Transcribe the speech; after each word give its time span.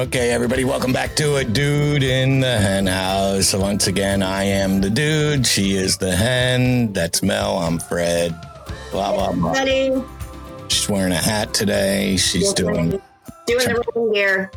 Okay, 0.00 0.30
everybody, 0.30 0.64
welcome 0.64 0.94
back 0.94 1.14
to 1.16 1.36
a 1.36 1.44
dude 1.44 2.02
in 2.02 2.40
the 2.40 2.56
hen 2.56 2.86
house. 2.86 3.52
Once 3.52 3.86
again, 3.86 4.22
I 4.22 4.44
am 4.44 4.80
the 4.80 4.88
dude. 4.88 5.46
She 5.46 5.74
is 5.74 5.98
the 5.98 6.16
hen. 6.16 6.94
That's 6.94 7.22
Mel. 7.22 7.58
I'm 7.58 7.78
Fred. 7.78 8.34
Blah 8.92 9.12
blah 9.12 9.32
blah. 9.32 9.52
Buddy, 9.52 10.02
She's 10.68 10.88
wearing 10.88 11.12
a 11.12 11.16
hat 11.16 11.52
today. 11.52 12.16
She's 12.16 12.54
doing. 12.54 12.98
doing 13.46 13.58
the 13.58 13.84
reindeer. 13.94 14.50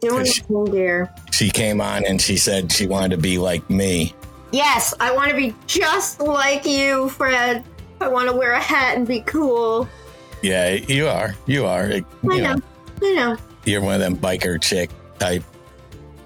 Doing 0.00 0.24
Fish. 0.24 0.42
the 0.42 0.54
reindeer. 0.54 1.12
She 1.32 1.50
came 1.50 1.80
on 1.80 2.06
and 2.06 2.22
she 2.22 2.36
said 2.36 2.70
she 2.70 2.86
wanted 2.86 3.10
to 3.10 3.18
be 3.18 3.38
like 3.38 3.68
me. 3.68 4.14
Yes, 4.52 4.94
I 5.00 5.12
want 5.12 5.30
to 5.32 5.36
be 5.36 5.52
just 5.66 6.20
like 6.20 6.64
you, 6.64 7.08
Fred. 7.08 7.64
I 8.00 8.06
want 8.06 8.30
to 8.30 8.36
wear 8.36 8.52
a 8.52 8.60
hat 8.60 8.96
and 8.96 9.04
be 9.04 9.22
cool. 9.22 9.88
Yeah, 10.42 10.74
you 10.74 11.08
are. 11.08 11.34
You 11.46 11.66
are. 11.66 11.88
You 11.88 12.04
I 12.30 12.38
know, 12.38 12.54
know. 12.54 12.62
I 13.02 13.14
know. 13.14 13.36
You're 13.66 13.80
one 13.82 13.94
of 13.94 14.00
them 14.00 14.16
biker 14.16 14.60
chick 14.60 14.90
type 15.18 15.42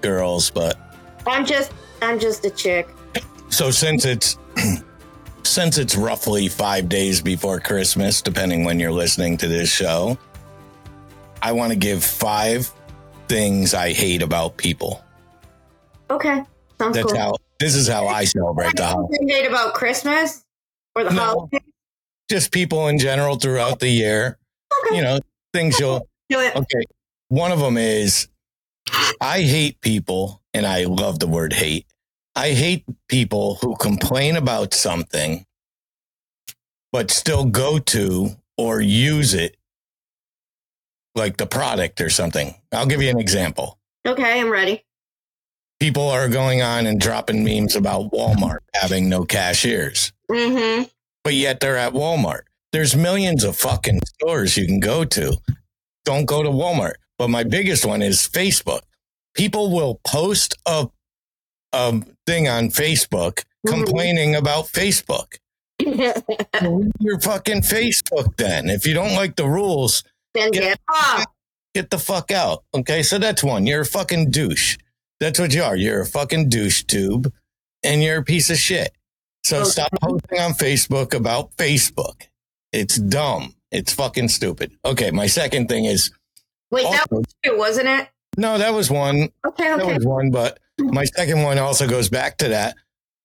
girls, 0.01 0.49
but 0.49 0.77
I'm 1.27 1.45
just, 1.45 1.71
I'm 2.01 2.19
just 2.19 2.45
a 2.45 2.49
chick. 2.49 2.87
So 3.49 3.71
since 3.71 4.05
it's 4.05 4.37
since 5.43 5.77
it's 5.77 5.95
roughly 5.95 6.47
five 6.47 6.87
days 6.89 7.21
before 7.21 7.59
Christmas, 7.59 8.21
depending 8.21 8.63
when 8.63 8.79
you're 8.79 8.91
listening 8.91 9.37
to 9.37 9.47
this 9.47 9.71
show, 9.71 10.17
I 11.41 11.51
want 11.51 11.71
to 11.73 11.77
give 11.77 12.03
five 12.03 12.71
things 13.27 13.73
I 13.73 13.91
hate 13.91 14.21
about 14.21 14.57
people. 14.57 15.03
Okay, 16.09 16.43
sounds 16.79 16.95
That's 16.95 17.11
cool. 17.11 17.19
how 17.19 17.33
this 17.59 17.75
is 17.75 17.87
how 17.87 18.07
I 18.07 18.25
celebrate 18.25 18.75
the 18.75 18.85
holiday. 18.85 19.17
Date 19.25 19.45
about 19.47 19.73
Christmas 19.73 20.43
or 20.95 21.03
the 21.03 21.11
No. 21.11 21.21
holidays. 21.21 21.61
Just 22.29 22.51
people 22.51 22.87
in 22.87 22.97
general 22.97 23.35
throughout 23.37 23.79
the 23.79 23.89
year. 23.89 24.37
Okay, 24.85 24.95
You 24.97 25.03
know, 25.03 25.19
things 25.53 25.79
you'll 25.79 26.07
do 26.29 26.39
it. 26.39 26.55
okay. 26.55 26.81
One 27.31 27.53
of 27.53 27.59
them 27.61 27.77
is 27.77 28.27
I 29.21 29.39
hate 29.39 29.79
people, 29.79 30.41
and 30.53 30.65
I 30.65 30.83
love 30.83 31.19
the 31.19 31.27
word 31.29 31.53
hate. 31.53 31.85
I 32.35 32.49
hate 32.49 32.83
people 33.07 33.55
who 33.61 33.77
complain 33.77 34.35
about 34.35 34.73
something, 34.73 35.45
but 36.91 37.09
still 37.09 37.45
go 37.45 37.79
to 37.79 38.31
or 38.57 38.81
use 38.81 39.33
it 39.33 39.55
like 41.15 41.37
the 41.37 41.45
product 41.45 42.01
or 42.01 42.09
something. 42.09 42.53
I'll 42.73 42.85
give 42.85 43.01
you 43.01 43.09
an 43.09 43.19
example. 43.19 43.79
Okay, 44.05 44.41
I'm 44.41 44.49
ready. 44.49 44.83
People 45.79 46.09
are 46.09 46.27
going 46.27 46.61
on 46.61 46.85
and 46.85 46.99
dropping 46.99 47.45
memes 47.45 47.77
about 47.77 48.11
Walmart 48.11 48.59
having 48.73 49.07
no 49.07 49.23
cashiers, 49.23 50.11
Mm-hmm. 50.29 50.83
but 51.23 51.33
yet 51.33 51.61
they're 51.61 51.77
at 51.77 51.93
Walmart. 51.93 52.41
There's 52.73 52.93
millions 52.93 53.45
of 53.45 53.55
fucking 53.55 54.01
stores 54.05 54.57
you 54.57 54.65
can 54.65 54.81
go 54.81 55.05
to. 55.05 55.37
Don't 56.03 56.25
go 56.25 56.43
to 56.43 56.49
Walmart. 56.49 56.95
But 57.21 57.29
my 57.29 57.43
biggest 57.43 57.85
one 57.85 58.01
is 58.01 58.27
Facebook. 58.27 58.81
People 59.35 59.69
will 59.69 60.01
post 60.07 60.57
a, 60.65 60.87
a 61.71 62.01
thing 62.25 62.47
on 62.49 62.69
Facebook 62.69 63.43
complaining 63.67 64.33
about 64.33 64.65
Facebook. 64.65 65.35
Your 66.99 67.19
fucking 67.19 67.61
Facebook 67.61 68.35
then. 68.37 68.71
If 68.71 68.87
you 68.87 68.95
don't 68.95 69.13
like 69.13 69.35
the 69.35 69.45
rules, 69.47 70.03
then 70.33 70.49
Yeah. 70.51 70.61
get 70.61 70.79
off. 70.89 71.25
get 71.75 71.91
the 71.91 71.99
fuck 71.99 72.31
out. 72.31 72.63
Okay, 72.73 73.03
so 73.03 73.19
that's 73.19 73.43
one. 73.43 73.67
You're 73.67 73.81
a 73.81 73.85
fucking 73.85 74.31
douche. 74.31 74.79
That's 75.19 75.39
what 75.39 75.53
you 75.53 75.61
are. 75.61 75.75
You're 75.75 76.01
a 76.01 76.07
fucking 76.07 76.49
douche 76.49 76.85
tube 76.85 77.31
and 77.83 78.01
you're 78.01 78.17
a 78.17 78.23
piece 78.23 78.49
of 78.49 78.57
shit. 78.57 78.93
So 79.43 79.59
Okay. 79.59 79.69
stop 79.69 79.91
posting 80.01 80.39
on 80.39 80.53
Facebook 80.53 81.13
about 81.13 81.55
Facebook. 81.57 82.23
It's 82.73 82.95
dumb. 82.97 83.53
It's 83.71 83.93
fucking 83.93 84.29
stupid. 84.29 84.71
Okay, 84.83 85.11
my 85.11 85.27
second 85.27 85.67
thing 85.69 85.85
is 85.85 86.09
Wait, 86.71 86.83
that 86.83 87.11
was 87.11 87.25
two, 87.43 87.57
wasn't 87.57 87.87
it? 87.87 88.09
no, 88.37 88.57
that 88.57 88.73
was 88.73 88.89
one. 88.89 89.29
Okay, 89.45 89.73
okay. 89.73 89.85
That 89.85 89.95
was 89.97 90.05
one, 90.05 90.31
but 90.31 90.59
my 90.79 91.03
second 91.05 91.43
one 91.43 91.57
also 91.59 91.87
goes 91.87 92.09
back 92.09 92.37
to 92.37 92.47
that. 92.49 92.75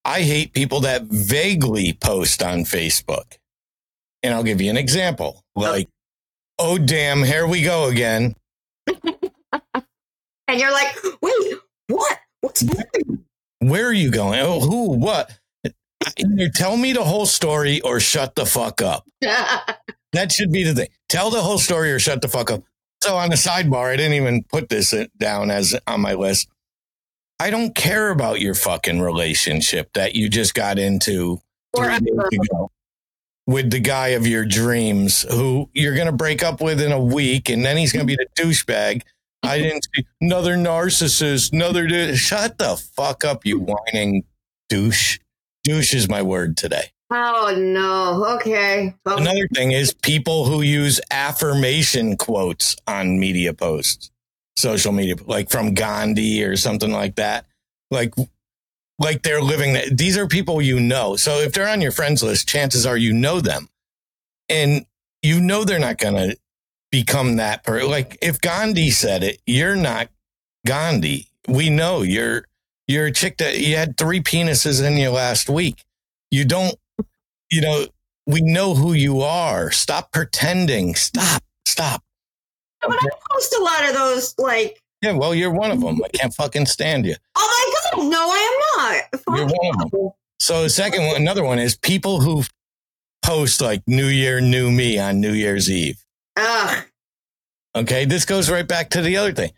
I 0.03 0.21
hate 0.21 0.53
people 0.53 0.81
that 0.81 1.03
vaguely 1.03 1.93
post 1.93 2.43
on 2.43 2.59
Facebook. 2.59 3.37
And 4.23 4.33
I'll 4.33 4.43
give 4.43 4.61
you 4.61 4.69
an 4.69 4.77
example. 4.77 5.43
Oh. 5.55 5.61
Like, 5.61 5.89
oh 6.59 6.77
damn, 6.77 7.23
here 7.23 7.47
we 7.47 7.61
go 7.63 7.87
again. 7.87 8.35
And 10.49 10.61
you're 10.61 10.71
like, 10.71 10.95
wait, 11.21 11.55
what? 11.87 12.19
What's 12.39 12.61
happening? 12.61 13.25
Where 13.59 13.85
are 13.87 13.93
you 13.93 14.09
going? 14.11 14.39
Oh, 14.39 14.61
who? 14.61 14.93
What? 14.97 15.37
Either 16.17 16.49
tell 16.55 16.77
me 16.77 16.93
the 16.93 17.03
whole 17.03 17.25
story 17.25 17.81
or 17.81 17.99
shut 17.99 18.35
the 18.35 18.45
fuck 18.45 18.81
up. 18.81 19.05
That 20.13 20.31
should 20.31 20.53
be 20.53 20.63
the 20.63 20.73
thing. 20.73 20.87
Tell 21.09 21.29
the 21.29 21.41
whole 21.41 21.59
story 21.59 21.91
or 21.91 21.99
shut 21.99 22.21
the 22.21 22.29
fuck 22.29 22.49
up. 22.49 22.63
So 23.01 23.15
on 23.15 23.29
the 23.29 23.35
sidebar, 23.35 23.91
I 23.93 23.95
didn't 23.95 24.13
even 24.13 24.43
put 24.43 24.69
this 24.69 24.93
down 25.17 25.51
as 25.51 25.77
on 25.85 26.01
my 26.01 26.13
list. 26.13 26.49
I 27.39 27.51
don't 27.51 27.75
care 27.75 28.09
about 28.09 28.41
your 28.41 28.55
fucking 28.55 28.99
relationship 28.99 29.93
that 29.93 30.15
you 30.15 30.27
just 30.29 30.55
got 30.55 30.79
into 30.79 31.39
three 31.75 31.99
days 31.99 32.39
ago 32.51 32.71
with 33.45 33.69
the 33.69 33.79
guy 33.79 34.09
of 34.09 34.25
your 34.25 34.45
dreams 34.45 35.21
who 35.31 35.69
you're 35.73 35.93
going 35.93 36.07
to 36.07 36.11
break 36.11 36.43
up 36.43 36.61
with 36.61 36.81
in 36.81 36.91
a 36.91 36.99
week 36.99 37.49
and 37.49 37.63
then 37.63 37.77
he's 37.77 37.93
going 37.93 38.05
to 38.05 38.07
be 38.07 38.17
the 38.17 38.41
douchebag. 38.41 39.03
I 39.43 39.59
didn't 39.59 39.87
see 39.95 40.05
another 40.19 40.57
narcissist, 40.57 41.53
another 41.53 41.85
du- 41.87 42.15
shut 42.15 42.57
the 42.57 42.75
fuck 42.75 43.23
up, 43.23 43.45
you 43.45 43.59
whining 43.59 44.23
douche. 44.67 45.19
Douche 45.63 45.93
is 45.93 46.09
my 46.09 46.21
word 46.21 46.57
today. 46.57 46.91
Oh 47.09 47.55
no. 47.57 48.25
Okay. 48.35 48.93
Well, 49.05 49.17
Another 49.19 49.47
thing 49.53 49.71
is 49.71 49.93
people 49.93 50.45
who 50.45 50.61
use 50.61 50.99
affirmation 51.09 52.17
quotes 52.17 52.75
on 52.85 53.19
media 53.19 53.53
posts, 53.53 54.11
social 54.57 54.91
media, 54.91 55.15
like 55.25 55.49
from 55.49 55.73
Gandhi 55.73 56.43
or 56.43 56.57
something 56.57 56.91
like 56.91 57.15
that. 57.15 57.45
Like, 57.89 58.13
like 58.99 59.23
they're 59.23 59.41
living 59.41 59.73
that. 59.73 59.97
These 59.97 60.17
are 60.17 60.27
people 60.27 60.61
you 60.61 60.79
know. 60.79 61.15
So 61.15 61.37
if 61.37 61.53
they're 61.53 61.69
on 61.69 61.81
your 61.81 61.91
friends 61.93 62.21
list, 62.23 62.49
chances 62.49 62.85
are 62.85 62.97
you 62.97 63.13
know 63.13 63.39
them, 63.39 63.69
and 64.49 64.85
you 65.21 65.39
know 65.39 65.63
they're 65.63 65.79
not 65.79 65.97
going 65.99 66.15
to 66.15 66.37
become 66.91 67.37
that. 67.37 67.63
Per- 67.63 67.85
like 67.85 68.17
if 68.21 68.41
Gandhi 68.41 68.89
said 68.89 69.23
it, 69.23 69.39
you're 69.45 69.75
not 69.77 70.09
Gandhi. 70.65 71.27
We 71.47 71.69
know 71.69 72.01
you're 72.01 72.45
you're 72.87 73.05
a 73.05 73.11
chick 73.11 73.37
that 73.37 73.59
you 73.59 73.77
had 73.77 73.97
three 73.97 74.19
penises 74.21 74.85
in 74.85 74.97
you 74.97 75.09
last 75.11 75.49
week. 75.49 75.85
You 76.31 76.43
don't, 76.45 76.75
you 77.51 77.61
know, 77.61 77.85
we 78.25 78.41
know 78.41 78.73
who 78.75 78.93
you 78.93 79.21
are. 79.21 79.71
Stop 79.71 80.11
pretending. 80.11 80.95
Stop. 80.95 81.43
Stop. 81.65 82.03
but 82.81 82.91
I 82.91 83.09
post 83.31 83.55
a 83.57 83.63
lot 83.63 83.87
of 83.89 83.93
those, 83.95 84.35
like, 84.37 84.81
Yeah, 85.01 85.13
well, 85.13 85.33
you're 85.35 85.51
one 85.53 85.71
of 85.71 85.79
them. 85.81 85.99
I 86.03 86.09
can't 86.09 86.33
fucking 86.33 86.65
stand 86.65 87.05
you. 87.05 87.15
oh 87.35 87.81
my 87.93 88.01
god, 88.01 88.09
no, 88.09 88.19
I 88.19 89.01
am 89.07 89.11
not. 89.23 89.37
You're 89.37 89.47
one 89.47 89.81
of 89.83 89.91
them. 89.91 90.09
So 90.39 90.63
the 90.63 90.69
second 90.69 91.05
one, 91.05 91.15
another 91.15 91.43
one 91.43 91.59
is 91.59 91.75
people 91.75 92.21
who 92.21 92.43
post 93.23 93.61
like 93.61 93.81
New 93.87 94.07
Year, 94.07 94.39
New 94.41 94.71
Me 94.71 94.97
on 94.99 95.19
New 95.19 95.33
Year's 95.33 95.69
Eve. 95.69 96.03
Ugh. 96.35 96.85
Okay, 97.75 98.05
this 98.05 98.25
goes 98.25 98.49
right 98.49 98.67
back 98.67 98.89
to 98.91 99.01
the 99.01 99.17
other 99.17 99.33
thing. 99.33 99.51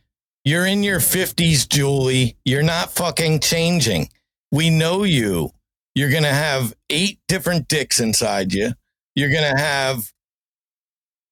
You're 0.46 0.66
in 0.66 0.84
your 0.84 1.00
50s, 1.00 1.68
Julie. 1.70 2.38
You're 2.46 2.64
not 2.64 2.92
fucking 2.92 3.42
changing. 3.42 4.10
We 4.52 4.70
know 4.70 5.04
you. 5.04 5.52
You're 6.00 6.10
going 6.10 6.24
to 6.24 6.30
have 6.30 6.74
eight 6.90 7.20
different 7.28 7.68
dicks 7.68 8.00
inside 8.00 8.54
you. 8.54 8.72
You're 9.16 9.32
going 9.32 9.54
to 9.54 9.62
have 9.62 10.14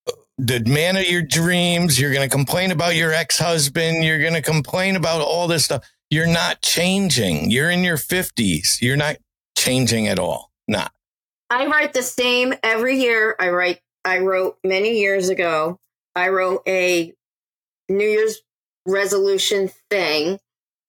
uh, 0.06 0.12
the 0.38 0.60
man 0.66 0.98
of 0.98 1.06
your 1.06 1.22
dreams. 1.22 1.98
You're 1.98 2.12
going 2.12 2.30
to 2.30 2.36
complain 2.36 2.72
about 2.72 2.94
your 2.94 3.14
ex 3.14 3.40
husband. 3.40 4.04
You're 4.04 4.20
going 4.20 4.34
to 4.34 4.42
complain 4.42 4.98
about 4.98 5.22
all 5.22 5.48
this 5.48 5.64
stuff. 5.64 5.90
You're 6.10 6.28
not 6.28 6.62
changing. 6.64 7.50
You're 7.50 7.70
in 7.70 7.82
your 7.82 7.96
50s. 7.96 8.82
You're 8.82 8.98
not 8.98 9.16
changing 9.58 10.10
at 10.10 10.20
all. 10.20 10.52
Not. 10.68 10.92
I 11.50 11.68
write 11.68 11.94
the 11.94 12.04
same 12.04 12.54
every 12.62 13.00
year. 13.00 13.38
I 13.40 13.52
write. 13.52 13.80
I 14.04 14.20
wrote 14.20 14.58
many 14.66 15.00
years 15.00 15.30
ago. 15.30 15.80
I 16.14 16.28
wrote 16.28 16.64
a 16.68 17.14
New 17.88 18.06
Year's 18.06 18.42
resolution 18.86 19.72
thing, 19.90 20.40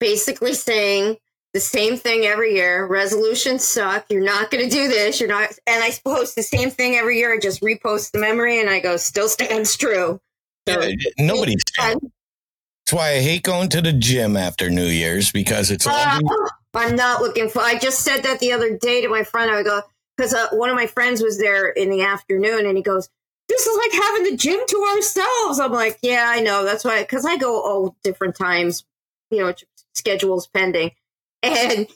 basically 0.00 0.54
saying 0.54 1.18
the 1.54 1.60
same 1.60 1.96
thing 1.96 2.24
every 2.24 2.54
year. 2.54 2.86
Resolutions 2.86 3.64
suck. 3.64 4.06
You're 4.10 4.24
not 4.24 4.50
going 4.50 4.68
to 4.68 4.70
do 4.70 4.88
this. 4.88 5.20
You're 5.20 5.28
not. 5.28 5.50
And 5.66 5.82
I 5.82 5.90
post 6.04 6.36
the 6.36 6.42
same 6.42 6.70
thing 6.70 6.94
every 6.94 7.18
year. 7.18 7.32
I 7.32 7.38
just 7.38 7.62
repost 7.62 8.12
the 8.12 8.18
memory, 8.18 8.60
and 8.60 8.68
I 8.68 8.80
go, 8.80 8.96
still 8.96 9.28
stands 9.28 9.76
true. 9.76 10.20
So, 10.68 10.80
Yeah, 10.82 10.94
nobody's 11.18 11.62
That's 11.76 12.02
why 12.92 13.12
I 13.12 13.20
hate 13.20 13.42
going 13.42 13.70
to 13.70 13.80
the 13.80 13.92
gym 13.92 14.36
after 14.36 14.68
New 14.68 14.86
Year's 14.86 15.32
because 15.32 15.70
it's 15.70 15.86
all 15.86 15.94
uh, 15.94 16.20
I'm 16.74 16.96
not 16.96 17.22
looking 17.22 17.48
for. 17.48 17.60
I 17.60 17.78
just 17.78 18.00
said 18.00 18.22
that 18.22 18.40
the 18.40 18.52
other 18.52 18.76
day 18.76 19.00
to 19.00 19.08
my 19.08 19.24
friend. 19.24 19.50
I 19.50 19.62
go 19.62 19.82
because 20.16 20.34
uh, 20.34 20.48
one 20.52 20.68
of 20.68 20.76
my 20.76 20.86
friends 20.86 21.22
was 21.22 21.38
there 21.38 21.68
in 21.68 21.90
the 21.90 22.02
afternoon, 22.02 22.66
and 22.66 22.76
he 22.76 22.82
goes, 22.82 23.08
"This 23.48 23.66
is 23.66 23.76
like 23.78 24.02
having 24.02 24.24
the 24.24 24.36
gym 24.36 24.60
to 24.68 24.94
ourselves." 24.94 25.58
I'm 25.58 25.72
like, 25.72 25.98
"Yeah, 26.02 26.26
I 26.28 26.40
know. 26.40 26.64
That's 26.64 26.84
why." 26.84 27.02
Because 27.02 27.24
I 27.24 27.36
go 27.36 27.62
all 27.62 27.96
different 28.04 28.36
times, 28.36 28.84
you 29.30 29.38
know, 29.38 29.54
schedules 29.94 30.46
pending, 30.46 30.92
and 31.42 31.86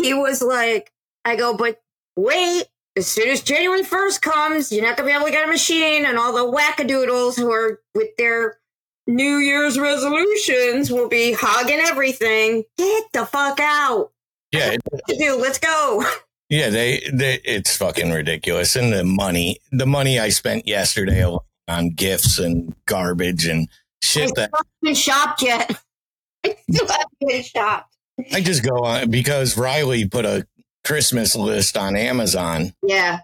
he 0.00 0.14
was 0.14 0.42
like, 0.42 0.92
"I 1.24 1.36
go, 1.36 1.56
but 1.56 1.80
wait." 2.16 2.66
As 2.94 3.06
soon 3.06 3.30
as 3.30 3.40
January 3.40 3.84
1st 3.84 4.20
comes, 4.20 4.70
you're 4.70 4.84
not 4.84 4.98
going 4.98 5.08
to 5.08 5.12
be 5.12 5.16
able 5.16 5.24
to 5.24 5.32
get 5.32 5.48
a 5.48 5.50
machine 5.50 6.04
and 6.04 6.18
all 6.18 6.34
the 6.34 6.44
wackadoodles 6.44 7.38
who 7.38 7.50
are 7.50 7.80
with 7.94 8.14
their 8.18 8.58
New 9.06 9.38
Year's 9.38 9.78
resolutions 9.78 10.90
will 10.90 11.08
be 11.08 11.32
hogging 11.32 11.80
everything. 11.80 12.64
Get 12.78 13.04
the 13.12 13.26
fuck 13.26 13.58
out. 13.60 14.12
Yeah, 14.52 14.76
do, 15.08 15.36
let's 15.40 15.58
go. 15.58 16.04
yeah, 16.50 16.68
they, 16.68 17.08
they 17.12 17.40
it's 17.44 17.76
fucking 17.76 18.10
ridiculous. 18.10 18.76
And 18.76 18.92
the 18.92 19.04
money, 19.04 19.58
the 19.70 19.86
money 19.86 20.18
I 20.18 20.28
spent 20.28 20.68
yesterday 20.68 21.24
on 21.68 21.90
gifts 21.90 22.38
and 22.38 22.74
garbage 22.86 23.46
and 23.46 23.68
shit 24.02 24.28
still 24.28 24.34
that 24.36 24.50
haven't 24.52 24.68
been 24.82 24.94
shopped 24.94 25.42
yet. 25.42 25.70
I 26.44 26.56
still 26.70 26.88
haven't 26.88 27.18
been 27.20 27.42
shopped. 27.42 27.91
I 28.32 28.40
just 28.40 28.62
go 28.62 28.84
on 28.84 29.10
because 29.10 29.56
Riley 29.56 30.06
put 30.06 30.24
a 30.24 30.46
Christmas 30.84 31.34
list 31.34 31.76
on 31.76 31.96
Amazon. 31.96 32.74
Yeah. 32.82 33.20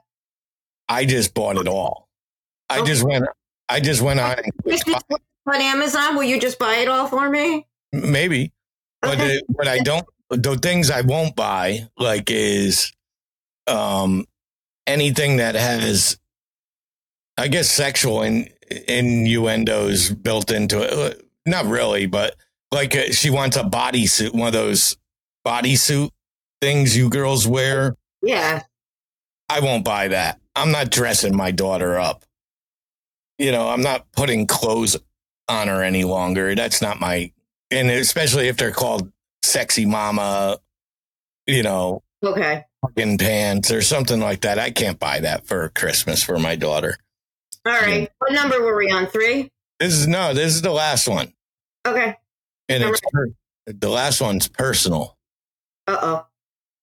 I 0.88 1.04
just 1.04 1.34
bought 1.34 1.56
it 1.56 1.68
all. 1.68 2.08
I 2.70 2.84
just 2.84 3.04
went. 3.04 3.24
I 3.68 3.80
just 3.80 4.00
went 4.00 4.20
on 4.20 4.38
and 4.38 4.52
clicked 4.62 4.86
buy- 4.86 5.16
On 5.54 5.60
Amazon, 5.60 6.16
will 6.16 6.24
you 6.24 6.40
just 6.40 6.58
buy 6.58 6.76
it 6.76 6.88
all 6.88 7.06
for 7.06 7.28
me? 7.28 7.66
maybe, 7.92 8.52
but 9.02 9.14
Okay. 9.14 9.26
the, 9.38 9.42
but 9.56 9.68
I 9.68 9.78
don't. 9.80 10.06
The 10.30 10.56
things 10.56 10.90
I 10.90 11.00
won't 11.02 11.34
buy 11.36 11.88
like 11.98 12.30
is, 12.30 12.92
um, 13.66 14.26
anything 14.86 15.36
that 15.38 15.54
has, 15.54 16.18
I 17.38 17.48
guess, 17.48 17.70
sexual 17.70 18.22
in, 18.22 18.50
innuendos 18.88 20.10
built 20.10 20.50
into 20.50 20.80
it. 21.06 21.22
Not 21.46 21.64
really, 21.66 22.06
but 22.06 22.34
like 22.72 22.94
uh, 22.96 23.10
she 23.12 23.30
wants 23.30 23.56
a 23.56 23.62
bodysuit, 23.62 24.34
one 24.34 24.48
of 24.48 24.52
those 24.52 24.96
bodysuit 25.46 26.10
things 26.60 26.96
you 26.96 27.08
girls 27.08 27.46
wear. 27.46 27.94
Yeah. 28.22 28.62
I 29.48 29.60
won't 29.60 29.84
buy 29.84 30.08
that. 30.08 30.40
I'm 30.54 30.70
not 30.72 30.90
dressing 30.90 31.36
my 31.36 31.50
daughter 31.50 31.98
up. 31.98 32.24
You 33.38 33.52
know, 33.52 33.68
I'm 33.68 33.82
not 33.82 34.10
putting 34.12 34.46
clothes 34.46 34.96
on 35.48 35.68
her 35.68 35.82
any 35.82 36.04
longer. 36.04 36.54
That's 36.54 36.82
not 36.82 37.00
my, 37.00 37.32
and 37.70 37.90
especially 37.90 38.48
if 38.48 38.56
they're 38.56 38.72
called 38.72 39.10
sexy 39.44 39.86
mama, 39.86 40.58
you 41.46 41.62
know, 41.62 42.02
Okay. 42.22 42.64
fucking 42.82 43.18
pants 43.18 43.70
or 43.70 43.80
something 43.80 44.18
like 44.20 44.40
that. 44.40 44.58
I 44.58 44.70
can't 44.72 44.98
buy 44.98 45.20
that 45.20 45.46
for 45.46 45.68
Christmas 45.70 46.22
for 46.22 46.38
my 46.38 46.56
daughter. 46.56 46.96
All 47.64 47.72
right. 47.72 48.10
What 48.18 48.32
number 48.32 48.60
were 48.60 48.76
we 48.76 48.90
on? 48.90 49.06
Three? 49.06 49.48
This 49.78 49.94
is 49.94 50.08
no, 50.08 50.34
this 50.34 50.54
is 50.54 50.62
the 50.62 50.72
last 50.72 51.06
one. 51.06 51.32
Okay. 51.86 52.16
And 52.68 52.82
it's 52.84 53.00
the 53.66 53.88
last 53.88 54.20
one's 54.20 54.48
personal 54.48 55.16
Uh 55.86 55.96
oh. 56.00 56.26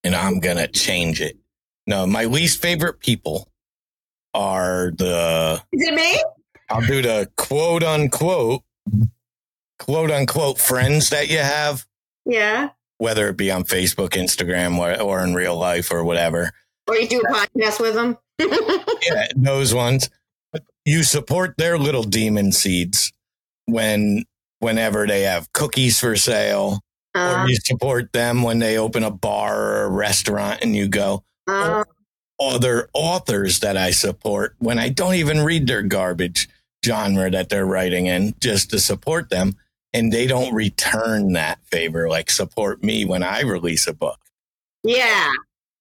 and 0.03 0.15
I'm 0.15 0.39
going 0.39 0.57
to 0.57 0.67
change 0.67 1.21
it. 1.21 1.37
No, 1.87 2.05
my 2.07 2.25
least 2.25 2.61
favorite 2.61 2.99
people 2.99 3.49
are 4.33 4.91
the 4.97 5.61
Is 5.71 5.87
it 5.87 5.93
me? 5.93 6.21
I'll 6.69 6.81
do 6.85 7.01
the 7.01 7.29
quote 7.37 7.83
unquote, 7.83 8.63
quote 9.79 10.11
unquote 10.11 10.59
friends 10.59 11.09
that 11.11 11.29
you 11.29 11.37
have, 11.39 11.85
Yeah. 12.25 12.69
whether 12.97 13.27
it 13.29 13.37
be 13.37 13.51
on 13.51 13.63
Facebook, 13.63 14.09
Instagram, 14.11 14.77
or, 14.79 14.99
or 15.01 15.23
in 15.23 15.35
real 15.35 15.55
life 15.55 15.91
or 15.91 16.03
whatever. 16.03 16.51
Or 16.87 16.95
you 16.95 17.07
do 17.07 17.21
a 17.21 17.31
podcast 17.33 17.79
with 17.79 17.93
them? 17.93 18.17
Yeah, 19.07 19.27
those 19.35 19.73
ones. 19.73 20.09
You 20.83 21.03
support 21.03 21.55
their 21.57 21.77
little 21.77 22.03
demon 22.03 22.51
seeds 22.51 23.11
when, 23.65 24.23
whenever 24.59 25.05
they 25.07 25.21
have 25.23 25.51
cookies 25.53 25.99
for 25.99 26.15
sale, 26.15 26.79
Uh, 27.13 27.43
or 27.43 27.49
you 27.49 27.55
support 27.63 28.11
them 28.13 28.43
when 28.43 28.59
they 28.59 28.77
open 28.77 29.03
a 29.03 29.11
bar 29.11 29.55
or 29.57 29.83
a 29.85 29.89
restaurant 29.89 30.59
and 30.61 30.75
you 30.75 30.87
go, 30.87 31.23
uh, 31.47 31.83
other 32.39 32.89
authors 32.93 33.59
that 33.61 33.77
I 33.77 33.91
support 33.91 34.55
when 34.59 34.77
I 34.79 34.89
don't 34.89 35.15
even 35.15 35.41
read 35.45 35.67
their 35.67 35.81
garbage 35.81 36.49
genre 36.85 37.31
that 37.31 37.47
they're 37.49 37.65
writing 37.65 38.07
in 38.07 38.35
just 38.41 38.69
to 38.71 38.79
support 38.79 39.29
them. 39.29 39.53
And 39.93 40.11
they 40.11 40.27
don't 40.27 40.53
return 40.53 41.31
that 41.33 41.59
favor, 41.71 42.09
like 42.09 42.29
support 42.29 42.83
me 42.83 43.05
when 43.05 43.23
I 43.23 43.41
release 43.41 43.87
a 43.87 43.93
book. 43.93 44.19
yeah. 44.83 45.31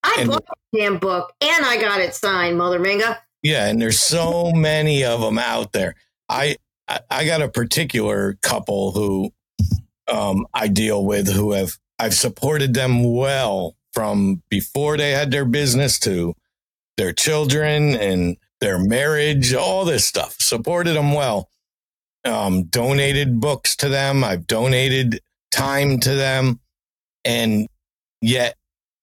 I 0.05 0.17
And- 0.19 0.31
bought 0.31 0.45
the 0.73 0.79
damn 0.79 0.99
book 0.99 1.33
and 1.41 1.65
I 1.65 1.79
got 1.79 1.99
it 1.99 2.15
signed, 2.15 2.59
Mother 2.59 2.79
Minga. 2.79 3.19
Yeah. 3.43 3.67
And 3.67 3.81
there's 3.83 3.99
so 3.99 4.53
many 4.53 5.03
of 5.05 5.21
them 5.21 5.39
out 5.39 5.73
there. 5.73 5.95
I, 6.29 6.59
I, 6.89 7.25
got 7.25 7.43
a 7.43 7.49
particular 7.49 8.39
couple 8.43 8.93
who 8.93 9.33
um, 10.11 10.47
I 10.53 10.69
deal 10.69 11.05
with 11.05 11.33
who 11.33 11.53
have, 11.53 11.79
I've 11.99 12.15
supported 12.15 12.75
them 12.75 13.15
well 13.15 13.77
from 13.93 14.43
before 14.51 14.97
they 14.97 15.13
had 15.13 15.31
their 15.31 15.45
business 15.45 15.99
to 16.01 16.35
their 16.97 17.13
children 17.13 17.95
and 17.95 18.37
their 18.61 18.79
marriage, 18.79 19.55
all 19.55 19.85
this 19.85 20.07
stuff. 20.07 20.37
Supported 20.41 20.95
them 20.95 21.13
well. 21.13 21.49
Um, 22.25 22.65
donated 22.65 23.41
books 23.41 23.77
to 23.77 23.89
them. 23.89 24.25
I've 24.25 24.47
donated 24.47 25.21
time 25.51 26.01
to 26.01 26.15
them. 26.15 26.61
And 27.25 27.69
yet 28.21 28.57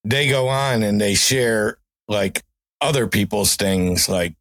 they 0.04 0.30
go 0.30 0.48
on 0.48 0.84
and 0.84 1.00
they 1.00 1.14
share 1.14 1.78
like 2.08 2.44
other 2.82 3.08
people's 3.08 3.56
things 3.56 4.10
like 4.10 4.36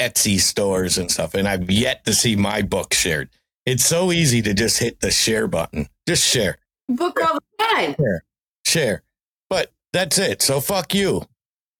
Etsy 0.00 0.38
stores 0.40 0.98
and 0.98 1.10
stuff. 1.10 1.34
And 1.34 1.46
I've 1.48 1.70
yet 1.70 2.04
to 2.04 2.12
see 2.14 2.36
my 2.36 2.62
book 2.62 2.92
shared. 2.94 3.30
It's 3.66 3.84
so 3.84 4.12
easy 4.12 4.42
to 4.42 4.52
just 4.54 4.78
hit 4.78 5.00
the 5.00 5.10
share 5.10 5.46
button. 5.46 5.88
Just 6.06 6.24
share, 6.26 6.58
Book 6.88 7.18
all 7.20 7.34
the 7.38 7.64
time. 7.64 7.94
share. 7.98 8.24
share. 8.66 9.02
But 9.48 9.72
that's 9.92 10.18
it. 10.18 10.42
So 10.42 10.60
fuck 10.60 10.94
you. 10.94 11.22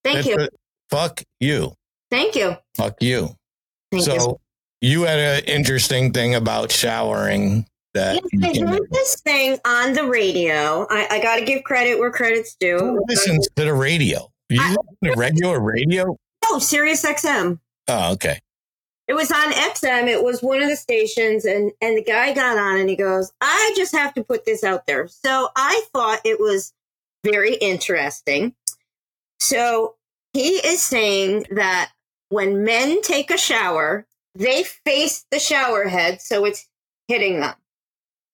Thank 0.02 0.25
That's 0.25 0.28
you. 0.28 0.49
Fuck 0.90 1.22
you. 1.40 1.75
Thank 2.11 2.37
you. 2.37 2.56
Fuck 2.76 3.02
you. 3.02 3.31
Thank 3.90 4.05
so 4.05 4.38
you. 4.81 4.90
you. 4.90 5.02
had 5.02 5.19
an 5.19 5.44
interesting 5.44 6.12
thing 6.12 6.34
about 6.34 6.70
showering 6.70 7.67
that 7.94 8.20
Yes, 8.32 8.58
I 8.58 8.67
heard 8.67 8.90
this 8.90 9.20
thing 9.22 9.58
on 9.64 9.93
the 9.93 10.05
radio. 10.05 10.87
I, 10.90 11.06
I 11.10 11.22
got 11.22 11.37
to 11.37 11.44
give 11.44 11.64
credit 11.64 11.99
where 11.99 12.10
credit's 12.10 12.55
due. 12.55 12.78
Who 12.78 13.00
listens 13.08 13.49
to 13.56 13.64
the 13.64 13.75
radio. 13.75 14.31
You 14.49 14.60
I- 14.62 14.70
listen 14.70 15.14
to 15.14 15.14
regular 15.19 15.60
radio? 15.60 16.17
Oh, 16.46 16.58
Sirius 16.58 17.05
XM. 17.05 17.58
Oh, 17.88 18.12
okay. 18.12 18.40
It 19.06 19.14
was 19.14 19.31
on 19.31 19.52
XM. 19.52 20.08
It 20.08 20.25
was 20.25 20.42
one 20.42 20.62
of 20.62 20.69
the 20.69 20.76
stations, 20.76 21.44
and 21.44 21.72
and 21.82 21.96
the 21.96 22.02
guy 22.02 22.32
got 22.32 22.56
on 22.56 22.78
and 22.78 22.88
he 22.88 22.96
goes, 22.96 23.32
"I 23.40 23.75
just 23.76 23.94
have 23.94 24.14
to 24.14 24.25
put 24.25 24.46
this 24.46 24.64
out 24.64 24.86
there." 24.86 25.08
So 25.08 25.50
I 25.54 25.84
thought 25.92 26.20
it 26.25 26.40
was 26.40 26.72
very 27.22 27.54
interesting. 27.56 28.54
So 29.40 29.96
he 30.32 30.56
is 30.66 30.82
saying 30.82 31.46
that 31.50 31.92
when 32.31 32.64
men 32.64 33.02
take 33.02 33.31
a 33.31 33.36
shower, 33.36 34.06
they 34.34 34.64
face 34.64 35.26
the 35.31 35.38
shower 35.38 35.86
head, 35.88 36.22
so 36.22 36.44
it's 36.46 36.67
hitting 37.06 37.41
them. 37.41 37.55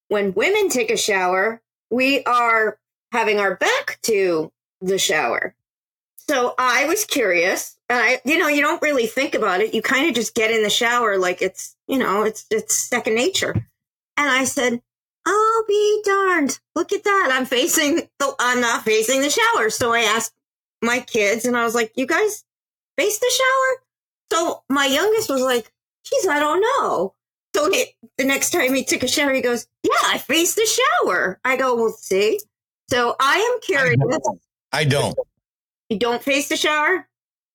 When 0.09 0.35
women 0.35 0.69
take 0.69 0.91
a 0.91 0.97
shower, 0.97 1.61
we 1.91 2.23
are 2.25 2.79
having 3.13 3.41
our 3.41 3.57
back 3.57 3.99
to 4.03 4.53
the 4.81 4.99
shower. 4.99 5.55
So 6.17 6.55
I 6.59 6.87
was 6.87 7.05
curious, 7.05 7.77
and 7.91 7.99
I, 7.99 8.21
you 8.25 8.39
know, 8.39 8.47
you 8.47 8.63
don't 8.63 8.81
really 8.81 9.07
think 9.09 9.35
about 9.35 9.61
it. 9.61 9.75
You 9.75 9.83
kind 9.83 10.09
of 10.09 10.15
just 10.15 10.37
get 10.37 10.53
in 10.53 10.63
the 10.63 10.71
shower 10.71 11.19
like 11.19 11.43
it's, 11.43 11.77
you 11.89 11.99
know, 11.99 12.23
it's 12.23 12.47
it's 12.51 12.77
second 12.77 13.17
nature. 13.17 13.53
And 14.17 14.31
I 14.31 14.45
said, 14.45 14.81
"I'll 15.27 15.65
be 15.67 16.03
darned! 16.05 16.61
Look 16.77 16.93
at 16.93 17.03
that! 17.03 17.31
I'm 17.33 17.47
facing 17.47 18.09
the, 18.21 18.35
I'm 18.39 18.61
not 18.61 18.85
facing 18.85 19.23
the 19.23 19.31
shower." 19.31 19.71
So 19.71 19.93
I 19.93 20.01
asked 20.03 20.33
my 20.81 21.01
kids, 21.01 21.45
and 21.45 21.57
I 21.57 21.65
was 21.65 21.75
like, 21.75 21.93
"You 21.97 22.07
guys 22.07 22.45
face 22.97 23.19
the 23.19 23.33
shower?" 23.33 23.83
So 24.33 24.63
my 24.69 24.87
youngest 24.87 25.29
was 25.29 25.43
like, 25.43 25.73
"Geez, 26.05 26.29
I 26.29 26.39
don't 26.39 26.61
know." 26.61 27.15
So 27.57 27.73
he, 27.73 27.87
the 28.17 28.25
next 28.25 28.51
time 28.51 28.73
he 28.73 28.85
took 28.85 29.03
a 29.03 29.09
shower, 29.09 29.35
he 29.35 29.43
goes, 29.43 29.67
"Yeah, 29.83 29.91
I 30.07 30.19
face 30.19 30.55
the 30.55 30.79
shower." 31.03 31.41
I 31.45 31.57
go, 31.57 31.75
"Well, 31.75 31.91
see." 31.91 32.39
So 32.89 33.17
I 33.19 33.35
am 33.37 33.57
I 33.57 33.59
curious. 33.63 33.97
don't. 33.99 34.41
I 34.73 34.85
don't. 34.85 35.19
You 35.89 35.99
don't 35.99 36.23
face 36.23 36.49
the 36.49 36.57
shower? 36.57 37.09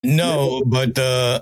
No, 0.06 0.64
but 0.66 0.98
uh, 1.00 1.42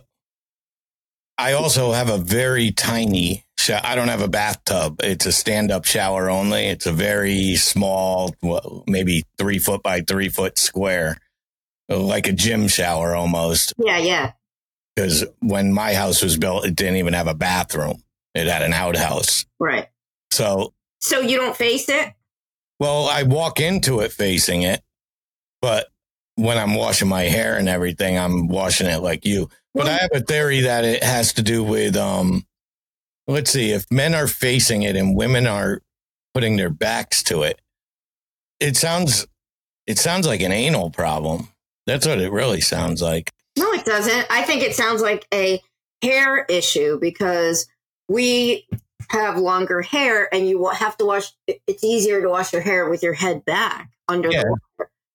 I 1.37 1.53
also 1.53 1.91
have 1.91 2.09
a 2.09 2.17
very 2.17 2.71
tiny. 2.71 3.45
Sh- 3.57 3.71
I 3.83 3.95
don't 3.95 4.07
have 4.07 4.21
a 4.21 4.27
bathtub. 4.27 4.99
It's 5.03 5.25
a 5.25 5.31
stand-up 5.31 5.85
shower 5.85 6.29
only. 6.29 6.65
It's 6.65 6.85
a 6.85 6.91
very 6.93 7.55
small, 7.55 8.35
well, 8.41 8.83
maybe 8.87 9.23
three 9.37 9.59
foot 9.59 9.83
by 9.83 10.01
three 10.01 10.29
foot 10.29 10.57
square, 10.57 11.17
like 11.89 12.27
a 12.27 12.33
gym 12.33 12.67
shower 12.67 13.15
almost. 13.15 13.73
Yeah, 13.77 13.97
yeah. 13.97 14.31
Because 14.95 15.25
when 15.39 15.73
my 15.73 15.93
house 15.95 16.21
was 16.21 16.37
built, 16.37 16.65
it 16.65 16.75
didn't 16.75 16.97
even 16.97 17.13
have 17.13 17.27
a 17.27 17.33
bathroom. 17.33 18.03
It 18.35 18.47
had 18.47 18.61
an 18.61 18.73
outhouse. 18.73 19.45
Right. 19.59 19.87
So, 20.31 20.73
So 21.01 21.19
you 21.19 21.37
don't 21.37 21.55
face 21.55 21.89
it? 21.89 22.13
well, 22.79 23.07
I 23.07 23.23
walk 23.23 23.59
into 23.59 24.01
it 24.01 24.11
facing 24.11 24.63
it, 24.63 24.81
but 25.61 25.87
when 26.35 26.57
I'm 26.57 26.75
washing 26.75 27.07
my 27.07 27.23
hair 27.23 27.57
and 27.57 27.69
everything, 27.69 28.17
I'm 28.17 28.47
washing 28.47 28.87
it 28.87 29.01
like 29.01 29.25
you. 29.25 29.49
But 29.73 29.87
I 29.87 29.93
have 29.93 30.11
a 30.13 30.21
theory 30.21 30.61
that 30.61 30.85
it 30.85 31.03
has 31.03 31.33
to 31.33 31.43
do 31.43 31.63
with 31.63 31.95
um 31.95 32.45
let's 33.27 33.51
see, 33.51 33.71
if 33.71 33.89
men 33.91 34.13
are 34.13 34.27
facing 34.27 34.83
it 34.83 34.95
and 34.95 35.15
women 35.15 35.47
are 35.47 35.81
putting 36.33 36.57
their 36.57 36.69
backs 36.69 37.23
to 37.23 37.43
it, 37.43 37.61
it 38.59 38.75
sounds 38.75 39.27
it 39.87 39.97
sounds 39.97 40.27
like 40.27 40.41
an 40.41 40.51
anal 40.51 40.89
problem. 40.89 41.49
That's 41.85 42.07
what 42.07 42.19
it 42.19 42.31
really 42.31 42.61
sounds 42.61 43.01
like. 43.01 43.29
No, 43.57 43.71
it 43.73 43.85
doesn't. 43.85 44.27
I 44.29 44.43
think 44.43 44.63
it 44.63 44.73
sounds 44.73 45.01
like 45.01 45.27
a 45.33 45.61
hair 46.01 46.45
issue 46.45 46.99
because 46.99 47.67
we 48.07 48.67
have 49.09 49.37
longer 49.37 49.81
hair 49.81 50.33
and 50.33 50.47
you 50.47 50.67
have 50.69 50.97
to 50.97 51.05
wash 51.05 51.31
it's 51.47 51.83
easier 51.83 52.21
to 52.21 52.29
wash 52.29 52.53
your 52.53 52.61
hair 52.61 52.89
with 52.89 53.03
your 53.03 53.13
head 53.13 53.43
back 53.45 53.89
under 54.07 54.31
Yeah, 54.31 54.43
the 54.43 54.57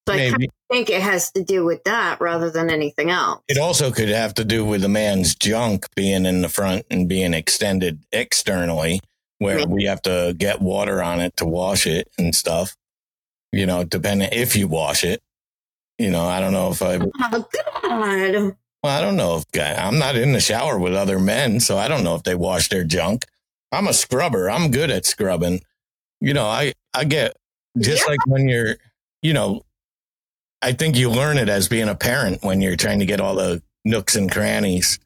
So 0.08 0.14
I 0.14 0.30
kind 0.30 0.44
of 0.44 0.50
think 0.70 0.90
it 0.90 1.02
has 1.02 1.30
to 1.32 1.42
do 1.44 1.64
with 1.64 1.84
that 1.84 2.20
rather 2.20 2.50
than 2.50 2.70
anything 2.70 3.10
else. 3.10 3.42
It 3.48 3.58
also 3.58 3.90
could 3.90 4.08
have 4.08 4.34
to 4.34 4.44
do 4.44 4.64
with 4.64 4.84
a 4.84 4.88
man's 4.88 5.34
junk 5.34 5.86
being 5.94 6.26
in 6.26 6.42
the 6.42 6.48
front 6.48 6.86
and 6.90 7.08
being 7.08 7.34
extended 7.34 8.04
externally, 8.12 9.00
where 9.38 9.60
Yeah. 9.60 9.66
we 9.66 9.84
have 9.84 10.02
to 10.02 10.34
get 10.36 10.60
water 10.60 11.02
on 11.02 11.20
it 11.20 11.36
to 11.38 11.44
wash 11.46 11.86
it 11.86 12.08
and 12.18 12.34
stuff. 12.34 12.74
You 13.52 13.66
know, 13.66 13.84
depending 13.84 14.28
if 14.32 14.56
you 14.56 14.68
wash 14.68 15.04
it. 15.04 15.22
You 15.98 16.10
know, 16.10 16.24
I 16.26 16.40
don't 16.40 16.52
know 16.52 16.70
if 16.70 16.80
I. 16.82 16.96
Oh 16.98 17.48
God. 17.82 18.56
Well, 18.82 18.96
I 18.96 19.00
don't 19.00 19.16
know 19.16 19.36
if 19.38 19.44
I'm 19.60 19.98
not 19.98 20.14
in 20.14 20.32
the 20.32 20.40
shower 20.40 20.78
with 20.78 20.94
other 20.94 21.18
men, 21.18 21.58
so 21.58 21.76
I 21.76 21.88
don't 21.88 22.04
know 22.04 22.14
if 22.14 22.22
they 22.22 22.36
wash 22.36 22.68
their 22.68 22.84
junk. 22.84 23.24
I'm 23.72 23.88
a 23.88 23.92
scrubber. 23.92 24.48
I'm 24.48 24.70
good 24.70 24.90
at 24.90 25.04
scrubbing. 25.06 25.60
You 26.20 26.34
know, 26.34 26.46
I 26.46 26.74
I 26.94 27.04
get 27.04 27.36
just 27.78 28.02
Yeah. 28.04 28.10
like 28.10 28.26
when 28.26 28.48
you're, 28.48 28.76
you 29.22 29.32
know, 29.32 29.62
I 30.62 30.72
think 30.72 30.96
you 30.96 31.10
learn 31.10 31.38
it 31.38 31.48
as 31.48 31.68
being 31.68 31.88
a 31.88 31.94
parent 31.94 32.42
when 32.42 32.60
you're 32.60 32.76
trying 32.76 32.98
to 32.98 33.06
get 33.06 33.20
all 33.20 33.34
the 33.36 33.62
nooks 33.84 34.16
and 34.16 34.30
crannies, 34.30 34.98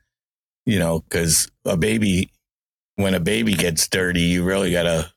you 0.65 0.79
know, 0.79 1.01
because 1.01 1.51
a 1.65 1.77
baby, 1.77 2.31
when 2.97 3.15
a 3.15 3.21
baby 3.21 3.55
gets 3.55 3.87
dirty, 3.89 4.23
you 4.23 4.45
really 4.45 4.73
gotta, 4.73 5.13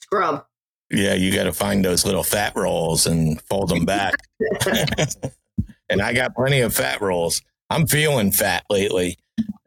Scrub. 0.00 0.44
yeah, 0.90 1.14
you 1.14 1.34
gotta 1.34 1.52
find 1.52 1.84
those 1.84 2.04
little 2.04 2.22
fat 2.22 2.54
rolls 2.54 3.06
and 3.06 3.40
fold 3.42 3.70
them 3.70 3.84
back. 3.86 4.14
and 5.88 6.02
I 6.02 6.12
got 6.12 6.34
plenty 6.34 6.60
of 6.60 6.74
fat 6.74 7.00
rolls. 7.00 7.40
I'm 7.70 7.86
feeling 7.86 8.30
fat 8.30 8.64
lately. 8.68 9.16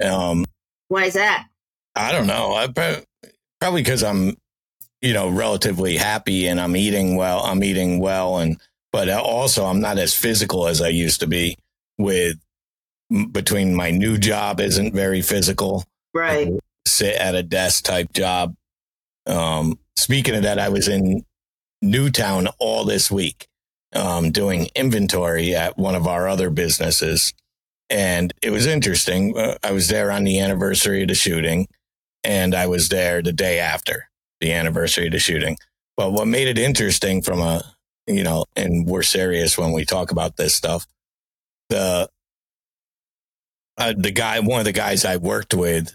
Um, 0.03 0.45
Why 0.89 1.05
is 1.05 1.15
that? 1.15 1.47
I 1.95 2.11
don't 2.11 2.27
know. 2.27 2.53
I 2.53 2.67
prob- 2.67 3.03
probably 3.59 3.81
because 3.81 4.03
I'm, 4.03 4.37
you 5.01 5.13
know, 5.13 5.29
relatively 5.29 5.97
happy 5.97 6.45
and 6.47 6.59
I'm 6.59 6.75
eating 6.75 7.15
well. 7.15 7.39
I'm 7.39 7.63
eating 7.63 7.99
well, 7.99 8.37
and 8.37 8.61
but 8.95 9.09
also 9.09 9.65
I'm 9.65 9.81
not 9.81 9.97
as 9.97 10.13
physical 10.13 10.67
as 10.67 10.81
I 10.81 10.87
used 10.87 11.19
to 11.19 11.27
be. 11.27 11.57
With 11.97 12.37
between 13.31 13.75
my 13.75 13.91
new 13.91 14.17
job 14.17 14.61
isn't 14.61 14.93
very 14.93 15.21
physical. 15.21 15.83
Right. 16.13 16.53
Sit 16.87 17.15
at 17.15 17.35
a 17.35 17.43
desk 17.43 17.83
type 17.83 18.13
job. 18.13 18.55
Um, 19.27 19.77
speaking 19.97 20.33
of 20.33 20.43
that, 20.43 20.59
I 20.59 20.69
was 20.69 20.87
in 20.87 21.25
Newtown 21.81 22.47
all 22.57 22.85
this 22.85 23.11
week, 23.11 23.47
um, 23.93 24.31
doing 24.31 24.69
inventory 24.75 25.53
at 25.53 25.77
one 25.77 25.95
of 25.95 26.07
our 26.07 26.29
other 26.29 26.49
businesses, 26.49 27.33
and 27.89 28.33
it 28.41 28.51
was 28.51 28.65
interesting. 28.65 29.37
Uh, 29.37 29.57
I 29.61 29.73
was 29.73 29.89
there 29.89 30.09
on 30.09 30.23
the 30.23 30.39
anniversary 30.39 31.01
of 31.01 31.09
the 31.09 31.15
shooting 31.15 31.67
and 32.23 32.55
I 32.55 32.67
was 32.67 32.87
there 32.87 33.21
the 33.21 33.33
day 33.33 33.59
after 33.59 34.09
the 34.39 34.53
anniversary 34.53 35.07
of 35.07 35.11
the 35.11 35.19
shooting. 35.19 35.57
But 35.97 36.13
what 36.13 36.27
made 36.27 36.47
it 36.47 36.57
interesting 36.57 37.21
from 37.21 37.41
a, 37.41 37.61
you 38.07 38.23
know, 38.23 38.45
and 38.55 38.85
we're 38.87 39.03
serious 39.03 39.57
when 39.57 39.71
we 39.71 39.85
talk 39.85 40.11
about 40.11 40.37
this 40.37 40.55
stuff, 40.55 40.85
the, 41.69 42.09
uh, 43.77 43.93
the 43.97 44.11
guy, 44.11 44.39
one 44.39 44.59
of 44.59 44.65
the 44.65 44.71
guys 44.71 45.05
I 45.05 45.17
worked 45.17 45.53
with 45.53 45.93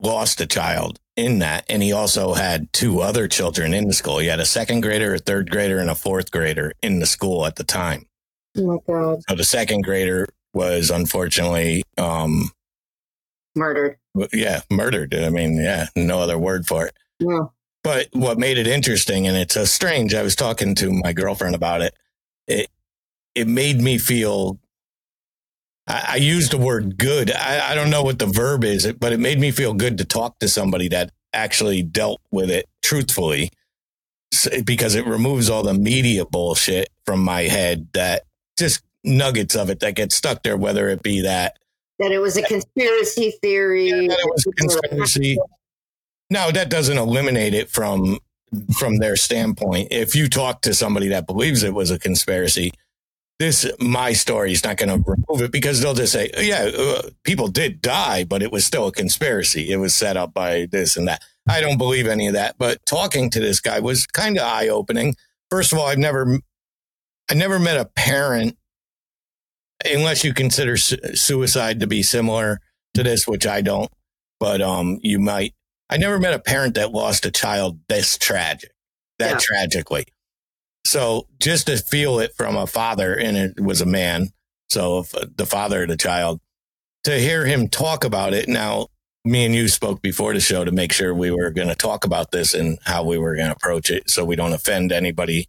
lost 0.00 0.40
a 0.40 0.46
child 0.46 0.98
in 1.16 1.40
that. 1.40 1.64
And 1.68 1.82
he 1.82 1.92
also 1.92 2.32
had 2.34 2.72
two 2.72 3.00
other 3.00 3.28
children 3.28 3.74
in 3.74 3.86
the 3.86 3.92
school. 3.92 4.18
He 4.18 4.28
had 4.28 4.40
a 4.40 4.46
second 4.46 4.80
grader, 4.80 5.14
a 5.14 5.18
third 5.18 5.50
grader, 5.50 5.78
and 5.78 5.90
a 5.90 5.94
fourth 5.94 6.30
grader 6.30 6.72
in 6.82 6.98
the 6.98 7.06
school 7.06 7.46
at 7.46 7.56
the 7.56 7.64
time. 7.64 8.06
Oh 8.56 8.66
my 8.66 8.78
God. 8.86 9.20
So 9.28 9.34
the 9.36 9.44
second 9.44 9.82
grader 9.82 10.26
was 10.54 10.90
unfortunately, 10.90 11.82
um, 11.98 12.50
Murdered. 13.54 13.96
yeah, 14.32 14.60
murdered. 14.70 15.14
I 15.14 15.28
mean, 15.28 15.56
yeah, 15.56 15.86
no 15.96 16.20
other 16.20 16.38
word 16.38 16.66
for 16.66 16.86
it. 16.86 16.94
Yeah. 17.18 17.46
But 17.82 18.08
what 18.12 18.38
made 18.38 18.58
it 18.58 18.66
interesting, 18.66 19.26
and 19.26 19.36
it's 19.36 19.56
a 19.56 19.66
strange, 19.66 20.14
I 20.14 20.22
was 20.22 20.36
talking 20.36 20.74
to 20.76 20.90
my 20.92 21.12
girlfriend 21.12 21.54
about 21.54 21.80
it. 21.80 21.94
It 22.46 22.68
it 23.34 23.46
made 23.48 23.80
me 23.80 23.96
feel. 23.98 24.58
I, 25.86 26.04
I 26.08 26.16
used 26.16 26.52
the 26.52 26.58
word 26.58 26.98
good. 26.98 27.30
I, 27.32 27.70
I 27.72 27.74
don't 27.74 27.90
know 27.90 28.02
what 28.02 28.18
the 28.18 28.26
verb 28.26 28.64
is, 28.64 28.92
but 28.92 29.12
it 29.12 29.20
made 29.20 29.40
me 29.40 29.50
feel 29.50 29.72
good 29.72 29.98
to 29.98 30.04
talk 30.04 30.38
to 30.40 30.48
somebody 30.48 30.88
that 30.88 31.10
actually 31.32 31.82
dealt 31.82 32.20
with 32.30 32.50
it 32.50 32.66
truthfully, 32.82 33.50
because 34.64 34.94
it 34.94 35.06
removes 35.06 35.48
all 35.48 35.62
the 35.62 35.74
media 35.74 36.24
bullshit 36.26 36.90
from 37.06 37.20
my 37.20 37.42
head. 37.42 37.88
That 37.94 38.24
just 38.58 38.82
nuggets 39.04 39.56
of 39.56 39.70
it 39.70 39.80
that 39.80 39.94
get 39.94 40.12
stuck 40.12 40.42
there, 40.42 40.56
whether 40.56 40.90
it 40.90 41.02
be 41.02 41.22
that 41.22 41.56
That 41.98 42.12
it 42.12 42.18
was 42.18 42.36
a 42.36 42.42
conspiracy 42.42 43.32
theory. 43.40 43.90
that 43.90 44.18
it 44.18 44.26
was 44.30 44.46
a 44.46 44.52
conspiracy. 44.52 45.38
No, 46.30 46.50
that 46.50 46.70
doesn't 46.70 46.98
eliminate 46.98 47.54
it 47.54 47.70
from 47.70 48.18
from 48.76 48.98
their 48.98 49.16
standpoint. 49.16 49.88
If 49.90 50.14
you 50.14 50.28
talk 50.28 50.62
to 50.62 50.74
somebody 50.74 51.08
that 51.08 51.26
believes 51.26 51.62
it 51.62 51.74
was 51.74 51.90
a 51.90 51.98
conspiracy, 51.98 52.72
this 53.38 53.70
my 53.78 54.12
story 54.12 54.52
is 54.52 54.64
not 54.64 54.76
going 54.76 54.88
to 54.88 55.10
remove 55.10 55.42
it 55.42 55.52
because 55.52 55.80
they'll 55.80 55.94
just 55.94 56.12
say, 56.12 56.30
"Yeah, 56.38 56.70
uh, 56.76 57.02
people 57.24 57.48
did 57.48 57.80
die, 57.80 58.24
but 58.24 58.42
it 58.42 58.52
was 58.52 58.64
still 58.64 58.86
a 58.86 58.92
conspiracy. 58.92 59.70
It 59.70 59.76
was 59.76 59.94
set 59.94 60.16
up 60.16 60.32
by 60.32 60.66
this 60.70 60.96
and 60.96 61.08
that." 61.08 61.22
I 61.48 61.60
don't 61.60 61.78
believe 61.78 62.06
any 62.06 62.26
of 62.28 62.34
that. 62.34 62.56
But 62.58 62.84
talking 62.86 63.30
to 63.30 63.40
this 63.40 63.60
guy 63.60 63.80
was 63.80 64.06
kind 64.06 64.36
of 64.36 64.44
eye 64.44 64.68
opening. 64.68 65.16
First 65.50 65.72
of 65.72 65.78
all, 65.78 65.86
I've 65.86 65.98
never, 65.98 66.38
I 67.30 67.34
never 67.34 67.58
met 67.58 67.76
a 67.80 67.86
parent, 67.86 68.56
unless 69.84 70.22
you 70.22 70.32
consider 70.32 70.76
su- 70.76 70.98
suicide 71.14 71.80
to 71.80 71.86
be 71.86 72.02
similar 72.02 72.60
to 72.94 73.02
this, 73.02 73.26
which 73.26 73.46
I 73.46 73.62
don't. 73.62 73.90
But 74.38 74.60
um, 74.62 74.98
you 75.02 75.18
might. 75.18 75.54
I 75.90 75.96
never 75.96 76.18
met 76.18 76.32
a 76.34 76.38
parent 76.38 76.74
that 76.76 76.92
lost 76.92 77.26
a 77.26 77.30
child 77.30 77.80
this 77.88 78.16
tragic, 78.16 78.70
that 79.18 79.32
Yeah. 79.32 79.38
tragically. 79.38 80.06
So 80.86 81.26
just 81.40 81.66
to 81.66 81.76
feel 81.76 82.20
it 82.20 82.34
from 82.36 82.56
a 82.56 82.66
father, 82.66 83.14
and 83.14 83.36
it 83.36 83.60
was 83.60 83.80
a 83.80 83.86
man, 83.86 84.32
so 84.68 85.00
if, 85.00 85.14
uh, 85.14 85.26
the 85.36 85.46
father 85.46 85.82
of 85.82 85.88
the 85.88 85.96
child, 85.96 86.40
to 87.04 87.18
hear 87.18 87.44
him 87.44 87.68
talk 87.68 88.04
about 88.04 88.32
it. 88.34 88.48
Now, 88.48 88.86
me 89.24 89.44
and 89.44 89.54
you 89.54 89.68
spoke 89.68 90.00
before 90.00 90.32
the 90.32 90.40
show 90.40 90.64
to 90.64 90.70
make 90.72 90.92
sure 90.92 91.12
we 91.12 91.30
were 91.30 91.50
going 91.50 91.68
to 91.68 91.74
talk 91.74 92.04
about 92.04 92.30
this 92.30 92.54
and 92.54 92.78
how 92.84 93.02
we 93.04 93.18
were 93.18 93.34
going 93.34 93.48
to 93.48 93.56
approach 93.56 93.90
it, 93.90 94.08
so 94.08 94.24
we 94.24 94.36
don't 94.36 94.52
offend 94.52 94.92
anybody, 94.92 95.48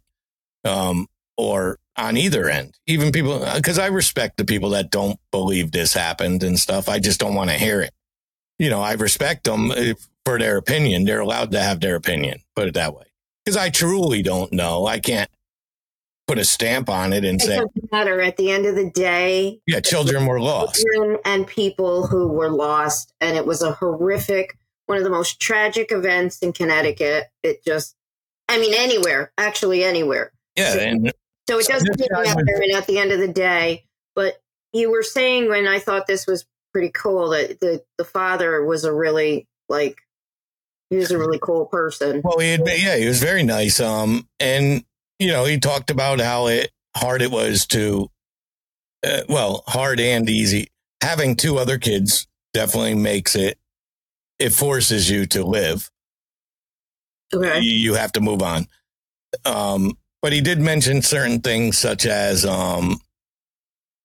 um, 0.64 1.06
or 1.38 1.78
on 1.96 2.16
either 2.16 2.48
end, 2.48 2.74
even 2.86 3.12
people, 3.12 3.46
because 3.54 3.78
I 3.78 3.86
respect 3.86 4.36
the 4.38 4.44
people 4.44 4.70
that 4.70 4.90
don't 4.90 5.18
believe 5.30 5.72
this 5.72 5.94
happened 5.94 6.42
and 6.42 6.58
stuff. 6.58 6.88
I 6.88 6.98
just 6.98 7.20
don't 7.20 7.34
want 7.34 7.50
to 7.50 7.56
hear 7.56 7.80
it. 7.80 7.92
You 8.58 8.70
know, 8.70 8.80
I 8.80 8.92
respect 8.92 9.44
them 9.44 9.70
if, 9.74 10.08
for 10.24 10.38
their 10.38 10.56
opinion. 10.56 11.04
They're 11.04 11.20
allowed 11.20 11.50
to 11.52 11.60
have 11.60 11.80
their 11.80 11.96
opinion. 11.96 12.42
Put 12.54 12.68
it 12.68 12.74
that 12.74 12.94
way 12.94 13.04
because 13.44 13.56
I 13.56 13.70
truly 13.70 14.22
don't 14.22 14.52
know. 14.52 14.86
I 14.86 14.98
can't 15.00 15.30
put 16.26 16.38
a 16.38 16.44
stamp 16.44 16.88
on 16.88 17.12
it 17.12 17.24
and 17.24 17.40
It 17.40 17.44
say, 17.44 17.56
doesn't 17.56 17.92
matter. 17.92 18.20
At 18.20 18.36
the 18.36 18.50
end 18.50 18.66
of 18.66 18.74
the 18.74 18.90
day, 18.90 19.60
yeah, 19.66 19.80
children 19.80 20.26
were 20.26 20.40
lost. 20.40 20.84
children 20.92 21.18
and 21.24 21.46
people 21.46 22.06
who 22.06 22.28
were 22.28 22.50
lost, 22.50 23.12
and 23.20 23.36
it 23.36 23.46
was 23.46 23.62
a 23.62 23.72
horrific, 23.72 24.56
one 24.86 24.98
of 24.98 25.04
the 25.04 25.10
most 25.10 25.40
tragic 25.40 25.92
events 25.92 26.38
in 26.38 26.52
Connecticut. 26.52 27.28
It 27.42 27.64
just, 27.64 27.96
I 28.48 28.58
mean, 28.58 28.74
anywhere, 28.74 29.32
actually, 29.36 29.82
anywhere. 29.84 30.32
Yeah. 30.56 30.78
And 30.78 31.12
So 31.48 31.58
it 31.58 31.66
doesn't 31.66 31.98
this 31.98 32.08
really 32.10 32.26
guy 32.26 32.34
matter 32.34 32.76
at 32.76 32.86
the 32.86 32.98
end 32.98 33.12
of 33.12 33.18
the 33.18 33.32
day. 33.32 33.84
But 34.14 34.40
you 34.72 34.90
were 34.90 35.02
saying 35.02 35.48
when 35.48 35.66
I 35.66 35.78
thought 35.78 36.06
this 36.06 36.26
was 36.26 36.46
pretty 36.72 36.90
cool 36.90 37.30
that 37.30 37.60
the 37.60 37.82
the 37.98 38.04
father 38.04 38.64
was 38.64 38.84
a 38.84 38.92
really 38.92 39.46
like 39.68 39.96
he 40.92 40.98
was 40.98 41.10
a 41.10 41.18
really 41.18 41.38
cool 41.40 41.64
person. 41.64 42.20
well, 42.22 42.38
he 42.38 42.50
had, 42.50 42.60
yeah, 42.66 42.96
he 42.96 43.06
was 43.06 43.18
very 43.22 43.42
nice. 43.42 43.80
Um, 43.80 44.28
and, 44.38 44.84
you 45.18 45.28
know, 45.28 45.46
he 45.46 45.58
talked 45.58 45.90
about 45.90 46.20
how 46.20 46.48
it 46.48 46.70
hard 46.94 47.22
it 47.22 47.30
was 47.30 47.66
to, 47.68 48.10
uh, 49.02 49.22
well, 49.28 49.64
hard 49.66 50.00
and 50.00 50.28
easy. 50.28 50.68
Having 51.02 51.36
two 51.36 51.56
other 51.56 51.78
kids 51.78 52.26
definitely 52.52 52.94
makes 52.94 53.34
it, 53.34 53.58
it 54.38 54.50
forces 54.50 55.08
you 55.08 55.24
to 55.26 55.44
live. 55.44 55.90
Okay. 57.34 57.60
you, 57.60 57.72
you 57.72 57.94
have 57.94 58.12
to 58.12 58.20
move 58.20 58.42
on. 58.42 58.66
Um, 59.46 59.96
but 60.20 60.34
he 60.34 60.42
did 60.42 60.60
mention 60.60 61.00
certain 61.00 61.40
things 61.40 61.78
such 61.78 62.04
as, 62.04 62.44
um, 62.44 62.98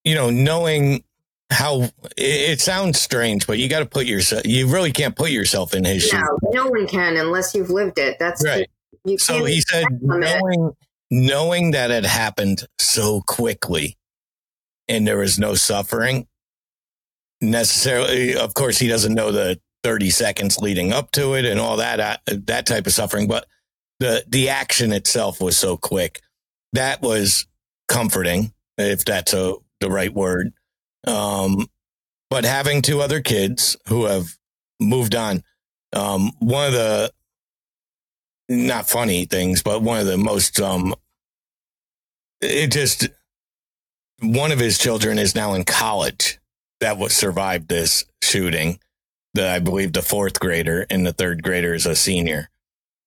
you 0.05 0.15
know, 0.15 0.29
knowing 0.29 1.03
how 1.49 1.89
it, 2.17 2.59
sounds 2.59 2.99
strange, 2.99 3.47
but 3.47 3.57
you 3.57 3.69
got 3.69 3.79
to 3.79 3.85
put 3.85 4.05
yourself, 4.05 4.45
you 4.45 4.67
really 4.67 4.91
can't 4.91 5.15
put 5.15 5.31
yourself 5.31 5.73
in 5.73 5.83
his 5.83 6.03
shoes. 6.03 6.13
No, 6.13 6.37
no 6.51 6.67
one 6.67 6.87
can 6.87 7.15
unless 7.17 7.55
you've 7.55 7.69
lived 7.69 7.99
it. 7.99 8.17
That's 8.19 8.45
Right. 8.45 8.69
You 9.05 9.17
So 9.17 9.45
he 9.45 9.61
said, 9.61 9.85
it. 9.89 10.01
knowing, 10.01 10.71
knowing 11.09 11.71
that 11.71 11.91
it 11.91 12.05
happened 12.05 12.63
so 12.79 13.21
quickly 13.25 13.97
and 14.89 15.07
there 15.07 15.17
was 15.17 15.39
no 15.39 15.55
suffering 15.55 16.27
necessarily, 17.39 18.35
of 18.35 18.53
course, 18.53 18.77
he 18.77 18.87
doesn't 18.87 19.13
know 19.13 19.31
the 19.31 19.59
30 19.83 20.09
seconds 20.09 20.59
leading 20.59 20.91
up 20.91 21.11
to 21.11 21.35
it 21.35 21.45
and 21.45 21.59
all 21.59 21.77
that, 21.77 21.99
uh, 21.99 22.17
that 22.27 22.65
type 22.65 22.87
of 22.87 22.93
suffering, 22.93 23.27
but 23.27 23.45
the, 23.99 24.23
the 24.27 24.49
action 24.49 24.91
itself 24.91 25.39
was 25.39 25.57
so 25.57 25.77
quick. 25.77 26.21
That 26.73 27.01
was 27.01 27.47
comforting, 27.87 28.51
if 28.77 29.05
that's 29.05 29.33
a, 29.33 29.53
the 29.79 29.89
right 29.89 30.13
word. 30.13 30.51
Um, 31.07 31.67
but 32.29 32.45
having 32.45 32.81
two 32.81 33.01
other 33.01 33.21
kids 33.21 33.77
who 33.87 34.05
have 34.05 34.37
moved 34.79 35.15
on, 35.15 35.43
Um, 35.93 36.31
one 36.39 36.67
of 36.67 36.73
the 36.73 37.11
not 38.49 38.89
funny 38.89 39.25
things, 39.25 39.63
but 39.63 39.81
one 39.81 39.99
of 39.99 40.05
the 40.05 40.17
most 40.17 40.59
um, 40.59 40.93
it 42.41 42.71
just 42.71 43.07
one 44.21 44.51
of 44.51 44.59
his 44.59 44.77
children 44.77 45.17
is 45.17 45.33
now 45.33 45.53
in 45.53 45.63
college 45.63 46.39
that 46.79 46.97
was 46.97 47.13
survived 47.13 47.69
this 47.69 48.05
shooting. 48.23 48.79
That 49.33 49.53
I 49.53 49.59
believe 49.59 49.93
the 49.93 50.01
fourth 50.01 50.39
grader 50.39 50.85
and 50.89 51.05
the 51.05 51.13
third 51.13 51.43
grader 51.43 51.73
is 51.73 51.85
a 51.85 51.95
senior. 51.95 52.49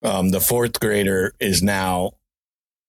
Um, 0.03 0.31
the 0.31 0.41
fourth 0.41 0.79
grader 0.81 1.35
is 1.41 1.63
now 1.63 2.13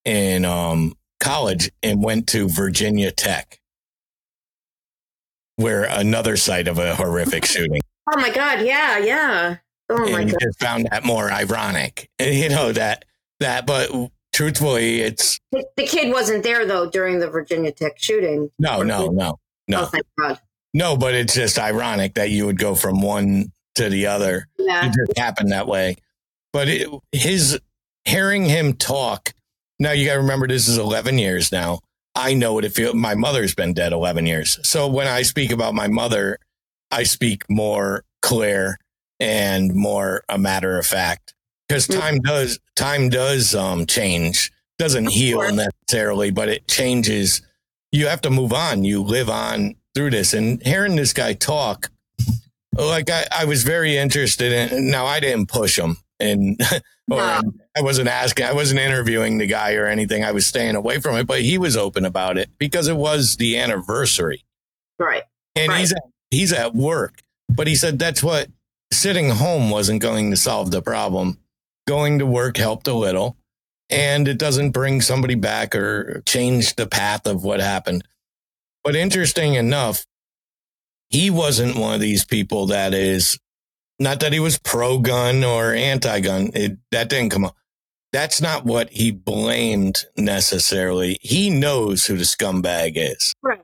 in 0.05 0.45
um, 0.45 0.93
college 1.19 1.71
and 1.83 2.03
went 2.03 2.27
to 2.29 2.47
Virginia 2.47 3.11
Tech, 3.11 3.59
where 5.61 5.83
another 5.83 6.35
site 6.37 6.67
of 6.67 6.77
a 6.77 6.95
horrific 6.95 7.45
shooting. 7.45 7.81
Oh 8.11 8.19
my 8.19 8.29
god! 8.31 8.61
Yeah, 8.65 8.97
yeah. 8.97 9.57
Oh 9.89 10.09
my 10.09 10.21
and 10.21 10.31
god! 10.31 10.39
just 10.41 10.59
found 10.59 10.87
that 10.91 11.05
more 11.05 11.31
ironic. 11.31 12.09
You 12.19 12.49
know 12.49 12.71
that 12.71 13.05
that, 13.39 13.65
but 13.65 13.89
truthfully, 14.33 15.01
it's 15.01 15.39
The, 15.51 15.65
kid 15.85 16.11
wasn't 16.11 16.43
there 16.43 16.65
though 16.65 16.89
during 16.89 17.19
the 17.19 17.29
Virginia 17.29 17.71
Tech 17.71 17.93
shooting. 17.97 18.49
no, 18.59 18.81
no, 18.83 19.07
no, 19.07 19.11
no. 19.67 19.77
Oh, 19.77 19.81
no, 19.81 19.85
thank 19.85 20.05
God. 20.19 20.39
no. 20.73 20.97
But 20.97 21.13
it's 21.15 21.33
just 21.33 21.57
ironic 21.59 22.15
that 22.15 22.29
you 22.29 22.45
would 22.45 22.57
go 22.59 22.75
from 22.75 23.01
one 23.01 23.51
to 23.75 23.89
the 23.89 24.07
other. 24.07 24.47
Yeah. 24.57 24.85
It 24.87 24.93
just 24.93 25.17
happened 25.17 25.51
that 25.51 25.67
way. 25.67 25.95
But 26.53 26.67
it, 26.67 26.89
his 27.11 27.59
hearing 28.05 28.45
him 28.45 28.73
talk. 28.73 29.33
Now 29.79 29.91
you 29.91 30.05
got 30.05 30.13
to 30.13 30.19
remember 30.19 30.47
this 30.47 30.67
is 30.67 30.77
11 30.77 31.17
years 31.17 31.51
now. 31.51 31.79
I 32.15 32.33
know 32.33 32.53
what 32.53 32.65
it 32.65 32.73
feels. 32.73 32.93
My 32.95 33.15
mother's 33.15 33.55
been 33.55 33.73
dead 33.73 33.93
11 33.93 34.25
years. 34.25 34.59
So 34.67 34.87
when 34.87 35.07
I 35.07 35.21
speak 35.21 35.51
about 35.51 35.73
my 35.73 35.87
mother, 35.87 36.37
I 36.91 37.03
speak 37.03 37.49
more 37.49 38.03
clear 38.21 38.77
and 39.19 39.73
more 39.73 40.23
a 40.29 40.37
matter 40.37 40.77
of 40.77 40.85
fact 40.85 41.33
because 41.67 41.87
Mm. 41.87 41.99
time 41.99 42.19
does 42.19 42.59
time 42.75 43.07
does 43.09 43.53
um 43.55 43.85
change 43.85 44.51
doesn't 44.79 45.07
heal 45.11 45.41
necessarily 45.53 46.31
but 46.31 46.49
it 46.49 46.67
changes 46.67 47.41
you 47.91 48.07
have 48.07 48.19
to 48.21 48.31
move 48.31 48.51
on 48.51 48.83
you 48.83 49.01
live 49.03 49.29
on 49.29 49.75
through 49.93 50.09
this 50.09 50.33
and 50.33 50.61
hearing 50.65 50.95
this 50.95 51.13
guy 51.13 51.33
talk 51.33 51.91
like 52.73 53.09
I, 53.11 53.25
I 53.31 53.45
was 53.45 53.61
very 53.63 53.95
interested 53.95 54.51
in 54.71 54.89
now 54.89 55.05
i 55.05 55.19
didn't 55.19 55.47
push 55.47 55.77
him 55.77 55.97
and 56.19 56.59
No. 57.17 57.51
i 57.75 57.81
wasn't 57.81 58.07
asking 58.07 58.45
i 58.45 58.53
wasn't 58.53 58.79
interviewing 58.79 59.37
the 59.37 59.45
guy 59.47 59.73
or 59.75 59.85
anything 59.87 60.23
i 60.23 60.31
was 60.31 60.45
staying 60.45 60.75
away 60.75 60.99
from 60.99 61.15
it 61.17 61.25
but 61.27 61.41
he 61.41 61.57
was 61.57 61.75
open 61.77 62.05
about 62.05 62.37
it 62.37 62.49
because 62.57 62.87
it 62.87 62.95
was 62.97 63.37
the 63.37 63.57
anniversary 63.57 64.43
Right. 64.99 65.23
and 65.55 65.69
Right. 65.69 65.79
he's 65.79 65.91
at, 65.93 66.03
he's 66.29 66.53
at 66.53 66.73
work 66.75 67.19
but 67.49 67.67
he 67.67 67.75
said 67.75 67.99
that's 67.99 68.21
what 68.23 68.47
sitting 68.93 69.29
home 69.29 69.69
wasn't 69.69 70.01
going 70.01 70.31
to 70.31 70.37
solve 70.37 70.71
the 70.71 70.81
problem 70.81 71.37
going 71.87 72.19
to 72.19 72.25
work 72.25 72.57
helped 72.57 72.87
a 72.87 72.93
little 72.93 73.35
and 73.89 74.27
it 74.27 74.37
doesn't 74.37 74.71
bring 74.71 75.01
somebody 75.01 75.35
back 75.35 75.75
or 75.75 76.21
change 76.25 76.75
the 76.75 76.87
path 76.87 77.25
of 77.27 77.43
what 77.43 77.59
happened 77.59 78.03
but 78.83 78.95
interesting 78.95 79.55
enough 79.55 80.05
he 81.09 81.29
wasn't 81.29 81.75
one 81.75 81.93
of 81.93 81.99
these 81.99 82.23
people 82.23 82.67
that 82.67 82.93
is 82.93 83.37
not 84.01 84.19
that 84.19 84.33
he 84.33 84.39
was 84.39 84.57
pro 84.59 84.97
gun 84.97 85.43
or 85.43 85.73
anti 85.73 86.19
gun 86.19 86.49
that 86.91 87.09
didn't 87.09 87.29
come 87.29 87.45
up 87.45 87.55
that's 88.13 88.41
not 88.41 88.65
what 88.65 88.89
he 88.89 89.11
blamed 89.11 90.03
necessarily 90.17 91.17
he 91.21 91.49
knows 91.49 92.05
who 92.05 92.17
the 92.17 92.23
scumbag 92.25 92.93
is 92.95 93.33
Right. 93.41 93.61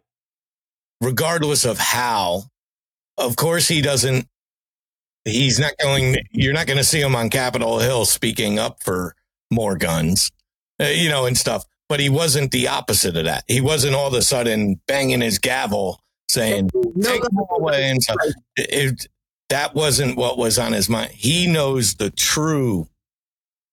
regardless 1.02 1.66
of 1.66 1.78
how. 1.78 2.44
Of 3.18 3.36
course, 3.36 3.68
he 3.68 3.82
doesn't. 3.82 4.28
He's 5.26 5.60
not 5.60 5.74
going. 5.82 6.18
You're 6.32 6.54
not 6.54 6.68
going 6.68 6.78
to 6.78 6.84
see 6.84 7.02
him 7.02 7.16
on 7.16 7.30
Capitol 7.32 7.80
Hill 7.80 8.06
speaking 8.06 8.60
up 8.60 8.84
for 8.84 9.16
more 9.52 9.76
guns, 9.76 10.30
uh, 10.80 10.86
you 10.86 11.10
know, 11.10 11.26
and 11.26 11.36
stuff. 11.38 11.66
But 11.90 12.00
he 12.00 12.10
wasn't 12.10 12.52
the 12.52 12.68
opposite 12.68 13.18
of 13.18 13.26
that. 13.26 13.44
He 13.48 13.60
wasn't 13.60 13.96
all 13.96 14.08
of 14.08 14.14
a 14.14 14.22
sudden 14.22 14.80
banging 14.88 15.22
his 15.22 15.40
gavel 15.40 16.00
saying 16.30 16.70
No 16.74 17.10
take 17.12 17.24
them 17.24 17.40
all 17.40 17.58
away 17.60 17.90
and 17.90 18.02
stuff. 18.04 18.18
It- 18.56 19.08
that 19.50 19.76
wasn't 19.76 20.18
what 20.18 20.38
was 20.38 20.60
on 20.60 20.74
his 20.74 20.90
mind. 20.90 21.12
He 21.12 21.48
knows 21.48 21.96
the 21.96 22.10
true. 22.10 22.88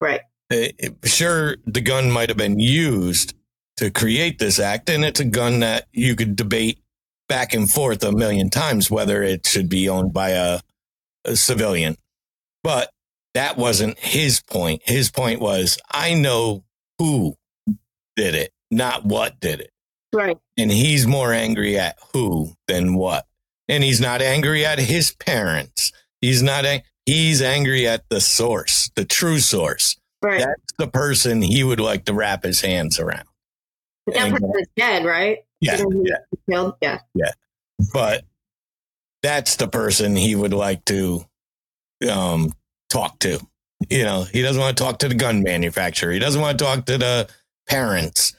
Right. 0.01 0.21
uh, 0.51 0.67
sure, 1.03 1.57
the 1.65 1.81
gun 1.81 2.11
might 2.11 2.29
have 2.29 2.37
been 2.37 2.59
used 2.59 3.33
to 3.77 3.91
create 3.91 4.39
this 4.39 4.59
act, 4.59 4.89
and 4.89 5.03
it's 5.03 5.19
a 5.19 5.25
gun 5.25 5.59
that 5.59 5.87
you 5.91 6.15
could 6.15 6.35
debate 6.35 6.79
back 7.27 7.53
and 7.53 7.69
forth 7.69 8.03
a 8.03 8.11
million 8.11 8.49
times 8.49 8.91
whether 8.91 9.23
it 9.23 9.47
should 9.47 9.67
be 9.67 9.89
owned 9.89 10.13
by 10.13 10.29
a, 10.29 10.59
a 11.25 11.35
civilian. 11.35 11.97
But 12.63 12.91
that 13.33 13.57
wasn't 13.57 13.99
his 13.99 14.41
point. 14.41 14.81
His 14.85 15.11
point 15.11 15.41
was, 15.41 15.77
I 15.91 16.13
know 16.13 16.63
who 16.99 17.35
did 18.15 18.35
it, 18.35 18.51
not 18.71 19.05
what 19.05 19.39
did 19.39 19.59
it. 19.59 19.71
Right. 20.13 20.37
And 20.57 20.71
he's 20.71 21.05
more 21.05 21.33
angry 21.33 21.77
at 21.77 21.97
who 22.13 22.53
than 22.67 22.95
what. 22.95 23.25
And 23.67 23.83
he's 23.83 23.99
not 23.99 24.21
angry 24.21 24.65
at 24.65 24.79
his 24.79 25.11
parents. 25.11 25.91
He's 26.21 26.41
not, 26.43 26.65
ang- 26.65 26.83
he's 27.05 27.41
angry 27.41 27.87
at 27.87 28.07
the 28.09 28.21
source, 28.21 28.91
the 28.95 29.05
true 29.05 29.39
source. 29.39 29.97
Right. 30.21 30.39
That's 30.39 30.73
the 30.77 30.87
person 30.87 31.41
he 31.41 31.63
would 31.63 31.79
like 31.79 32.05
to 32.05 32.13
wrap 32.13 32.43
his 32.43 32.61
hands 32.61 32.99
around. 32.99 33.25
But 34.05 34.15
that 34.15 34.27
and- 34.27 34.33
person 34.33 34.51
is 34.59 34.67
dead, 34.75 35.05
right? 35.05 35.39
Yeah. 35.61 35.77
Yeah. 36.03 36.17
Killed? 36.49 36.75
Yeah. 36.81 36.99
But 37.93 38.23
that's 39.23 39.55
the 39.55 39.67
person 39.67 40.15
he 40.15 40.35
would 40.35 40.53
like 40.53 40.85
to 40.85 41.25
um, 42.09 42.51
talk 42.89 43.17
to. 43.19 43.39
You 43.89 44.03
know, 44.03 44.23
he 44.23 44.41
doesn't 44.41 44.61
want 44.61 44.77
to 44.77 44.83
talk 44.83 44.99
to 44.99 45.09
the 45.09 45.15
gun 45.15 45.41
manufacturer. 45.43 46.11
He 46.11 46.19
doesn't 46.19 46.39
want 46.39 46.59
to 46.59 46.63
talk 46.63 46.85
to 46.85 46.97
the 46.97 47.27
parents. 47.67 48.33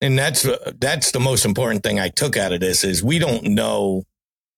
And 0.00 0.18
that's 0.18 0.46
that's 0.78 1.12
the 1.12 1.20
most 1.20 1.46
important 1.46 1.82
thing 1.82 1.98
I 1.98 2.08
took 2.08 2.36
out 2.36 2.52
of 2.52 2.60
this 2.60 2.84
is 2.84 3.02
we 3.02 3.18
don't 3.18 3.44
know 3.44 4.04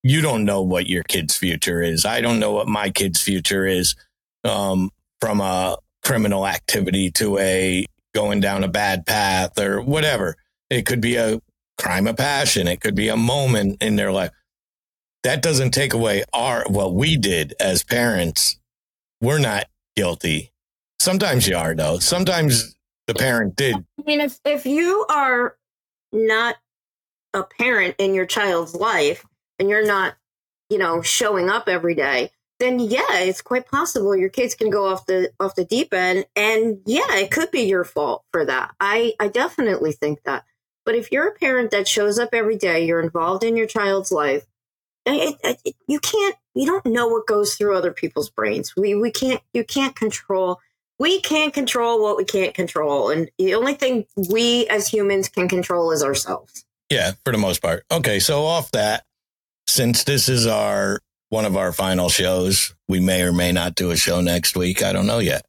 you 0.03 0.21
don't 0.21 0.45
know 0.45 0.63
what 0.63 0.87
your 0.87 1.03
kid's 1.03 1.37
future 1.37 1.83
is. 1.83 2.05
I 2.05 2.21
don't 2.21 2.39
know 2.39 2.53
what 2.53 2.69
my 2.69 2.91
kid's 2.91 3.21
future 3.21 3.67
is 3.67 3.97
um, 4.45 4.91
from 5.21 5.41
a 5.41 5.77
criminal 6.03 6.47
activity 6.47 7.11
to 7.13 7.39
a 7.39 7.85
going 8.15 8.41
down 8.41 8.65
a 8.65 8.69
bad 8.69 9.07
path 9.07 9.59
or 9.59 9.81
whatever. 9.81 10.37
It 10.71 10.87
could 10.87 11.01
be 11.01 11.17
a 11.17 11.41
crime 11.79 12.07
of 12.07 12.17
passion. 12.17 12.69
It 12.69 12.81
could 12.81 12.95
be 12.95 13.09
a 13.09 13.17
moment 13.17 13.83
in 13.83 13.97
their 13.97 14.13
life. 14.13 14.31
That 15.25 15.43
doesn't 15.43 15.73
take 15.73 15.95
away 15.95 16.25
our 16.33 16.65
what 16.69 16.95
we 16.95 17.17
did 17.17 17.55
as 17.61 17.83
parents. 17.83 18.59
We're 19.21 19.39
not 19.39 19.67
guilty. 19.97 20.53
Sometimes 21.01 21.47
you 21.49 21.57
are 21.57 21.75
though. 21.75 21.99
Sometimes 21.99 22.77
the 23.07 23.15
parent 23.15 23.57
did. 23.57 23.75
I 23.77 24.03
mean, 24.07 24.21
if 24.21 24.39
if 24.45 24.65
you 24.65 25.05
are 25.11 25.57
not 26.13 26.57
a 27.35 27.43
parent 27.43 27.97
in 27.99 28.15
your 28.15 28.27
child's 28.27 28.75
life 28.75 29.25
and 29.59 29.69
you're 29.69 29.87
not, 29.87 30.17
you 30.71 30.79
know, 30.79 31.03
showing 31.03 31.49
up 31.49 31.69
every 31.69 31.95
day, 31.95 32.31
then 32.61 32.79
yeah, 32.79 33.21
it's 33.21 33.43
quite 33.43 33.67
possible 33.67 34.17
your 34.17 34.29
kids 34.29 34.55
can 34.55 34.71
go 34.71 34.87
off 34.87 35.07
the 35.07 35.31
off 35.39 35.55
the 35.55 35.65
deep 35.65 35.95
end, 35.95 36.27
and 36.35 36.81
yeah, 36.87 37.17
it 37.17 37.31
could 37.31 37.51
be 37.51 37.63
your 37.63 37.85
fault 37.85 38.25
for 38.33 38.45
that. 38.45 38.75
I 38.81 39.15
I 39.21 39.29
definitely 39.29 39.93
think 39.93 40.23
that. 40.25 40.45
But 40.85 40.95
if 40.95 41.13
you're 41.13 41.29
a 41.29 41.35
parent 41.35 41.71
that 41.71 41.87
shows 41.87 42.19
up 42.19 42.31
every 42.33 42.57
day, 42.57 42.87
you're 42.87 43.03
involved 43.03 43.45
in 43.45 43.57
your 43.57 43.67
child's 43.67 44.11
life. 44.11 44.47
Eh, 45.07 45.29
it, 45.29 45.37
it, 45.45 45.61
it, 45.65 45.75
you 45.87 46.01
can't. 46.01 46.37
You 46.55 46.67
don't 46.67 46.87
know 46.87 47.07
what 47.07 47.27
goes 47.27 47.55
through 47.55 47.77
other 47.77 47.93
people's 47.93 48.31
brains. 48.31 48.75
We 48.77 48.95
we 48.95 49.11
can't. 49.11 49.43
You 49.53 49.65
can't 49.65 49.95
control 49.95 50.61
we 50.99 51.21
can't 51.21 51.55
control 51.55 52.03
what 52.03 52.17
we 52.17 52.25
can't 52.25 52.55
control 52.55 53.11
and 53.11 53.31
the 53.39 53.55
only 53.55 53.75
thing 53.75 54.07
we 54.29 54.67
as 54.69 54.89
humans 54.89 55.29
can 55.29 55.49
control 55.49 55.93
is 55.93 56.03
ourselves 56.03 56.65
Yeah, 56.91 57.13
for 57.25 57.33
the 57.33 57.39
most 57.39 57.63
part. 57.63 57.85
Okay, 57.91 58.19
so 58.19 58.45
off 58.45 58.71
that, 58.73 59.05
since 59.79 60.03
this 60.03 60.29
is 60.29 60.45
our 60.45 60.99
one 61.29 61.45
of 61.45 61.57
our 61.57 61.73
final 61.73 62.09
shows, 62.09 62.75
we 62.89 62.99
may 62.99 63.23
or 63.23 63.33
may 63.33 63.53
not 63.53 63.77
do 63.77 63.93
a 63.93 63.97
show 63.97 64.21
next 64.21 64.57
week. 64.57 64.83
I 64.83 64.93
don't 64.93 65.07
know 65.07 65.21
yet. 65.21 65.47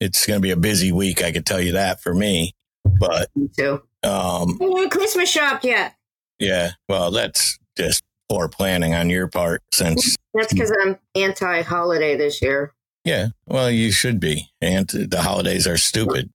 It's 0.00 0.26
going 0.26 0.38
to 0.38 0.42
be 0.42 0.50
a 0.50 0.56
busy 0.56 0.90
week. 0.90 1.22
I 1.22 1.30
could 1.30 1.46
tell 1.46 1.60
you 1.60 1.72
that 1.72 2.00
for 2.00 2.12
me. 2.12 2.54
But 2.84 3.28
Me 3.36 3.48
too 3.56 3.82
um, 4.02 4.58
I 4.60 4.88
christmas 4.90 5.30
shopped 5.30 5.64
yet 5.64 5.94
yeah, 6.40 6.70
well, 6.88 7.10
that's 7.10 7.58
just 7.76 8.02
poor 8.28 8.48
planning 8.48 8.94
on 8.94 9.10
your 9.10 9.28
part. 9.28 9.62
Since 9.72 10.16
that's 10.34 10.52
because 10.52 10.72
i'm 10.82 10.96
anti-holiday 11.14 12.16
this 12.16 12.42
year 12.42 12.72
yeah, 13.04 13.28
well, 13.46 13.70
you 13.70 13.90
should 13.90 14.20
be. 14.20 14.50
And 14.60 14.86
the 14.88 15.22
holidays 15.22 15.66
are 15.66 15.78
stupid. 15.78 16.30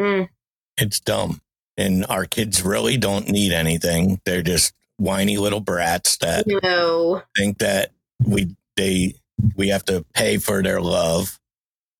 Mm, 0.00 0.28
It's 0.78 0.98
dumb. 0.98 1.40
And 1.76 2.06
our 2.08 2.24
kids 2.24 2.62
really 2.62 2.96
don't 2.96 3.28
need 3.28 3.52
anything. 3.52 4.20
They're 4.24 4.42
just 4.42 4.72
whiny 4.98 5.36
little 5.36 5.60
brats 5.60 6.16
that 6.18 6.46
no. 6.46 7.22
think 7.36 7.58
that 7.58 7.92
we 8.24 8.56
they 8.76 9.14
we 9.56 9.68
have 9.68 9.84
to 9.84 10.04
pay 10.14 10.38
for 10.38 10.62
their 10.62 10.80
love 10.80 11.38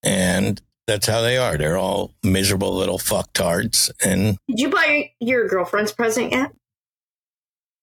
and 0.02 0.61
that's 0.87 1.06
how 1.09 1.20
they 1.20 1.37
are. 1.37 1.59
They're 1.59 1.76
all 1.76 2.12
miserable 2.22 2.74
little 2.74 2.98
fucktards 2.98 3.90
and 4.04 4.38
did 4.48 4.61
you 4.61 4.70
buy 4.70 5.11
your 5.20 5.46
girlfriend's 5.48 5.92
present 5.92 6.32
yet? 6.32 6.52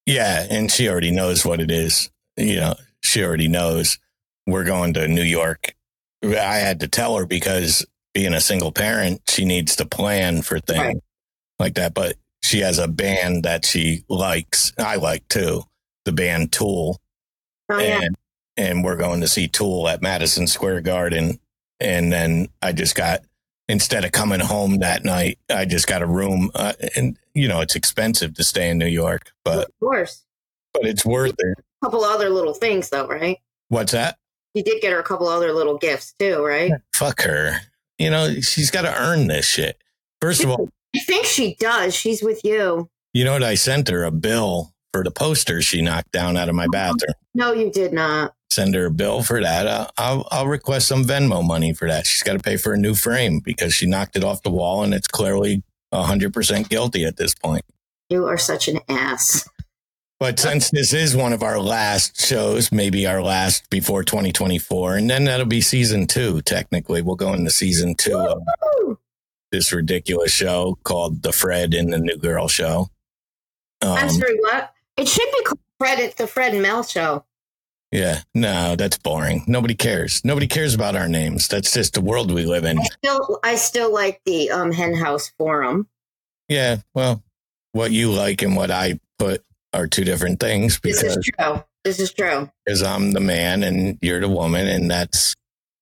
Yeah 0.06 0.46
and 0.50 0.72
she 0.72 0.90
already 0.90 1.12
knows 1.12 1.46
what 1.46 1.62
it 1.62 1.72
is. 1.72 2.10
You 2.38 2.56
know 2.56 2.76
she 3.02 3.24
already 3.24 3.48
knows. 3.48 4.00
We're 4.48 4.64
going 4.64 4.94
to 4.96 5.08
new 5.08 5.22
york. 5.24 5.76
I 6.24 6.56
had 6.58 6.80
to 6.82 6.88
tell 6.88 7.18
her 7.18 7.26
because 7.26 7.86
being 8.14 8.34
a 8.34 8.42
single 8.42 8.72
parent, 8.72 9.22
she 9.28 9.44
needs 9.46 9.76
to 9.78 9.86
plan 9.86 10.42
for 10.42 10.60
things 10.60 10.80
Right. 10.80 10.98
like 11.60 11.74
that. 11.76 11.94
But 11.94 12.16
she 12.44 12.60
has 12.60 12.78
a 12.78 12.88
band 12.88 13.44
that 13.44 13.66
she 13.66 14.04
likes. 14.10 14.74
I 14.78 14.98
like 14.98 15.28
too, 15.30 15.64
the 16.06 16.12
band 16.12 16.52
Tool. 16.52 17.00
Oh 17.70 17.80
yeah. 17.80 18.02
and 18.04 18.16
and 18.56 18.84
we're 18.84 18.98
going 18.98 19.22
to 19.22 19.28
see 19.28 19.48
Tool 19.48 19.88
at 19.88 20.02
Madison 20.02 20.46
Square 20.46 20.82
Garden. 20.82 21.40
And 21.80 22.14
then 22.14 22.50
I 22.62 22.72
just 22.72 22.96
got 22.96 23.22
instead 23.68 24.06
of 24.06 24.12
coming 24.12 24.40
home 24.42 24.80
that 24.80 25.04
night, 25.04 25.40
I 25.50 25.66
just 25.66 25.88
got 25.88 26.02
a 26.02 26.06
room. 26.06 26.52
Uh, 26.54 26.74
and 26.96 27.18
you 27.34 27.48
know, 27.48 27.62
it's 27.62 27.76
expensive 27.76 28.36
to 28.36 28.44
stay 28.44 28.70
in 28.70 28.78
New 28.78 28.88
York, 28.88 29.32
but 29.44 29.70
of 29.70 29.80
course. 29.80 30.24
but 30.74 30.86
it's 30.86 31.06
worth 31.06 31.36
it. 31.40 31.58
A 31.82 31.86
couple 31.86 32.04
other 32.04 32.30
little 32.30 32.54
things 32.54 32.90
though, 32.90 33.08
right? 33.08 33.38
What's 33.70 33.94
that? 33.94 34.18
You 34.54 34.64
did 34.64 34.82
get 34.82 34.92
her 34.92 35.00
a 35.00 35.04
couple 35.04 35.28
other 35.28 35.52
little 35.52 35.78
gifts 35.78 36.14
too, 36.20 36.44
right? 36.46 36.74
Fuck 36.94 37.22
her. 37.24 37.56
You 37.98 38.10
know, 38.10 38.34
she's 38.42 38.70
got 38.70 38.84
to 38.84 39.02
earn 39.02 39.28
this 39.28 39.46
shit. 39.48 39.82
First 40.22 40.44
of 40.44 40.52
all, 40.52 40.70
I 40.96 41.00
think 41.00 41.26
she 41.26 41.56
does. 41.56 41.96
She's 41.96 42.22
with 42.22 42.44
you. 42.44 42.90
you 43.14 43.24
know 43.24 43.34
what? 43.34 43.44
I 43.44 43.56
sent 43.56 43.90
her 43.90 44.04
a 44.04 44.12
bill 44.12 44.74
for 44.92 45.04
the 45.04 45.12
poster 45.12 45.62
she 45.62 45.82
knocked 45.82 46.12
down 46.12 46.38
out 46.38 46.50
of 46.50 46.56
my 46.56 46.68
bathroom. 46.72 47.14
No, 47.34 47.52
you 47.52 47.72
did 47.72 47.94
not. 47.94 48.34
Send 48.52 48.76
her 48.76 48.86
a 48.86 48.92
bill 48.92 49.24
for 49.24 49.42
that. 49.42 49.68
I'll, 49.68 49.92
I'll, 49.98 50.28
I'll 50.32 50.48
request 50.48 50.88
some 50.88 51.04
Venmo 51.04 51.44
money 51.46 51.74
for 51.74 51.88
that. 51.88 52.06
She's 52.06 52.22
got 52.22 52.34
to 52.34 52.40
pay 52.40 52.58
for 52.58 52.74
a 52.74 52.78
new 52.78 52.94
frame 52.94 53.40
because 53.40 53.74
she 53.74 53.88
knocked 53.88 54.16
it 54.16 54.24
off 54.24 54.44
the 54.44 54.52
wall 54.52 54.84
and 54.84 54.94
it's 54.94 55.08
clearly 55.08 55.64
100% 55.92 56.70
guilty 56.70 57.06
at 57.06 57.18
this 57.18 57.34
point. 57.34 57.64
You 58.10 58.28
are 58.28 58.38
such 58.38 58.68
an 58.68 58.80
ass. 58.88 59.50
But 60.20 60.40
since 60.40 60.70
this 60.70 60.94
is 60.94 61.16
one 61.16 61.34
of 61.34 61.42
our 61.42 61.60
last 61.60 62.24
shows, 62.24 62.72
maybe 62.72 63.08
our 63.08 63.24
last 63.24 63.68
before 63.72 64.04
2024, 64.04 64.96
and 64.98 65.10
then 65.10 65.24
that'll 65.26 65.48
be 65.48 65.60
season 65.60 66.06
two, 66.06 66.42
technically. 66.44 67.02
We'll 67.02 67.16
go 67.16 67.34
into 67.34 67.50
season 67.50 67.96
two 67.96 68.16
of! 68.18 68.98
This 69.54 69.72
ridiculous 69.72 70.32
show 70.32 70.78
called 70.84 71.22
The 71.22 71.32
Fred 71.32 71.74
and 71.76 71.94
the 71.94 72.00
New 72.00 72.18
Girl 72.18 72.48
Show. 72.48 72.90
I'm 73.84 74.10
Um, 74.10 74.10
sorry, 74.10 74.38
what? 74.42 74.74
It 74.98 75.08
should 75.08 75.30
be 75.32 75.44
called 75.44 75.60
Fred, 75.80 76.00
it's 76.00 76.16
the 76.16 76.26
Fred 76.28 76.54
and 76.54 76.62
Mel 76.64 76.82
show. 76.84 77.24
yeah, 77.92 78.22
no, 78.34 78.76
that's 78.76 78.98
boring. 78.98 79.44
Nobody 79.48 79.76
cares. 79.76 80.26
Nobody 80.26 80.48
cares 80.48 80.74
about 80.74 80.96
our 80.96 81.08
names. 81.08 81.48
That's 81.48 81.72
just 81.72 81.94
the 81.94 82.02
world 82.02 82.32
we 82.32 82.46
live 82.46 82.66
in. 82.66 82.80
I 82.80 82.84
still, 82.84 83.40
I 83.44 83.56
still 83.56 83.94
like 83.94 84.22
the 84.26 84.50
um, 84.50 84.72
Hen 84.72 84.96
House 84.96 85.32
Forum. 85.38 85.88
Yeah, 86.50 86.78
well, 86.96 87.24
what 87.74 87.92
you 87.92 88.12
like 88.12 88.42
and 88.42 88.56
what 88.56 88.72
I 88.72 89.00
put 89.20 89.44
are 89.72 89.86
two 89.88 90.04
different 90.04 90.40
things 90.40 90.80
This 90.84 91.04
is 91.04 91.18
true. 91.38 91.64
This 91.84 92.00
is 92.00 92.12
true. 92.14 92.50
because 92.66 92.82
I'm 92.82 93.12
the 93.12 93.20
man 93.20 93.62
and 93.62 94.00
you're 94.02 94.20
the 94.22 94.30
woman, 94.30 94.68
and 94.68 94.90
that's 94.90 95.36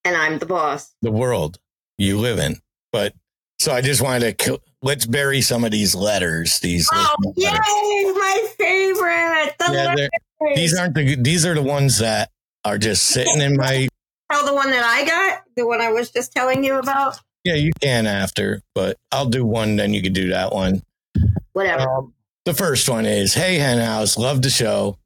And 0.04 0.18
I'm 0.18 0.40
the 0.40 0.46
boss. 0.46 0.94
the 1.02 1.12
world 1.12 1.58
you 1.98 2.18
live 2.18 2.38
in. 2.40 2.58
But 2.92 3.14
so 3.62 3.72
I 3.74 3.82
just 3.82 4.02
wanted 4.02 4.38
to 4.40 4.60
let's 4.82 5.06
bury 5.06 5.42
some 5.42 5.64
of 5.64 5.72
these 5.72 5.94
letters. 5.96 6.60
These 6.60 6.90
Oh, 6.92 7.16
letters. 7.24 7.38
yay! 7.38 8.12
My 8.14 8.48
favorite. 8.58 9.56
The 9.60 10.10
Yeah, 10.42 10.56
these 10.56 10.78
aren't 10.78 10.96
the 10.96 11.16
these 11.16 11.46
are 11.46 11.54
the 11.54 11.62
ones 11.62 12.00
that 12.00 12.30
are 12.66 12.78
just 12.78 13.04
sitting 13.08 13.40
in 13.42 13.56
my 13.58 13.88
Oh, 14.34 14.46
the 14.46 14.54
one 14.56 14.70
that 14.72 14.84
I 14.84 15.06
got, 15.06 15.44
the 15.56 15.68
one 15.68 15.82
I 15.82 15.92
was 15.92 16.10
just 16.10 16.32
telling 16.32 16.64
you 16.64 16.80
about. 16.80 17.20
yeah 17.44 17.56
you 17.56 17.72
can 17.82 18.08
after 18.08 18.62
but 18.76 18.98
I'll 19.12 19.26
do 19.30 19.46
one 19.46 19.76
then 19.76 19.94
you 19.94 20.02
can 20.02 20.14
do 20.14 20.30
that 20.30 20.52
one. 20.54 20.82
Whatever. 21.54 21.90
Um, 21.90 22.14
the 22.46 22.54
first 22.54 22.90
one 22.90 23.06
is 23.06 23.34
Hey 23.36 23.58
Henhouse, 23.60 24.18
love 24.18 24.42
the 24.42 24.50
show. 24.50 24.98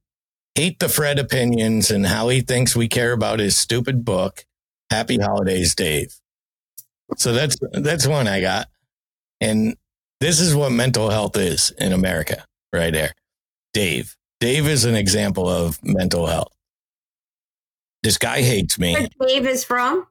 Hate 0.55 0.79
the 0.79 0.87
Fred 0.87 1.19
opinions 1.19 1.91
and 1.91 2.05
how 2.07 2.29
he 2.29 2.39
thinks 2.39 2.75
we 2.77 2.87
care 2.87 3.11
about 3.11 3.39
his 3.39 3.57
stupid 3.57 4.05
book. 4.05 4.45
Happy 4.89 5.17
holidays, 5.17 5.75
Dave. 5.75 6.15
So 7.17 7.33
that's 7.33 7.57
that's 7.73 8.07
one 8.07 8.27
I 8.27 8.41
got. 8.41 8.67
And 9.41 9.75
this 10.21 10.39
is 10.39 10.55
what 10.55 10.71
mental 10.71 11.09
health 11.09 11.37
is 11.37 11.71
in 11.77 11.91
America, 11.93 12.45
right 12.73 12.91
there. 12.93 13.13
Dave. 13.73 14.15
Dave 14.39 14.67
is 14.67 14.85
an 14.85 14.95
example 14.95 15.47
of 15.49 15.81
mental 15.83 16.27
health. 16.27 16.51
This 18.03 18.17
guy 18.17 18.41
hates 18.41 18.77
me. 18.77 18.93
Where 19.17 19.27
Dave 19.29 19.47
is 19.47 19.63
from? 19.63 20.07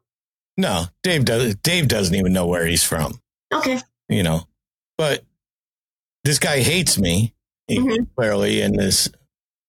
No, 0.57 0.85
Dave 1.03 1.25
does 1.25 1.55
Dave 1.57 1.89
doesn't 1.89 2.15
even 2.15 2.33
know 2.33 2.47
where 2.47 2.67
he's 2.67 2.85
from, 2.85 3.21
Okay. 3.53 3.81
you 4.09 4.23
know. 4.23 4.47
But 4.99 5.25
this 6.23 6.39
guy 6.39 6.61
hates 6.61 6.97
me, 6.99 7.35
Mhm. 7.71 8.07
clearly, 8.17 8.61
in 8.61 8.77
this 8.77 9.09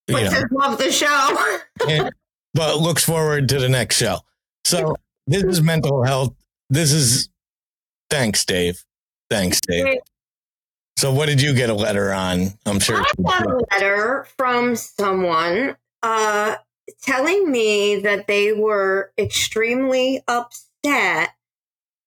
you 0.07 0.15
know, 0.23 0.43
love 0.51 0.77
the 0.77 0.91
show. 0.91 1.55
and- 1.89 2.11
but 2.53 2.77
looks 2.79 3.03
forward 3.03 3.49
to 3.49 3.59
the 3.59 3.67
next 3.67 3.97
show. 3.97 4.19
So 4.63 4.95
this 5.27 5.43
is 5.43 5.61
mental 5.61 6.03
health. 6.03 6.33
This 6.69 6.91
is 6.91 7.29
thanks, 8.09 8.45
Dave. 8.45 8.83
Thanks, 9.29 9.59
Dave. 9.61 9.99
So 10.97 11.11
what 11.11 11.25
did 11.27 11.41
you 11.41 11.53
get 11.53 11.69
a 11.69 11.73
letter 11.73 12.13
on? 12.13 12.53
I'm 12.65 12.79
sure. 12.79 13.01
I 13.01 13.05
got 13.21 13.45
a 13.45 13.59
letter 13.71 14.27
from 14.37 14.75
someone 14.75 15.75
uh, 16.01 16.55
telling 17.01 17.51
me 17.51 17.97
that 17.97 18.27
they 18.27 18.53
were 18.53 19.11
extremely 19.17 20.23
upset 20.27 21.31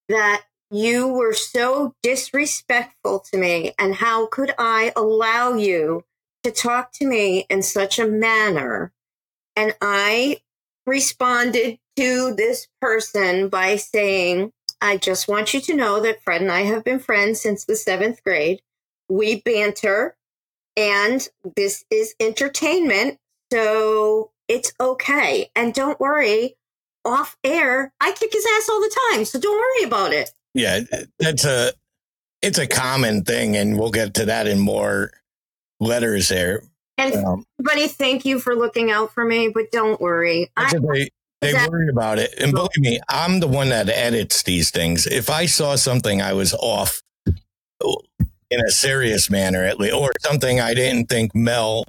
that 0.09 0.43
you 0.71 1.09
were 1.09 1.35
so 1.35 1.95
disrespectful 2.03 3.21
to 3.31 3.39
me, 3.39 3.73
and 3.79 3.95
how 3.95 4.27
could 4.27 4.55
I 4.59 4.93
allow 4.97 5.55
you 5.55 6.05
to 6.45 6.51
talk 6.51 6.93
to 6.93 7.07
me 7.07 7.47
in 7.51 7.63
such 7.63 7.99
a 7.99 8.07
manner? 8.07 8.93
And 9.57 9.75
I 9.81 10.41
responded 10.87 11.79
to 11.99 12.33
this 12.33 12.69
person 12.81 13.49
by 13.49 13.75
saying, 13.75 14.53
I 14.81 14.99
just 14.99 15.27
want 15.27 15.53
you 15.53 15.61
to 15.63 15.75
know 15.75 16.01
that 16.01 16.23
Fred 16.23 16.41
and 16.41 16.53
I 16.53 16.61
have 16.61 16.85
been 16.85 17.01
friends 17.01 17.41
since 17.41 17.65
the 17.65 17.75
seventh 17.75 18.23
grade. 18.23 18.63
We 19.09 19.41
banter 19.41 20.17
and 20.77 21.29
this 21.57 21.85
is 21.91 22.15
entertainment. 22.21 23.19
So 23.53 24.31
it's 24.47 24.73
okay. 24.79 25.51
And 25.57 25.75
don't 25.75 25.99
worry, 25.99 26.55
off 27.05 27.37
air, 27.43 27.93
I 28.01 28.13
kick 28.13 28.33
his 28.33 28.47
ass 28.57 28.69
all 28.69 28.81
the 28.81 28.97
time. 29.11 29.25
So 29.25 29.41
don't 29.41 29.59
worry 29.59 29.89
about 29.89 30.13
it. 30.13 30.31
Yeah, 30.55 30.81
that's 31.19 31.45
a 31.45 31.73
it's 32.43 32.59
a 32.59 32.69
common 32.69 33.25
thing, 33.25 33.57
and 33.57 33.77
we'll 33.79 33.91
get 33.91 34.15
to 34.15 34.27
that 34.27 34.47
in 34.47 34.61
more 34.61 35.11
letters 35.81 36.29
there. 36.29 36.63
And 36.97 37.15
Um, 37.15 37.45
everybody, 37.59 37.89
thank 37.89 38.25
you 38.25 38.39
for 38.39 38.55
looking 38.55 38.91
out 38.91 39.13
for 39.13 39.25
me, 39.25 39.49
but 39.49 39.73
don't 39.73 40.01
worry. 40.01 40.51
That's 40.57 40.75
I, 40.75 40.79
what 40.79 41.09
they 41.41 41.51
Exactly. 41.51 41.71
worry 41.71 41.89
about 41.89 42.19
it, 42.19 42.35
and 42.41 42.53
believe 42.53 42.79
me, 42.79 43.01
I'm 43.09 43.41
the 43.41 43.49
one 43.49 43.69
that 43.69 43.89
edits 43.89 44.43
these 44.43 44.71
things. 44.71 45.07
If 45.07 45.31
I 45.31 45.47
saw 45.47 45.77
something 45.77 46.21
I 46.21 46.33
was 46.33 46.53
off 46.55 47.03
oh, 47.83 47.99
in 48.51 48.61
a 48.61 48.71
serious 48.71 49.31
manner, 49.31 49.65
at 49.65 49.79
least, 49.79 49.95
or 49.95 50.13
something 50.21 50.61
I 50.61 50.75
didn't 50.75 51.09
think 51.09 51.35
Mel 51.35 51.85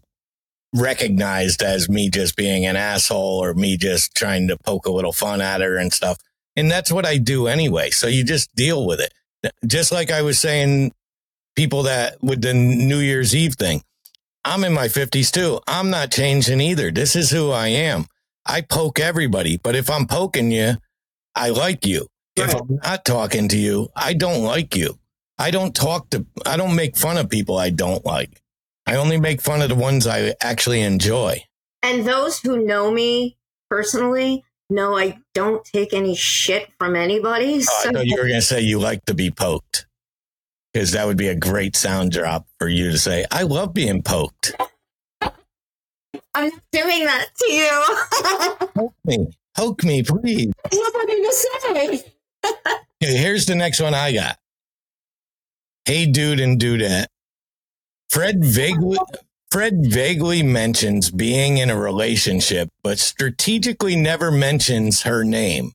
recognized 0.76 1.64
as 1.64 1.90
me 1.90 2.10
just 2.10 2.36
being 2.38 2.66
an 2.66 2.76
asshole 2.76 3.44
or 3.44 3.54
me 3.56 3.76
just 3.76 4.14
trying 4.16 4.48
to 4.50 4.58
poke 4.58 4.86
a 4.86 4.92
little 4.92 5.14
fun 5.14 5.42
at 5.42 5.62
her 5.62 5.78
and 5.78 5.92
stuff, 5.92 6.18
and 6.56 6.70
that's 6.70 6.92
what 6.92 7.06
I 7.06 7.18
do 7.18 7.48
anyway. 7.48 7.90
So 7.90 8.08
you 8.08 8.24
just 8.24 8.54
deal 8.56 8.86
with 8.86 9.00
it, 9.00 9.14
just 9.66 9.92
like 9.92 10.12
I 10.12 10.22
was 10.22 10.40
saying. 10.40 10.94
People 11.56 11.84
that 11.84 12.24
with 12.24 12.42
the 12.42 12.54
New 12.54 13.00
Year's 13.00 13.36
Eve 13.36 13.56
thing, 13.56 13.84
I'm 14.46 14.64
in 14.64 14.72
my 14.72 14.88
50s 14.88 15.30
too. 15.32 15.60
I'm 15.68 15.90
not 15.90 16.10
changing 16.10 16.62
either. 16.62 16.90
This 16.90 17.18
is 17.18 17.32
who 17.32 17.52
I 17.52 17.68
am. 17.68 18.06
I 18.50 18.62
poke 18.62 19.00
everybody, 19.00 19.58
but 19.58 19.76
if 19.76 19.90
I'm 19.92 20.08
poking 20.08 20.52
you, 20.52 20.78
I 21.36 21.50
like 21.50 21.86
you. 21.86 22.08
If 22.36 22.56
I'm 22.56 22.80
not 22.84 23.06
talking 23.06 23.48
to 23.50 23.58
you, 23.58 23.90
I 23.96 24.14
don't 24.14 24.44
like 24.44 24.76
you. 24.76 24.98
I 25.38 25.52
don't 25.52 25.76
talk 25.76 26.10
to, 26.10 26.26
I 26.46 26.58
don't 26.58 26.76
make 26.76 26.98
fun 26.98 27.18
of 27.18 27.30
people 27.30 27.58
I 27.58 27.70
don't 27.70 28.04
like. 28.06 28.42
I 28.88 28.96
only 28.96 29.20
make 29.20 29.40
fun 29.42 29.62
of 29.62 29.70
the 29.70 29.76
ones 29.76 30.08
I 30.08 30.34
actually 30.42 30.82
enjoy. 30.82 31.44
and 31.84 32.06
those 32.08 32.40
who 32.40 32.66
know 32.66 32.92
me 32.92 33.38
personally 33.70 34.44
know 34.70 34.98
I 34.98 35.20
don't 35.34 35.64
take 35.64 35.94
any 35.94 36.16
shit 36.16 36.70
from 36.80 36.96
anybody. 36.96 37.58
Oh, 37.58 37.60
So 37.60 37.90
I 37.90 37.94
thought 37.94 38.06
you 38.08 38.18
were 38.18 38.28
going 38.28 38.40
to 38.40 38.42
say 38.42 38.62
you 38.62 38.80
like 38.80 39.06
to 39.06 39.14
be 39.14 39.30
poked 39.32 39.86
because 40.74 40.92
that 40.94 41.06
would 41.08 41.18
be 41.18 41.28
a 41.28 41.36
great 41.36 41.76
sound 41.76 42.12
drop 42.12 42.48
for 42.58 42.68
you 42.68 42.92
to 42.92 42.98
say, 42.98 43.26
I 43.32 43.44
love 43.44 43.74
being 43.74 44.02
poked. 44.02 44.56
I'm 46.34 46.50
not 46.50 46.62
doing 46.72 47.06
that 47.06 47.28
to 47.38 47.52
you. 47.52 48.68
Poke 48.76 48.94
me. 49.04 49.28
Poke 49.56 49.84
me, 49.84 50.04
please. 50.04 50.52
Nobody 50.74 51.22
to 51.24 51.34
say. 51.34 52.04
Okay, 53.02 53.16
here's 53.16 53.46
the 53.46 53.56
next 53.56 53.80
one 53.80 53.94
I 53.94 54.12
got. 54.12 54.38
Hey, 55.86 56.06
dude 56.06 56.42
and 56.42 56.60
dudette. 56.60 57.06
Fred 58.10 58.44
vaguely 58.44 58.98
Fred 59.50 59.86
vaguely 59.90 60.44
mentions 60.44 61.10
being 61.10 61.58
in 61.58 61.70
a 61.70 61.80
relationship, 61.80 62.68
but 62.84 63.00
strategically 63.00 63.96
never 63.96 64.32
mentions 64.32 65.04
her 65.04 65.24
name. 65.24 65.72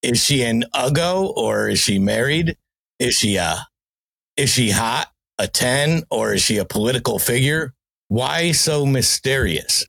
Is 0.00 0.22
she 0.22 0.42
an 0.42 0.64
uggo 0.74 1.36
or 1.36 1.68
is 1.68 1.80
she 1.80 1.98
married? 1.98 2.56
Is 3.00 3.14
she 3.14 3.36
a 3.36 3.66
is 4.36 4.50
she 4.50 4.70
hot, 4.70 5.08
a 5.38 5.48
10, 5.48 6.04
or 6.10 6.32
is 6.32 6.40
she 6.42 6.56
a 6.56 6.64
political 6.64 7.18
figure? 7.18 7.74
Why 8.10 8.50
so 8.50 8.84
mysterious? 8.84 9.86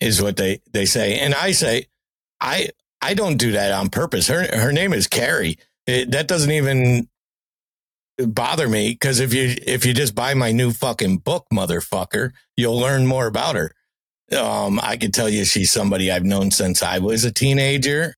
Is 0.00 0.20
what 0.20 0.36
they, 0.36 0.60
they 0.72 0.86
say. 0.86 1.20
And 1.20 1.34
I 1.34 1.52
say, 1.52 1.86
I 2.40 2.70
I 3.00 3.14
don't 3.14 3.36
do 3.36 3.52
that 3.52 3.72
on 3.72 3.90
purpose. 3.90 4.26
Her 4.26 4.44
her 4.56 4.72
name 4.72 4.92
is 4.92 5.06
Carrie. 5.06 5.58
It, 5.86 6.10
that 6.10 6.26
doesn't 6.26 6.50
even 6.50 7.08
bother 8.18 8.68
me 8.68 8.90
because 8.90 9.20
if 9.20 9.32
you 9.32 9.54
if 9.66 9.86
you 9.86 9.94
just 9.94 10.14
buy 10.14 10.34
my 10.34 10.50
new 10.50 10.72
fucking 10.72 11.18
book, 11.18 11.46
motherfucker, 11.52 12.32
you'll 12.56 12.78
learn 12.78 13.06
more 13.06 13.26
about 13.26 13.54
her. 13.54 13.72
Um, 14.36 14.80
I 14.82 14.96
can 14.96 15.12
tell 15.12 15.28
you 15.28 15.44
she's 15.44 15.70
somebody 15.70 16.10
I've 16.10 16.24
known 16.24 16.50
since 16.50 16.82
I 16.82 16.98
was 16.98 17.24
a 17.24 17.32
teenager. 17.32 18.14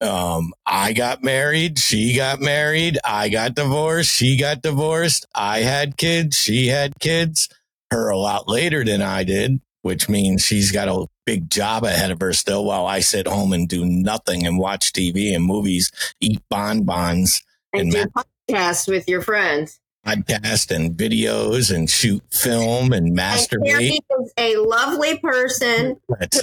Um, 0.00 0.52
I 0.66 0.92
got 0.92 1.24
married, 1.24 1.78
she 1.78 2.14
got 2.14 2.40
married, 2.40 2.98
I 3.04 3.28
got 3.28 3.56
divorced, 3.56 4.10
she 4.10 4.36
got 4.36 4.62
divorced, 4.62 5.26
I 5.34 5.60
had 5.62 5.96
kids, 5.96 6.36
she 6.36 6.68
had 6.68 7.00
kids, 7.00 7.48
her 7.90 8.08
a 8.08 8.16
lot 8.18 8.48
later 8.48 8.84
than 8.84 9.02
I 9.02 9.24
did, 9.24 9.60
which 9.82 10.08
means 10.08 10.42
she's 10.44 10.72
got 10.72 10.88
a 10.88 11.06
big 11.24 11.50
job 11.50 11.84
ahead 11.84 12.10
of 12.10 12.20
her 12.20 12.32
still 12.32 12.64
while 12.64 12.86
I 12.86 13.00
sit 13.00 13.26
home 13.26 13.52
and 13.52 13.68
do 13.68 13.84
nothing 13.84 14.46
and 14.46 14.58
watch 14.58 14.92
TV 14.92 15.34
and 15.34 15.44
movies, 15.44 15.90
eat 16.20 16.40
bonbons 16.50 17.42
And, 17.72 17.92
and 17.92 17.92
do 17.92 18.22
podcasts 18.54 18.88
with 18.88 19.08
your 19.08 19.20
friends. 19.22 19.78
podcast 20.06 20.74
and 20.74 20.96
videos 20.96 21.74
and 21.74 21.88
shoot 21.90 22.22
film 22.32 22.92
and 22.92 23.08
And 23.08 23.18
masturbate. 23.18 23.66
Carrie 23.66 24.00
is 24.20 24.32
a 24.38 24.56
lovely 24.56 25.18
person. 25.18 25.96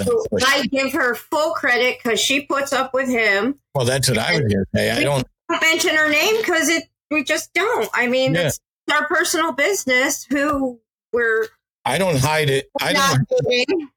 Who 0.06 0.26
I 0.46 0.68
give 0.68 0.94
her 0.94 1.16
full 1.16 1.54
credit 1.54 1.98
because 2.04 2.20
she 2.20 2.42
puts 2.42 2.74
up 2.74 2.94
with 2.94 3.10
him. 3.10 3.58
well, 3.74 3.86
that's 3.86 4.08
what 4.10 4.18
I 4.20 4.32
was 4.34 4.42
going 4.42 4.52
to 4.52 4.66
say. 4.76 4.92
I 4.92 5.04
don't, 5.04 5.28
Don't 5.50 5.62
mention 5.62 5.96
her 5.96 6.10
name 6.10 6.38
because 6.38 6.70
it 6.70 6.84
we 7.12 7.24
just 7.24 7.54
don't. 7.54 7.90
I 7.94 8.08
mean, 8.08 8.34
Yeah. 8.36 8.48
it's 8.48 8.60
our 8.92 9.08
personal 9.08 9.52
business. 9.52 10.26
Who 10.26 10.80
we're 11.16 11.48
I 11.86 11.98
don't 11.98 12.18
hide 12.18 12.50
it. 12.50 12.68
I 12.82 12.94
don't. 12.94 13.90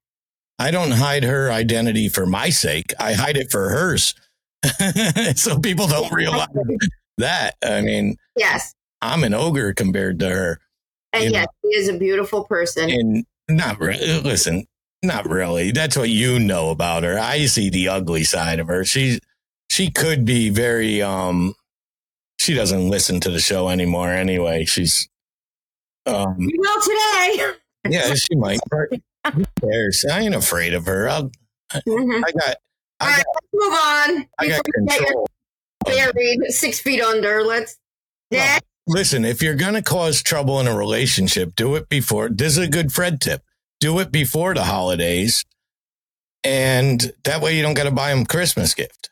I 0.59 0.71
don't 0.71 0.91
hide 0.91 1.25
her 1.25 1.51
identity 1.53 2.09
for 2.09 2.27
my 2.27 2.51
sake. 2.51 2.93
I 2.99 3.13
hide 3.13 3.37
it 3.37 3.51
for 3.51 3.69
hers. 3.69 4.15
so 5.37 5.59
people 5.59 5.87
don't 5.87 6.13
realize 6.13 6.49
that. 7.19 7.55
I 7.65 7.81
mean, 7.81 8.17
Yes, 8.37 8.75
I'm 9.01 9.23
an 9.25 9.35
ogre 9.35 9.73
compared 9.73 10.19
to 10.21 10.29
her. 10.29 10.61
and 11.13 11.33
yes, 11.33 11.47
she 11.63 11.69
is 11.79 11.89
a 11.89 11.97
beautiful 11.97 12.45
person. 12.45 12.91
And 12.91 13.25
not 13.49 13.79
really. 13.79 14.21
Listen, 14.21 14.67
not 15.03 15.29
really. 15.29 15.71
That's 15.71 15.97
what 15.97 16.11
you 16.11 16.39
know 16.41 16.71
about 16.71 17.05
her. 17.05 17.19
I 17.19 17.47
see 17.47 17.71
the 17.71 17.89
ugly 17.89 18.25
side 18.25 18.59
of 18.59 18.67
her. 18.67 18.85
She, 18.85 19.21
she 19.71 19.91
could 19.91 20.25
be 20.25 20.51
very, 20.51 21.01
um, 21.01 21.55
she 22.41 22.53
doesn't 22.55 22.91
listen 22.91 23.21
to 23.21 23.31
the 23.31 23.39
show 23.41 23.69
anymore 23.69 24.13
anyway. 24.13 24.65
She's, 24.65 25.09
um, 26.09 26.37
You 26.39 26.57
will 26.59 26.81
today. 26.83 27.53
yeah, 27.89 28.15
she 28.15 28.35
might. 28.37 28.61
Who 29.35 29.45
cares? 29.61 30.05
I 30.11 30.21
ain't 30.21 30.35
afraid 30.35 30.75
of 30.75 30.87
her. 30.87 31.09
I'll, 31.09 31.31
Mhm. 31.87 32.23
I 32.27 32.31
got, 32.33 32.57
All 33.01 33.09
I 33.09 33.11
right, 33.11 33.25
got, 33.25 33.27
let's 33.35 33.49
move 33.53 33.73
on. 33.73 34.29
I 34.39 34.49
got 34.49 34.65
Before 34.65 34.81
we 34.81 34.87
get 34.87 34.99
control. 34.99 35.29
buried 35.85 36.41
six 36.51 36.81
feet 36.81 37.03
under. 37.03 37.43
Let's. 37.45 37.77
Well, 38.31 38.41
Next. 38.41 38.65
Listen, 38.87 39.25
if 39.27 39.43
you're 39.43 39.55
going 39.55 39.75
to 39.75 39.83
cause 39.83 40.23
trouble 40.23 40.61
in 40.61 40.67
a 40.67 40.75
relationship, 40.77 41.55
do 41.55 41.75
it 41.77 41.89
before. 41.91 42.31
This 42.31 42.53
is 42.57 42.65
a 42.65 42.69
good 42.69 42.91
Fred 42.91 43.21
tip. 43.21 43.43
Do 43.81 43.99
it 43.99 44.11
before 44.11 44.55
the 44.55 44.65
holidays. 44.65 45.45
And 46.45 47.13
that 47.25 47.43
way 47.43 47.55
you 47.57 47.63
don't 47.63 47.75
got 47.75 47.85
to 47.85 47.91
buy 47.91 48.11
them 48.11 48.25
Christmas 48.25 48.75
gift. 48.75 49.11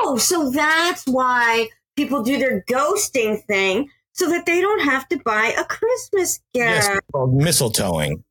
Oh, 0.00 0.16
so 0.16 0.50
that's 0.50 1.04
why 1.06 1.68
people 1.96 2.22
do 2.22 2.38
their 2.38 2.64
ghosting 2.68 3.42
thing 3.44 3.90
so 4.20 4.28
that 4.28 4.44
they 4.44 4.60
don't 4.60 4.80
have 4.84 5.08
to 5.08 5.18
buy 5.24 5.54
a 5.58 5.64
Christmas 5.64 6.40
Yes, 6.52 6.86
gift. 6.86 6.98
it's 6.98 7.06
called 7.10 7.34
mistletoeing. 7.34 8.22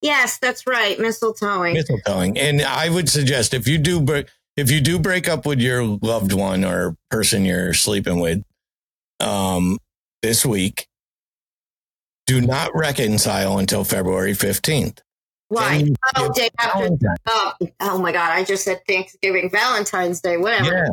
Yes, 0.00 0.38
that's 0.38 0.64
right. 0.64 0.96
Mistletoeing. 0.96 1.76
Mistletoeing. 1.76 2.38
And 2.38 2.62
I 2.62 2.88
would 2.88 3.08
suggest 3.08 3.52
if 3.52 3.66
you 3.66 3.78
do, 3.78 4.06
if 4.56 4.70
you 4.70 4.80
do 4.80 5.00
break 5.00 5.28
up 5.28 5.44
with 5.44 5.58
your 5.58 5.82
loved 5.82 6.32
one 6.32 6.64
or 6.64 6.96
person 7.10 7.44
you're 7.44 7.74
sleeping 7.74 8.20
with, 8.20 8.44
um, 9.18 9.78
this 10.22 10.46
week, 10.46 10.86
do 12.26 12.40
not 12.40 12.70
reconcile 12.74 13.58
until 13.58 13.82
February 13.82 14.32
15th. 14.34 14.98
Why? 15.48 15.88
Oh, 16.16 16.32
day 16.32 16.50
after. 16.58 16.90
Oh, 17.26 17.52
oh 17.80 17.98
my 17.98 18.10
God! 18.12 18.32
I 18.32 18.42
just 18.44 18.64
said 18.64 18.80
Thanksgiving, 18.88 19.48
Valentine's 19.48 20.20
Day, 20.20 20.36
whatever. 20.36 20.72
Yeah, 20.74 20.88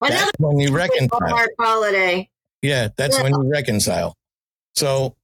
Another 0.00 0.24
that's 0.24 0.32
when 0.38 0.58
you 0.58 0.72
reconcile. 0.74 1.46
Holiday. 1.60 2.30
Yeah, 2.62 2.88
that's 2.96 3.20
when 3.20 3.32
you 3.32 3.50
reconcile. 3.50 4.16
So 4.74 5.16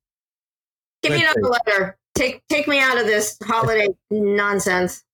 Give 1.03 1.13
me 1.13 1.23
another 1.23 1.43
letter. 1.43 1.97
Take 2.15 2.43
take 2.49 2.67
me 2.67 2.81
out 2.81 2.99
of 2.99 3.07
this 3.07 3.39
holiday 3.45 3.89
nonsense. 4.11 5.05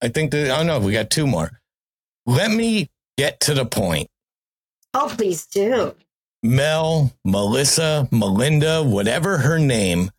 I 0.00 0.08
think 0.08 0.30
that, 0.30 0.56
oh 0.56 0.62
no, 0.62 0.78
we 0.78 0.92
got 0.92 1.10
two 1.10 1.26
more. 1.26 1.60
Let 2.26 2.50
me 2.50 2.90
get 3.16 3.40
to 3.40 3.54
the 3.54 3.66
point. 3.66 4.08
Oh, 4.94 5.12
please 5.16 5.46
do. 5.46 5.94
Mel, 6.42 7.12
Melissa, 7.24 8.08
Melinda, 8.12 8.82
whatever 8.82 9.38
her 9.38 9.58
name, 9.58 10.10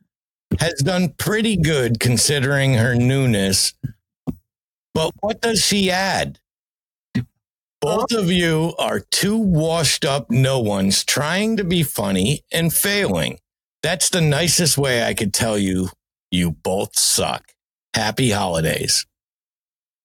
has 0.60 0.74
done 0.76 1.10
pretty 1.18 1.56
good 1.56 2.00
considering 2.00 2.74
her 2.74 2.96
newness. 2.96 3.74
But 4.94 5.12
what 5.22 5.42
does 5.42 5.64
she 5.64 5.92
add? 5.92 6.40
Both 7.80 8.12
of 8.12 8.32
you 8.32 8.74
are 8.80 9.00
two 9.00 9.38
washed 9.38 10.04
up 10.04 10.32
no 10.32 10.60
ones 10.60 11.06
trying 11.06 11.58
to 11.58 11.64
be 11.64 11.84
funny 11.84 12.42
and 12.52 12.74
failing. 12.74 13.38
That's 13.84 14.10
the 14.10 14.22
nicest 14.22 14.78
way 14.78 15.04
I 15.04 15.14
could 15.14 15.34
tell 15.34 15.58
you 15.58 15.90
you 16.32 16.52
both 16.52 16.98
suck. 16.98 17.54
Happy 17.94 18.32
holidays. 18.32 19.06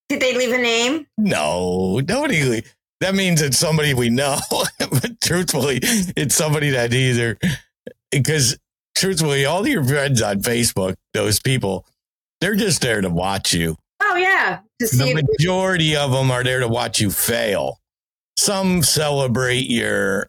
Did 0.09 0.21
they 0.21 0.37
leave 0.37 0.53
a 0.53 0.59
name? 0.59 1.07
No, 1.17 2.01
nobody. 2.07 2.63
That 3.01 3.15
means 3.15 3.41
it's 3.41 3.59
somebody 3.59 3.95
we 3.95 4.11
know. 4.11 4.39
but 4.79 5.21
truthfully, 5.23 5.81
it's 5.83 6.35
somebody 6.35 6.71
that 6.71 6.93
either 6.93 7.39
because 8.11 8.59
truthfully, 8.95 9.47
all 9.47 9.67
your 9.67 9.83
friends 9.83 10.21
on 10.21 10.43
Facebook, 10.43 10.95
those 11.15 11.41
people, 11.41 11.87
they're 12.41 12.55
just 12.55 12.83
there 12.83 13.01
to 13.01 13.09
watch 13.09 13.55
you. 13.55 13.77
Oh 14.13 14.17
yeah, 14.17 14.61
to 14.79 14.87
see. 14.87 15.15
The 15.15 15.23
majority 15.23 15.97
of 15.97 16.13
them 16.13 16.31
are 16.31 16.45
there 16.45 16.61
to 16.61 16.69
watch 16.69 17.01
you 17.01 17.11
fail. 17.11 17.81
Some 18.37 18.83
celebrate 18.83 19.71
your 19.71 20.29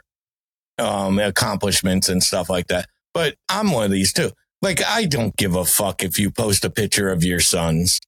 um, 0.77 1.19
accomplishments 1.19 2.07
and 2.07 2.23
stuff 2.23 2.49
like 2.49 2.67
that. 2.67 2.87
But 3.13 3.35
I'm 3.49 3.71
one 3.71 3.83
of 3.83 3.91
these 3.91 4.13
too. 4.13 4.31
Like, 4.61 4.81
I 4.81 5.03
don't 5.03 5.35
give 5.35 5.55
a 5.55 5.65
fuck 5.65 6.01
if 6.01 6.17
you 6.17 6.31
post 6.31 6.63
a 6.63 6.69
picture 6.69 7.09
of 7.09 7.25
your 7.25 7.41
sons. 7.41 7.99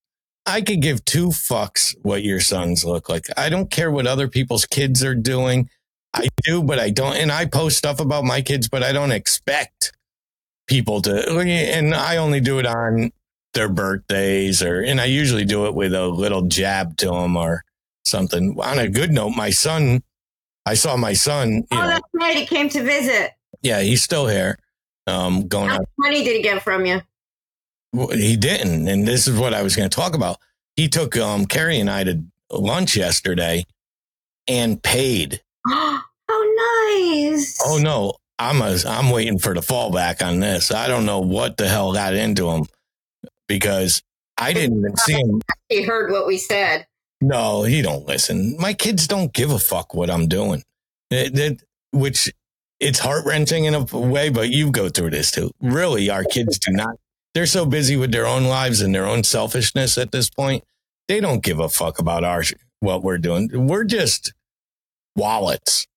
I 0.46 0.62
could 0.62 0.82
give 0.82 1.04
two 1.04 1.28
fucks 1.28 1.94
what 2.04 2.24
your 2.24 2.40
sons 2.40 2.86
look 2.86 3.10
like. 3.10 3.26
I 3.36 3.50
don't 3.50 3.70
care 3.70 3.92
what 3.92 4.08
other 4.08 4.30
people's 4.30 4.66
kids 4.66 5.04
are 5.04 5.16
doing. 5.16 5.70
I 6.14 6.30
do, 6.44 6.64
but 6.64 6.80
I 6.80 6.90
don't. 6.90 7.18
And 7.18 7.34
I 7.34 7.46
post 7.46 7.78
stuff 7.78 8.00
about 8.00 8.24
my 8.24 8.42
kids, 8.42 8.70
but 8.70 8.82
I 8.82 8.94
don't 8.94 9.12
expect 9.12 9.92
people 10.68 11.02
to. 11.02 11.38
And 11.38 11.94
I 11.94 12.16
only 12.16 12.40
do 12.40 12.60
it 12.60 12.66
on 12.66 13.12
their 13.56 13.70
birthdays 13.70 14.62
or, 14.62 14.82
and 14.82 15.02
I 15.02 15.06
usually 15.06 15.46
do 15.46 15.66
it 15.66 15.74
with 15.74 15.94
a 15.94 16.08
little 16.08 16.44
jab 16.44 16.98
to 16.98 17.08
them 17.08 17.36
or 17.36 17.64
something. 18.06 18.56
On 18.62 18.78
a 18.78 18.88
good 18.88 19.12
note, 19.12 19.32
my 19.32 19.50
son, 19.50 20.04
I 20.66 20.76
saw 20.76 20.96
my 20.96 21.14
son, 21.14 21.50
you 21.50 21.66
oh, 21.72 21.78
know, 21.78 21.88
that's 21.88 22.08
right. 22.14 22.38
He 22.38 22.46
came 22.46 22.70
to 22.70 22.84
visit. 22.84 23.32
yeah, 23.62 23.82
he's 23.82 24.04
still 24.04 24.28
here. 24.28 24.60
Um, 25.08 25.48
going 25.48 25.70
How 25.70 25.76
out 25.76 25.82
much 25.82 25.90
money 25.98 26.24
did 26.24 26.36
he 26.36 26.42
get 26.42 26.64
from 26.64 26.86
you? 26.86 27.02
He 28.12 28.36
didn't, 28.36 28.88
and 28.88 29.08
this 29.08 29.28
is 29.28 29.38
what 29.38 29.54
I 29.54 29.62
was 29.62 29.76
going 29.76 29.90
to 29.90 29.96
talk 29.96 30.16
about. 30.16 30.38
He 30.76 30.90
took 30.90 31.16
um, 31.16 31.46
Carrie 31.46 31.80
and 31.80 31.90
I 31.90 32.04
to 32.04 32.24
lunch 32.52 32.98
yesterday 32.98 33.66
and 34.48 34.82
paid. 34.82 35.42
oh, 35.68 36.02
nice. 37.32 37.62
Oh 37.66 37.78
no, 37.78 38.16
I'm 38.40 38.62
a, 38.62 38.78
I'm 38.86 39.12
waiting 39.12 39.40
for 39.40 39.54
the 39.54 39.62
fallback 39.62 40.26
on 40.26 40.40
this. 40.40 40.72
I 40.72 40.88
don't 40.88 41.06
know 41.06 41.20
what 41.20 41.58
the 41.58 41.70
hell 41.70 41.94
got 41.94 42.16
into 42.16 42.50
him 42.50 42.66
because 43.48 44.02
I 44.38 44.54
didn't 44.54 44.80
even 44.80 44.96
see 44.98 45.14
him. 45.14 45.42
He 45.70 45.84
heard 45.84 46.12
what 46.12 46.28
we 46.28 46.38
said. 46.38 46.86
No, 47.22 47.64
he 47.64 47.82
don't 47.82 48.06
listen. 48.06 48.56
My 48.60 48.74
kids 48.74 49.08
don't 49.08 49.34
give 49.34 49.52
a 49.52 49.60
fuck 49.60 49.94
what 49.94 50.10
I'm 50.10 50.28
doing. 50.28 50.64
It, 51.12 51.38
it- 51.40 51.64
which 51.92 52.32
it's 52.82 53.00
heart 53.00 53.26
wrenching 53.26 53.64
in 53.66 53.74
a 53.74 53.84
way, 53.98 54.28
but 54.30 54.50
you 54.50 54.70
go 54.70 54.90
through 54.90 55.12
this 55.12 55.32
too. 55.32 55.50
Really, 55.62 56.10
our 56.10 56.26
kids 56.26 56.60
do 56.60 56.74
not. 56.74 56.96
They're 57.34 57.46
so 57.46 57.66
busy 57.66 57.96
with 57.96 58.12
their 58.12 58.28
own 58.28 58.46
lives 58.46 58.82
and 58.82 58.94
their 58.94 59.06
own 59.06 59.24
selfishness 59.24 59.98
at 59.98 60.12
this 60.12 60.30
point. 60.30 60.64
They 61.08 61.22
don't 61.22 61.42
give 61.42 61.60
a 61.60 61.70
fuck 61.70 62.00
about 62.00 62.26
our 62.26 62.44
what 62.82 63.02
we're 63.02 63.18
doing. 63.18 63.50
We're 63.68 63.86
just 63.86 64.34
wallets 65.16 65.88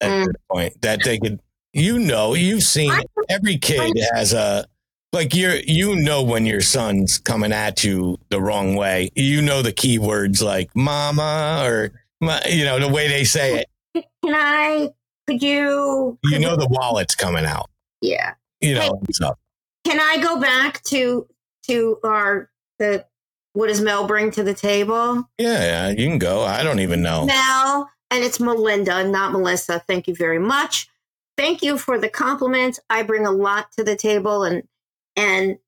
at 0.00 0.10
Mm. 0.10 0.26
this 0.26 0.36
point 0.50 0.82
that 0.82 1.00
they 1.04 1.18
could. 1.18 1.40
You 1.72 1.98
know, 1.98 2.34
you've 2.34 2.62
seen 2.62 2.92
every 3.28 3.58
kid 3.58 3.92
has 4.14 4.32
a 4.32 4.66
like 5.14 5.34
you're 5.34 5.56
you 5.60 5.96
know 5.96 6.22
when 6.22 6.44
your 6.44 6.60
son's 6.60 7.18
coming 7.18 7.52
at 7.52 7.84
you 7.84 8.18
the 8.28 8.40
wrong 8.40 8.74
way. 8.74 9.10
You 9.14 9.40
know 9.40 9.62
the 9.62 9.72
keywords 9.72 10.42
like 10.42 10.74
mama 10.74 11.62
or 11.64 11.92
you 12.48 12.64
know 12.64 12.78
the 12.78 12.88
way 12.88 13.08
they 13.08 13.24
say 13.24 13.60
it. 13.60 14.04
Can 14.24 14.34
I? 14.34 14.90
Could 15.26 15.42
you? 15.42 16.18
You 16.24 16.38
know 16.38 16.56
the 16.56 16.68
wallet's 16.68 17.14
coming 17.14 17.44
out. 17.44 17.70
Yeah. 18.02 18.34
You 18.60 18.74
know 18.74 19.00
stuff. 19.10 19.38
Can 19.84 20.00
I 20.00 20.22
go 20.22 20.40
back 20.40 20.82
to 20.84 21.26
to 21.68 21.98
our 22.04 22.50
the 22.78 23.06
what 23.52 23.68
does 23.68 23.80
Mel 23.80 24.06
bring 24.06 24.32
to 24.32 24.42
the 24.42 24.54
table? 24.54 25.28
Yeah, 25.38 25.60
yeah, 25.60 25.88
you 25.90 26.08
can 26.08 26.18
go. 26.18 26.42
I 26.42 26.64
don't 26.64 26.80
even 26.80 27.02
know. 27.02 27.24
Mel, 27.24 27.88
and 28.10 28.24
it's 28.24 28.40
Melinda, 28.40 29.06
not 29.06 29.30
Melissa. 29.30 29.78
Thank 29.86 30.08
you 30.08 30.14
very 30.14 30.40
much. 30.40 30.88
Thank 31.36 31.62
you 31.62 31.78
for 31.78 31.98
the 31.98 32.08
compliment. 32.08 32.80
I 32.90 33.02
bring 33.04 33.26
a 33.26 33.30
lot 33.30 33.70
to 33.72 33.84
the 33.84 33.96
table 33.96 34.42
and 34.42 34.64
and 35.16 35.58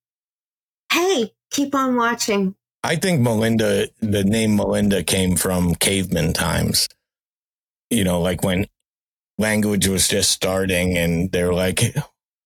hey, 0.92 1.32
keep 1.50 1.74
on 1.74 1.96
watching. 1.96 2.54
I 2.82 2.96
think 2.96 3.20
Melinda, 3.20 3.88
the 4.00 4.22
name 4.24 4.56
Melinda 4.56 5.02
came 5.02 5.36
from 5.36 5.74
caveman 5.74 6.32
times. 6.32 6.88
You 7.90 8.04
know, 8.04 8.20
like 8.20 8.42
when 8.44 8.66
language 9.38 9.88
was 9.88 10.08
just 10.08 10.30
starting 10.30 10.96
and 10.96 11.30
they're 11.32 11.52
like, 11.52 11.80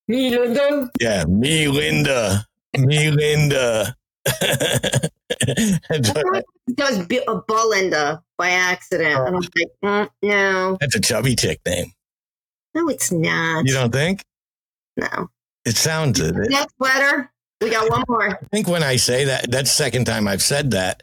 Me, 0.08 0.36
Linda. 0.36 0.90
yeah, 1.00 1.24
me, 1.24 1.68
Linda, 1.68 2.46
me, 2.76 3.10
Linda. 3.10 3.94
That's 4.26 6.10
what- 6.14 6.44
Does 6.74 7.06
be 7.06 7.20
a 7.26 7.36
Belinda 7.42 8.22
by 8.38 8.50
accident. 8.50 9.18
And 9.26 9.36
I'm 9.36 9.42
like, 9.42 9.52
mm, 9.84 10.08
no, 10.22 10.76
that's 10.80 10.94
a 10.94 11.00
chubby 11.00 11.34
chick 11.36 11.60
name. 11.66 11.92
no, 12.74 12.88
it's 12.88 13.10
not. 13.12 13.66
You 13.66 13.74
don't 13.74 13.92
think? 13.92 14.24
no. 14.96 15.28
It 15.64 15.76
sounds 15.76 16.20
it. 16.20 16.34
Next 16.50 16.74
letter. 16.78 17.30
We 17.60 17.70
got 17.70 17.90
one 17.90 18.04
more. 18.08 18.30
I 18.30 18.46
think 18.50 18.66
when 18.68 18.82
I 18.82 18.96
say 18.96 19.26
that, 19.26 19.50
that's 19.50 19.70
the 19.70 19.76
second 19.76 20.06
time 20.06 20.26
I've 20.26 20.42
said 20.42 20.70
that. 20.70 21.02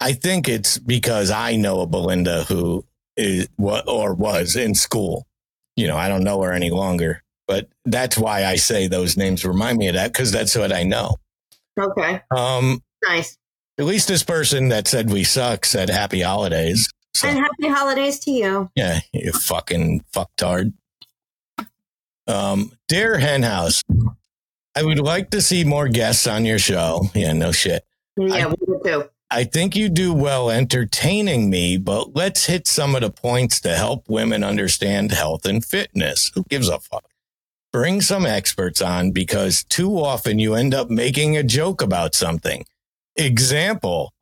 I 0.00 0.12
think 0.12 0.48
it's 0.48 0.78
because 0.78 1.30
I 1.30 1.56
know 1.56 1.80
a 1.80 1.86
Belinda 1.86 2.44
who 2.44 2.84
is 3.16 3.48
what 3.56 3.88
or 3.88 4.14
was 4.14 4.54
in 4.54 4.74
school. 4.74 5.26
You 5.74 5.88
know, 5.88 5.96
I 5.96 6.08
don't 6.08 6.22
know 6.22 6.40
her 6.42 6.52
any 6.52 6.70
longer, 6.70 7.22
but 7.48 7.68
that's 7.84 8.16
why 8.16 8.44
I 8.44 8.56
say 8.56 8.86
those 8.86 9.16
names 9.16 9.44
remind 9.44 9.78
me 9.78 9.88
of 9.88 9.94
that 9.94 10.12
because 10.12 10.30
that's 10.30 10.54
what 10.56 10.72
I 10.72 10.84
know. 10.84 11.16
Okay. 11.78 12.22
Um, 12.30 12.82
Nice. 13.02 13.36
at 13.78 13.84
least 13.84 14.06
this 14.08 14.22
person 14.22 14.68
that 14.68 14.86
said 14.88 15.10
we 15.10 15.24
suck 15.24 15.64
said 15.66 15.90
happy 15.90 16.20
holidays. 16.22 16.88
So 17.14 17.28
And 17.28 17.38
happy 17.38 17.68
holidays 17.68 18.18
to 18.20 18.30
you. 18.30 18.70
yeah, 18.76 19.00
you 19.12 19.32
fucking 19.32 20.04
fucktard. 20.14 20.72
Um, 22.26 22.72
dear 22.88 23.18
Henhouse, 23.18 23.82
I 24.74 24.82
would 24.82 24.98
like 24.98 25.30
to 25.30 25.40
see 25.40 25.64
more 25.64 25.88
guests 25.88 26.26
on 26.26 26.44
your 26.44 26.58
show. 26.58 27.08
Yeah, 27.14 27.32
no 27.32 27.52
shit. 27.52 27.84
Yeah, 28.16 28.48
we 28.48 28.56
do 28.66 28.80
too. 28.84 29.04
I 29.30 29.44
think 29.44 29.74
you 29.74 29.88
do 29.88 30.14
well 30.14 30.50
entertaining 30.50 31.50
me, 31.50 31.78
but 31.78 32.14
let's 32.14 32.46
hit 32.46 32.68
some 32.68 32.94
of 32.94 33.00
the 33.00 33.10
points 33.10 33.60
to 33.62 33.74
help 33.74 34.08
women 34.08 34.44
understand 34.44 35.10
health 35.10 35.44
and 35.44 35.64
fitness. 35.64 36.30
Who 36.34 36.44
gives 36.44 36.68
a 36.68 36.78
fuck? 36.78 37.04
Bring 37.72 38.00
some 38.00 38.24
experts 38.24 38.80
on 38.80 39.10
because 39.10 39.64
too 39.64 39.98
often 39.98 40.38
you 40.38 40.54
end 40.54 40.74
up 40.74 40.90
making 40.90 41.36
a 41.36 41.42
joke 41.42 41.82
about 41.82 42.14
something. 42.14 42.64
Example, 43.16 44.12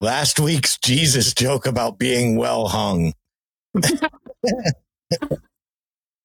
last 0.00 0.38
week's 0.38 0.78
Jesus 0.78 1.34
joke 1.34 1.66
about 1.66 1.98
being 1.98 2.36
well 2.36 2.68
hung. 2.68 3.14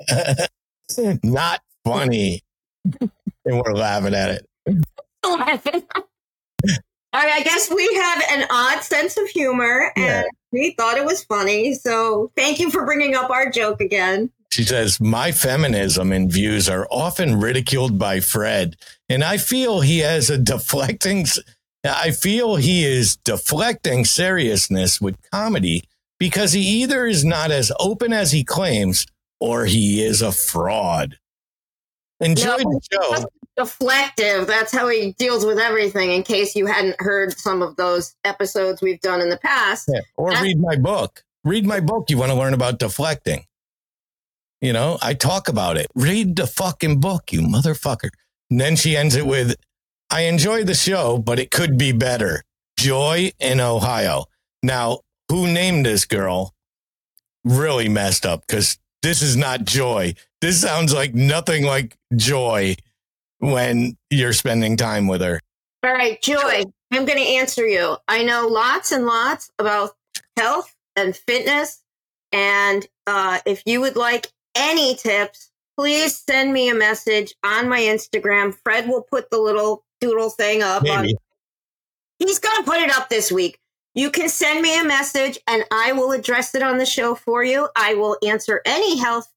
Not 1.24 1.62
funny. 1.84 2.44
and 3.46 3.62
we're 3.62 3.74
laughing 3.74 4.14
at 4.14 4.30
it. 4.32 4.46
All 5.24 5.38
right, 5.38 5.62
I 7.14 7.42
guess 7.44 7.72
we 7.74 7.90
have 7.96 8.24
an 8.32 8.48
odd 8.50 8.82
sense 8.84 9.18
of 9.18 9.28
humor 9.28 9.92
and 9.96 10.06
Yeah. 10.06 10.24
we 10.52 10.74
thought 10.78 10.98
it 10.98 11.06
was 11.06 11.24
funny. 11.24 11.74
So 11.76 12.32
thank 12.36 12.60
you 12.60 12.70
for 12.70 12.86
bringing 12.86 13.16
up 13.16 13.30
our 13.30 13.50
joke 13.50 13.82
again. 13.82 14.30
She 14.52 14.64
says, 14.64 15.00
My 15.02 15.32
feminism 15.32 16.12
and 16.12 16.32
views 16.32 16.70
are 16.70 16.88
often 16.92 17.40
ridiculed 17.40 17.98
by 18.00 18.20
Fred, 18.22 18.76
and 19.10 19.24
I 19.24 19.38
feel 19.38 19.82
he 19.82 20.00
has 20.00 20.30
a 20.30 20.38
deflecting, 20.38 21.26
I 21.84 22.12
feel 22.12 22.56
he 22.56 22.86
is 22.86 23.18
deflecting 23.18 24.06
seriousness 24.06 25.02
with 25.02 25.18
comedy 25.32 25.84
because 26.20 26.54
he 26.54 26.62
either 26.82 27.06
is 27.06 27.26
not 27.26 27.52
as 27.52 27.72
open 27.80 28.14
as 28.14 28.32
he 28.32 28.44
claims 28.44 29.06
or 29.40 29.66
he 29.66 30.04
is 30.04 30.22
a 30.22 30.32
fraud. 30.32 31.18
Enjoy 32.20 32.58
No. 32.58 32.58
the 32.58 32.82
show. 32.92 33.26
Deflective. 33.58 34.46
That's 34.46 34.72
how 34.72 34.88
he 34.88 35.14
deals 35.14 35.46
with 35.46 35.58
everything, 35.58 36.12
in 36.12 36.24
case 36.24 36.56
you 36.56 36.68
hadn't 36.68 37.00
heard 37.00 37.38
some 37.38 37.62
of 37.62 37.76
those 37.76 38.16
episodes 38.24 38.82
we've 38.82 39.02
done 39.02 39.20
in 39.22 39.30
the 39.30 39.38
past. 39.38 39.90
Yeah, 39.92 40.02
Or 40.16 40.32
read 40.32 40.60
my 40.60 40.76
book. 40.76 41.24
Read 41.44 41.66
my 41.66 41.80
book. 41.80 42.10
You 42.10 42.18
want 42.18 42.32
to 42.32 42.38
learn 42.38 42.54
about 42.54 42.78
deflecting. 42.80 43.46
You 44.62 44.74
know, 44.74 44.98
I 45.02 45.14
talk 45.14 45.48
about 45.48 45.78
it. 45.78 45.88
Read 45.96 46.36
the 46.36 46.48
fucking 46.48 47.00
book, 47.00 47.32
you 47.32 47.42
motherfucker. 47.42 48.10
And 48.50 48.60
then 48.60 48.76
she 48.76 48.98
ends 48.98 49.16
it 49.16 49.26
with, 49.26 49.56
I 50.10 50.22
enjoy 50.22 50.64
the 50.64 50.74
show, 50.74 51.18
but 51.20 51.40
it 51.40 51.52
could 51.52 51.78
be 51.78 51.92
better. 51.92 52.44
Joy 52.78 53.32
in 53.40 53.60
Ohio. 53.60 54.26
Now, 54.64 55.02
who 55.30 55.48
named 55.52 55.86
this 55.86 56.06
girl 56.06 56.54
really 57.44 57.90
messed 57.90 58.26
up 58.26 58.46
because 58.48 58.78
this 59.02 59.22
is 59.22 59.36
not 59.36 59.66
joy. 59.66 60.14
This 60.42 60.62
sounds 60.62 60.94
like 60.94 61.14
nothing 61.14 61.64
like 61.64 61.98
joy 62.16 62.76
when 63.40 63.98
you're 64.10 64.34
spending 64.34 64.78
time 64.78 65.08
with 65.08 65.22
her. 65.22 65.40
All 65.84 65.94
right, 65.94 66.22
Joy, 66.22 66.64
I'm 66.92 67.06
going 67.06 67.20
to 67.20 67.36
answer 67.36 67.66
you. 67.66 67.98
I 68.08 68.24
know 68.24 68.48
lots 68.48 68.92
and 68.92 69.06
lots 69.06 69.52
about 69.60 69.92
health 70.36 70.74
and 70.96 71.16
fitness. 71.16 71.84
And 72.32 72.86
uh, 73.06 73.40
if 73.46 73.64
you 73.66 73.82
would 73.82 73.96
like 73.96 74.28
any 74.56 74.96
tips, 74.96 75.52
please 75.78 76.18
send 76.18 76.52
me 76.52 76.70
a 76.70 76.76
message 76.76 77.34
on 77.46 77.70
my 77.70 77.80
Instagram. 77.80 78.56
Fred 78.64 78.88
will 78.90 79.04
put 79.04 79.30
the 79.30 79.40
little 79.40 79.86
doodle 80.02 80.30
thing 80.30 80.64
up. 80.64 80.84
On, 80.90 81.08
he's 82.20 82.40
going 82.40 82.58
to 82.58 82.64
put 82.64 82.80
it 82.80 82.92
up 82.92 83.10
this 83.10 83.32
week. 83.32 83.60
You 83.98 84.12
can 84.12 84.30
send 84.30 84.62
me 84.62 84.80
a 84.80 84.84
message 84.84 85.40
and 85.48 85.64
I 85.72 85.92
will 85.92 86.12
address 86.12 86.54
it 86.54 86.62
on 86.62 86.78
the 86.78 86.86
show 86.86 87.16
for 87.16 87.44
you. 87.44 87.68
I 87.76 87.96
will 87.96 88.16
answer 88.24 88.62
any 88.64 89.00
health 89.00 89.28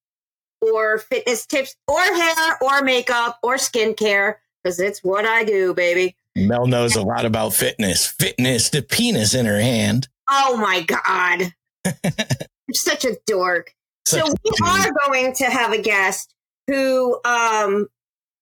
or 0.60 0.98
fitness 0.98 1.46
tips 1.46 1.74
or 1.88 1.98
hair 1.98 2.58
or 2.60 2.82
makeup 2.82 3.38
or 3.42 3.54
skincare 3.54 4.34
because 4.62 4.78
it's 4.78 5.02
what 5.02 5.24
I 5.24 5.44
do, 5.44 5.72
baby. 5.72 6.14
Mel 6.36 6.66
knows 6.66 6.94
a 6.94 7.00
lot 7.00 7.24
about 7.24 7.54
fitness. 7.54 8.06
Fitness, 8.06 8.68
the 8.68 8.82
penis 8.82 9.32
in 9.32 9.46
her 9.46 9.58
hand. 9.58 10.08
Oh 10.28 10.58
my 10.58 10.82
God. 10.82 11.54
I'm 12.04 12.74
such 12.74 13.06
a 13.06 13.16
dork. 13.26 13.74
Such 14.04 14.26
so 14.26 14.30
a 14.30 14.34
we 14.44 14.50
are 14.68 14.90
going 15.06 15.32
to 15.36 15.44
have 15.46 15.72
a 15.72 15.80
guest 15.80 16.34
who 16.66 17.18
um 17.24 17.88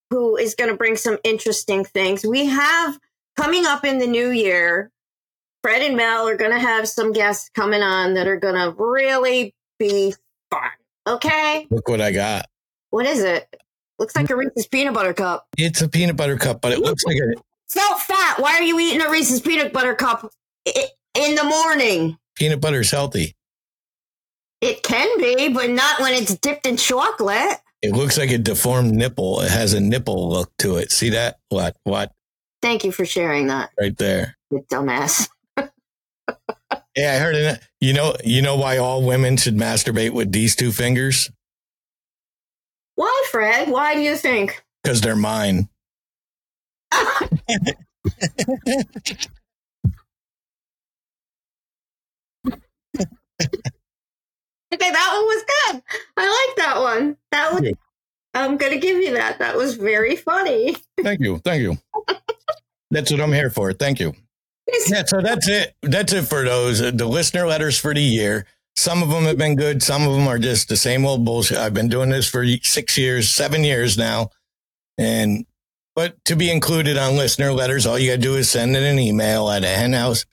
who 0.09 0.35
is 0.35 0.53
going 0.53 0.69
to 0.69 0.75
bring 0.75 0.97
some 0.97 1.17
interesting 1.23 1.85
things. 1.85 2.25
We 2.25 2.47
have 2.47 2.99
coming 3.37 3.65
up 3.65 3.85
in 3.85 3.99
the 3.99 4.07
new 4.07 4.31
year, 4.31 4.91
Fred 5.61 5.81
and 5.81 5.97
Mel 5.97 6.27
are 6.27 6.37
going 6.37 6.51
to 6.51 6.59
have 6.59 6.87
some 6.87 7.11
guests 7.11 7.49
coming 7.53 7.81
on 7.81 8.13
that 8.13 8.27
are 8.27 8.37
going 8.37 8.55
to 8.55 8.73
really 8.81 9.53
be 9.77 10.13
fun. 10.49 10.69
Okay? 11.07 11.67
Look 11.69 11.87
what 11.89 12.01
I 12.01 12.11
got. 12.11 12.45
What 12.91 13.05
is 13.05 13.21
it? 13.23 13.47
Looks 13.97 14.15
like 14.15 14.29
a 14.29 14.33
mm. 14.33 14.37
Reese's 14.37 14.67
peanut 14.67 14.93
butter 14.93 15.13
cup. 15.13 15.47
It's 15.57 15.81
a 15.81 15.89
peanut 15.89 16.15
butter 16.15 16.37
cup, 16.37 16.61
but 16.61 16.71
it 16.71 16.79
looks 16.79 17.03
like 17.03 17.17
a 17.17 17.33
So 17.67 17.81
fat. 17.97 18.39
Why 18.39 18.53
are 18.53 18.63
you 18.63 18.79
eating 18.79 19.01
a 19.01 19.09
Reese's 19.09 19.41
peanut 19.41 19.73
butter 19.73 19.95
cup 19.95 20.31
in 20.65 21.35
the 21.35 21.43
morning? 21.43 22.17
peanut 22.35 22.61
butter's 22.61 22.89
healthy. 22.89 23.35
It 24.61 24.81
can 24.83 25.19
be, 25.19 25.49
but 25.49 25.69
not 25.69 25.99
when 25.99 26.13
it's 26.13 26.35
dipped 26.35 26.65
in 26.65 26.77
chocolate. 26.77 27.57
It 27.81 27.93
looks 27.93 28.17
like 28.17 28.31
a 28.31 28.37
deformed 28.37 28.93
nipple. 28.93 29.41
It 29.41 29.51
has 29.51 29.73
a 29.73 29.79
nipple 29.79 30.29
look 30.29 30.51
to 30.59 30.77
it. 30.77 30.91
See 30.91 31.09
that? 31.09 31.37
What? 31.49 31.75
What? 31.83 32.11
Thank 32.61 32.83
you 32.83 32.91
for 32.91 33.05
sharing 33.05 33.47
that, 33.47 33.69
Right 33.79 33.97
there. 33.97 34.35
you 34.51 34.65
dumbass. 34.69 35.29
Yeah, 36.95 37.13
I 37.13 37.19
heard 37.19 37.35
it. 37.35 37.59
You 37.79 37.93
know, 37.93 38.15
you 38.23 38.41
know 38.41 38.55
why 38.57 38.77
all 38.77 39.03
women 39.03 39.37
should 39.37 39.55
masturbate 39.55 40.11
with 40.11 40.31
these 40.31 40.55
two 40.55 40.71
fingers? 40.71 41.29
Why, 42.95 43.25
Fred? 43.31 43.69
Why 43.69 43.95
do 43.95 44.01
you 44.01 44.17
think? 44.17 44.63
Because 44.83 45.01
they're 45.01 45.15
mine. 45.15 45.69
Okay, 54.71 54.91
that 54.91 55.13
one 55.13 55.25
was 55.25 55.43
good. 55.43 55.83
I 56.15 56.45
like 56.47 56.57
that 56.57 56.79
one. 56.79 57.17
That 57.31 57.53
was. 57.53 57.73
I'm 58.35 58.57
gonna 58.57 58.77
give 58.77 58.97
you 58.97 59.13
that. 59.13 59.39
That 59.39 59.57
was 59.57 59.75
very 59.75 60.15
funny. 60.15 60.77
Thank 61.01 61.21
you. 61.21 61.39
Thank 61.39 61.61
you. 61.61 61.77
That's 62.91 63.11
what 63.11 63.19
I'm 63.19 63.33
here 63.33 63.49
for. 63.49 63.73
Thank 63.73 63.99
you. 63.99 64.13
Yeah, 64.87 65.03
so 65.05 65.21
that's 65.21 65.47
it. 65.47 65.75
That's 65.81 66.13
it 66.13 66.23
for 66.23 66.43
those. 66.43 66.81
Uh, 66.81 66.91
The 66.91 67.05
listener 67.05 67.47
letters 67.47 67.77
for 67.77 67.93
the 67.93 68.01
year. 68.01 68.45
Some 68.75 69.03
of 69.03 69.09
them 69.09 69.23
have 69.25 69.37
been 69.37 69.55
good. 69.55 69.83
Some 69.83 70.07
of 70.07 70.13
them 70.13 70.27
are 70.27 70.39
just 70.39 70.69
the 70.69 70.77
same 70.77 71.05
old 71.05 71.25
bullshit. 71.25 71.57
I've 71.57 71.73
been 71.73 71.89
doing 71.89 72.09
this 72.09 72.29
for 72.29 72.45
six 72.63 72.97
years, 72.97 73.29
seven 73.29 73.63
years 73.63 73.97
now. 73.97 74.29
And, 74.97 75.45
but 75.95 76.23
to 76.25 76.35
be 76.35 76.49
included 76.49 76.97
on 76.97 77.17
listener 77.17 77.51
letters, 77.51 77.85
all 77.85 77.99
you 77.99 78.11
got 78.11 78.15
to 78.15 78.21
do 78.21 78.35
is 78.35 78.49
send 78.49 78.75
in 78.75 78.83
an 78.83 78.99
email 78.99 79.49
at 79.49 79.63
a 79.63 79.67
henhouse 79.67 80.25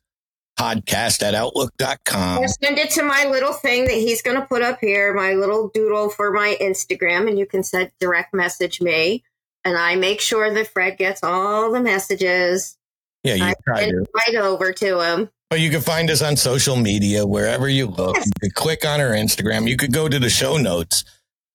podcast 0.59 1.23
at 1.23 1.35
outlook.com. 1.35 2.39
Or 2.39 2.49
send 2.49 2.79
it 2.79 2.91
to 2.93 3.03
my 3.03 3.27
little 3.31 3.53
thing 3.53 3.85
that 3.85 3.95
he's 3.95 4.23
gonna 4.23 4.47
put 4.47 4.63
up 4.63 4.79
here, 4.81 5.13
my 5.13 5.35
little 5.35 5.69
doodle 5.69 6.09
for 6.09 6.33
my 6.33 6.57
Instagram, 6.61 7.29
and 7.29 7.39
you 7.39 7.47
can 7.47 7.63
send 7.63 7.91
direct 8.01 8.33
message 8.33 8.81
me, 8.81 9.23
and 9.65 9.77
I 9.77 9.97
make 9.97 10.21
sure 10.21 10.53
that 10.53 10.69
Fred 10.69 10.97
gets 10.97 11.23
all 11.23 11.71
the 11.73 11.81
messages. 11.81 12.79
Yeah, 13.27 13.35
you 13.35 13.45
I 13.45 13.55
tried 13.65 13.87
to. 13.87 14.07
right 14.15 14.37
over 14.37 14.73
to 14.73 15.01
him. 15.01 15.29
But 15.51 15.61
you 15.61 15.71
can 15.71 15.81
find 15.81 16.11
us 16.11 16.23
on 16.23 16.37
social 16.37 16.77
media 16.77 17.27
wherever 17.27 17.69
you 17.69 17.87
look. 17.87 18.17
Yes. 18.17 18.27
You 18.27 18.33
could 18.41 18.55
click 18.55 18.85
on 18.85 19.01
our 19.01 19.11
Instagram. 19.11 19.69
You 19.69 19.77
could 19.77 19.93
go 19.93 20.09
to 20.09 20.19
the 20.19 20.31
show 20.31 20.57
notes. 20.57 21.05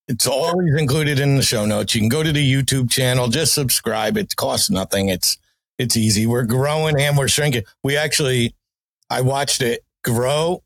It's 0.08 0.28
always 0.28 0.76
included 0.76 1.20
in 1.20 1.36
the 1.36 1.44
show 1.44 1.66
notes. 1.66 1.94
You 1.96 2.02
can 2.02 2.10
go 2.10 2.24
to 2.24 2.32
the 2.32 2.54
YouTube 2.54 2.90
channel, 2.90 3.28
just 3.28 3.54
subscribe. 3.54 4.18
It 4.18 4.36
costs 4.36 4.70
nothing. 4.70 5.10
It's 5.10 5.38
it's 5.78 5.96
easy. 5.98 6.26
We're 6.26 6.46
growing 6.46 7.00
and 7.00 7.18
we're 7.18 7.28
shrinking. 7.28 7.64
We 7.84 7.98
actually 7.98 8.56
I 9.10 9.22
watched 9.22 9.62
it 9.62 9.84
grow 10.04 10.64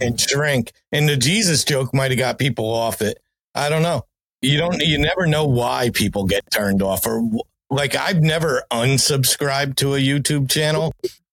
and 0.00 0.20
shrink. 0.20 0.72
And 0.92 1.08
the 1.08 1.16
Jesus 1.16 1.64
joke 1.64 1.94
might 1.94 2.10
have 2.10 2.18
got 2.18 2.38
people 2.38 2.72
off 2.72 3.02
it. 3.02 3.18
I 3.54 3.68
don't 3.68 3.82
know. 3.82 4.06
You 4.42 4.58
don't 4.58 4.80
you 4.80 4.98
never 4.98 5.26
know 5.26 5.46
why 5.46 5.90
people 5.92 6.24
get 6.24 6.44
turned 6.52 6.82
off 6.82 7.06
or 7.06 7.22
like 7.70 7.94
I've 7.94 8.22
never 8.22 8.62
unsubscribed 8.70 9.76
to 9.76 9.94
a 9.94 9.98
YouTube 9.98 10.50
channel, 10.50 10.92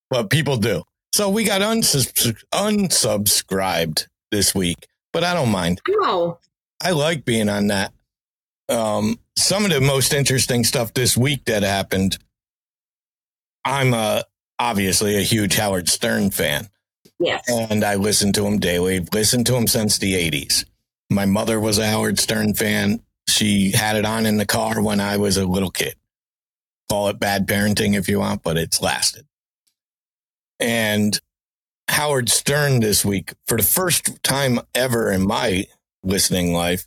but 0.10 0.30
people 0.30 0.58
do. 0.58 0.84
So 1.14 1.30
we 1.30 1.44
got 1.44 1.62
unsubs- 1.62 2.36
unsubscribed 2.54 4.08
this 4.32 4.56
week, 4.56 4.88
but 5.12 5.24
I 5.24 5.34
don't 5.34 5.52
mind. 5.52 5.82
No. 5.88 6.40
I 6.84 6.92
like 6.92 7.24
being 7.26 7.50
on 7.50 7.68
that. 7.68 7.94
Um, 8.70 9.20
some 9.38 9.66
of 9.66 9.72
the 9.72 9.82
most 9.82 10.14
interesting 10.14 10.64
stuff 10.64 10.94
this 10.94 11.16
week 11.18 11.46
that 11.46 11.64
happened. 11.64 12.18
I'm 13.66 13.94
uh, 13.94 14.24
obviously 14.60 15.18
a 15.18 15.22
huge 15.22 15.56
Howard 15.56 15.88
Stern 15.88 16.32
fan, 16.32 16.68
Yes. 17.20 17.44
and 17.48 17.84
I 17.84 17.96
listen 17.96 18.34
to 18.34 18.46
him 18.46 18.60
daily. 18.60 19.00
Listened 19.14 19.46
to 19.48 19.56
him 19.56 19.68
since 19.68 19.98
the 20.00 20.14
80s. 20.14 20.66
My 21.10 21.26
mother 21.26 21.60
was 21.60 21.78
a 21.78 21.88
Howard 21.88 22.20
Stern 22.20 22.54
fan. 22.56 23.02
She 23.30 23.72
had 23.72 23.96
it 23.96 24.06
on 24.06 24.26
in 24.26 24.38
the 24.38 24.46
car 24.46 24.82
when 24.82 25.00
I 25.00 25.18
was 25.18 25.38
a 25.38 25.46
little 25.46 25.72
kid. 25.72 25.96
Call 26.94 27.08
it 27.08 27.20
bad 27.20 27.48
parenting 27.48 27.98
if 27.98 28.08
you 28.08 28.20
want, 28.20 28.44
but 28.44 28.56
it's 28.56 28.80
lasted. 28.80 29.26
And 30.60 31.20
Howard 31.88 32.30
Stern 32.30 32.82
this 32.82 33.04
week, 33.04 33.34
for 33.48 33.58
the 33.58 33.64
first 33.64 34.22
time 34.22 34.60
ever 34.76 35.12
in 35.12 35.26
my 35.26 35.66
listening 36.04 36.54
life, 36.54 36.86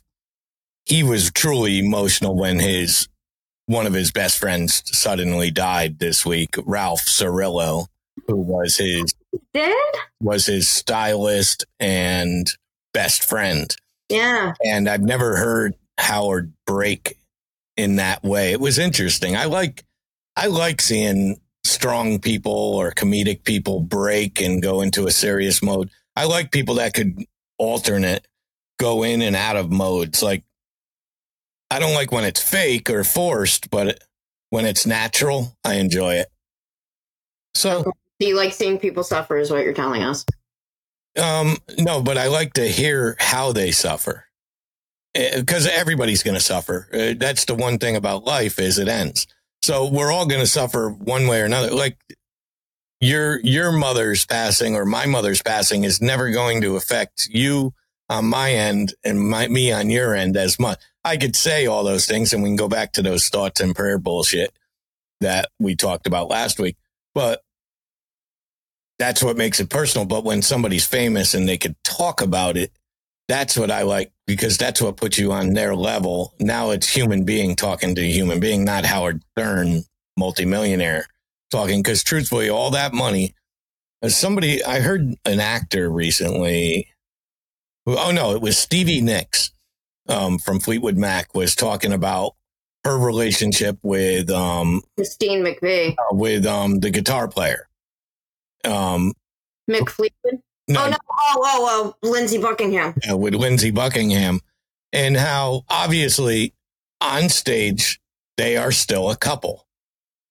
he 0.85 1.03
was 1.03 1.29
truly 1.29 1.79
emotional 1.79 2.37
when 2.37 2.59
his 2.59 3.09
one 3.65 3.85
of 3.85 3.91
his 3.91 4.13
best 4.13 4.37
friends 4.37 4.81
suddenly 4.97 5.51
died 5.51 5.99
this 5.99 6.25
week, 6.25 6.55
Ralph 6.63 7.01
Cirillo, 7.01 7.87
who 8.27 8.37
was 8.37 8.77
his 8.77 9.13
Did? 9.53 9.75
was 10.21 10.45
his 10.45 10.69
stylist 10.69 11.65
and 11.81 12.49
best 12.93 13.25
friend. 13.25 13.75
Yeah. 14.07 14.53
And 14.63 14.87
I've 14.87 15.01
never 15.01 15.35
heard 15.35 15.75
Howard 15.97 16.53
break 16.65 17.17
in 17.75 17.97
that 17.97 18.23
way. 18.23 18.53
It 18.53 18.61
was 18.61 18.79
interesting. 18.79 19.35
I 19.35 19.43
like 19.43 19.83
I 20.37 20.47
like 20.47 20.81
seeing 20.81 21.41
strong 21.63 22.19
people 22.19 22.53
or 22.53 22.91
comedic 22.91 23.43
people 23.43 23.79
break 23.79 24.39
and 24.39 24.61
go 24.61 24.81
into 24.81 25.07
a 25.07 25.11
serious 25.11 25.63
mode. 25.63 25.89
I 26.15 26.25
like 26.25 26.51
people 26.51 26.75
that 26.75 26.93
could 26.93 27.25
alternate, 27.57 28.27
go 28.77 29.03
in 29.03 29.23
and 29.23 29.35
out 29.35 29.55
of 29.57 29.71
modes. 29.71 30.21
Like 30.21 30.43
I 31.71 31.79
don't 31.79 31.95
like 31.95 32.11
when 32.11 32.23
it's 32.23 32.41
fake 32.41 32.89
or 32.91 33.03
forced, 33.03 33.71
but 33.71 33.99
when 34.51 34.65
it's 34.65 34.85
natural, 34.85 35.57
I 35.65 35.75
enjoy 35.75 36.15
it. 36.15 36.27
So 37.55 37.91
Do 38.19 38.27
you 38.27 38.37
like 38.37 38.53
seeing 38.53 38.77
people 38.77 39.03
suffer? 39.03 39.37
Is 39.37 39.49
what 39.49 39.63
you're 39.63 39.73
telling 39.73 40.03
us? 40.03 40.23
Um, 41.19 41.57
no, 41.79 42.03
but 42.03 42.19
I 42.19 42.27
like 42.27 42.53
to 42.53 42.67
hear 42.67 43.15
how 43.19 43.51
they 43.51 43.71
suffer 43.71 44.25
because 45.15 45.65
everybody's 45.65 46.21
going 46.21 46.35
to 46.35 46.43
suffer. 46.43 46.87
Uh, 46.93 47.13
that's 47.17 47.45
the 47.45 47.55
one 47.55 47.79
thing 47.79 47.95
about 47.95 48.23
life 48.23 48.59
is 48.59 48.77
it 48.77 48.87
ends. 48.87 49.25
So 49.67 49.85
we're 49.85 50.13
all 50.13 50.25
going 50.25 50.39
to 50.39 50.47
suffer 50.47 50.89
one 50.89 51.27
way 51.27 51.41
or 51.41 51.43
another. 51.43 51.71
Like 51.71 51.97
your, 53.01 53.41
your 53.41 53.73
mother's 53.73 54.25
passing 54.25 54.75
or 54.75 54.85
my 54.85 55.07
mother's 55.07 55.41
passing 55.41 55.83
is 55.83 56.01
never 56.01 56.31
going 56.31 56.61
to 56.61 56.77
affect 56.77 57.27
you 57.29 57.73
on 58.07 58.27
my 58.27 58.53
end 58.53 58.93
and 59.03 59.19
my, 59.19 59.49
me 59.49 59.73
on 59.73 59.89
your 59.89 60.15
end 60.15 60.37
as 60.37 60.57
much. 60.57 60.79
I 61.03 61.17
could 61.17 61.35
say 61.35 61.65
all 61.65 61.83
those 61.83 62.05
things 62.05 62.31
and 62.31 62.41
we 62.41 62.47
can 62.47 62.55
go 62.55 62.69
back 62.69 62.93
to 62.93 63.01
those 63.01 63.27
thoughts 63.27 63.59
and 63.59 63.75
prayer 63.75 63.97
bullshit 63.97 64.57
that 65.19 65.49
we 65.59 65.75
talked 65.75 66.07
about 66.07 66.29
last 66.29 66.61
week, 66.61 66.77
but 67.13 67.41
that's 68.97 69.21
what 69.21 69.35
makes 69.35 69.59
it 69.59 69.69
personal. 69.69 70.07
But 70.07 70.23
when 70.23 70.41
somebody's 70.41 70.87
famous 70.87 71.33
and 71.33 71.45
they 71.45 71.57
could 71.57 71.75
talk 71.83 72.21
about 72.21 72.55
it, 72.55 72.71
that's 73.27 73.57
what 73.57 73.71
I 73.71 73.83
like 73.83 74.11
because 74.25 74.57
that's 74.57 74.81
what 74.81 74.97
puts 74.97 75.17
you 75.17 75.31
on 75.31 75.53
their 75.53 75.75
level. 75.75 76.33
Now 76.39 76.71
it's 76.71 76.89
human 76.89 77.23
being 77.23 77.55
talking 77.55 77.95
to 77.95 78.01
human 78.01 78.39
being, 78.39 78.63
not 78.63 78.85
Howard 78.85 79.23
Stern, 79.31 79.83
multimillionaire 80.17 81.07
talking. 81.51 81.81
Because 81.81 82.03
truthfully, 82.03 82.49
all 82.49 82.71
that 82.71 82.93
money, 82.93 83.35
somebody, 84.07 84.63
I 84.63 84.79
heard 84.79 85.15
an 85.25 85.39
actor 85.39 85.89
recently. 85.89 86.87
Oh 87.85 88.11
no, 88.11 88.33
it 88.33 88.41
was 88.41 88.57
Stevie 88.57 89.01
Nicks 89.01 89.51
um, 90.09 90.37
from 90.37 90.59
Fleetwood 90.59 90.97
Mac 90.97 91.33
was 91.35 91.55
talking 91.55 91.93
about 91.93 92.33
her 92.83 92.97
relationship 92.97 93.77
with 93.83 94.29
um, 94.29 94.81
Christine 94.95 95.43
McVie. 95.43 95.95
uh, 95.97 96.15
with 96.15 96.45
um, 96.45 96.79
the 96.79 96.89
guitar 96.89 97.27
player. 97.27 97.67
Um, 98.63 99.13
Mick 99.69 99.89
Fleetwood? 99.89 100.41
No, 100.67 100.85
Oh, 100.85 100.89
no. 100.89 100.97
Oh, 101.09 101.41
oh, 101.43 101.93
oh. 102.03 102.09
Lindsey 102.09 102.37
Buckingham. 102.37 102.93
uh, 103.09 103.17
with 103.17 103.33
Lindsey 103.35 103.71
Buckingham, 103.71 104.41
and 104.93 105.15
how 105.17 105.63
obviously 105.69 106.53
on 107.01 107.29
stage 107.29 107.99
they 108.37 108.57
are 108.57 108.71
still 108.71 109.09
a 109.09 109.15
couple 109.17 109.65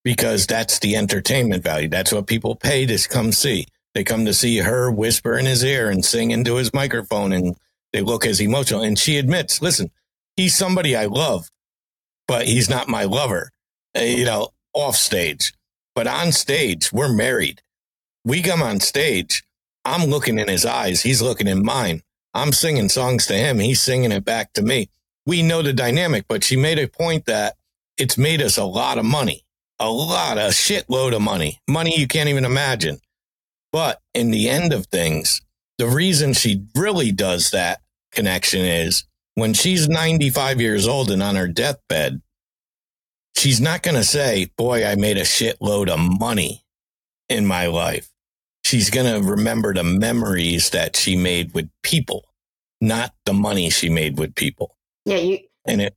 because 0.05 0.47
that's 0.47 0.79
the 0.79 0.97
entertainment 0.97 1.63
value. 1.63 1.89
That's 1.89 2.13
what 2.13 2.27
people 2.27 2.55
pay 2.55 2.87
to 2.87 3.09
come 3.09 3.33
see. 3.33 3.67
They 3.95 4.05
come 4.05 4.25
to 4.27 4.35
see 4.35 4.59
her 4.59 4.91
whisper 4.91 5.37
in 5.39 5.47
his 5.47 5.65
ear 5.65 5.91
and 5.91 6.05
sing 6.05 6.31
into 6.31 6.57
his 6.57 6.73
microphone, 6.75 7.33
and 7.33 7.57
they 7.93 8.03
look 8.03 8.27
as 8.27 8.41
emotional. 8.41 8.83
And 8.83 8.99
she 8.99 9.17
admits, 9.17 9.63
"Listen, 9.63 9.91
he's 10.37 10.55
somebody 10.55 10.95
I 10.95 11.07
love, 11.07 11.51
but 12.29 12.47
he's 12.47 12.69
not 12.69 12.89
my 12.89 13.05
lover." 13.05 13.51
Uh, 13.97 14.03
you 14.03 14.25
know, 14.27 14.51
off 14.75 14.97
stage, 14.97 15.55
but 15.95 16.07
on 16.07 16.31
stage, 16.33 16.93
we're 16.93 17.13
married. 17.13 17.63
We 18.25 18.43
come 18.43 18.61
on 18.63 18.81
stage. 18.81 19.43
I'm 19.87 20.11
looking 20.11 20.41
in 20.41 20.49
his 20.49 20.67
eyes. 20.67 21.01
He's 21.03 21.23
looking 21.23 21.47
in 21.47 21.65
mine. 21.65 22.03
I'm 22.35 22.53
singing 22.53 22.89
songs 22.89 23.27
to 23.27 23.35
him. 23.35 23.61
He's 23.61 23.81
singing 23.81 24.11
it 24.11 24.25
back 24.25 24.53
to 24.55 24.63
me. 24.63 24.91
We 25.27 25.43
know 25.43 25.63
the 25.63 25.73
dynamic, 25.73 26.25
but 26.29 26.43
she 26.43 26.57
made 26.57 26.81
a 26.81 26.89
point 26.89 27.27
that 27.27 27.55
it's 27.97 28.19
made 28.19 28.43
us 28.43 28.59
a 28.59 28.65
lot 28.65 28.99
of 28.99 29.05
money, 29.05 29.45
a 29.79 29.89
lot, 29.89 30.39
a 30.39 30.49
shitload 30.51 31.15
of 31.15 31.23
money, 31.23 31.61
money 31.69 31.97
you 31.97 32.09
can't 32.09 32.29
even 32.29 32.45
imagine. 32.45 32.99
But 33.71 34.01
in 34.13 34.33
the 34.33 34.49
end 34.49 34.73
of 34.73 34.87
things, 34.87 35.41
the 35.79 35.87
reason 35.87 36.33
she 36.33 36.65
really 36.75 37.13
does 37.13 37.53
that 37.53 37.81
connection 38.11 38.63
is 38.63 39.05
when 39.35 39.55
she's 39.55 39.89
95 39.89 40.61
years 40.61 40.89
old 40.89 41.13
and 41.13 41.23
on 41.23 41.37
her 41.37 41.47
deathbed, 41.47 42.23
she's 43.37 43.61
not 43.61 43.85
going 43.85 43.97
to 43.97 44.05
say, 44.05 44.49
boy, 44.59 44.85
I 44.85 44.97
made 44.97 45.17
a 45.17 45.23
shitload 45.23 45.89
of 45.89 46.01
money 46.01 46.65
in 47.29 47.47
my 47.47 47.67
life 47.67 48.11
she's 48.67 48.91
going 48.91 49.07
to 49.07 49.31
remember 49.31 49.73
the 49.73 49.85
memories 49.85 50.71
that 50.71 50.97
she 50.97 51.17
made 51.17 51.55
with 51.55 51.71
people, 51.85 52.25
not 52.81 53.15
the 53.25 53.33
money 53.33 53.71
she 53.71 53.89
made 53.89 54.19
with 54.19 54.35
people. 54.35 54.77
Yeah, 55.05 55.19
you 55.19 55.39
And 55.65 55.81
it, 55.81 55.95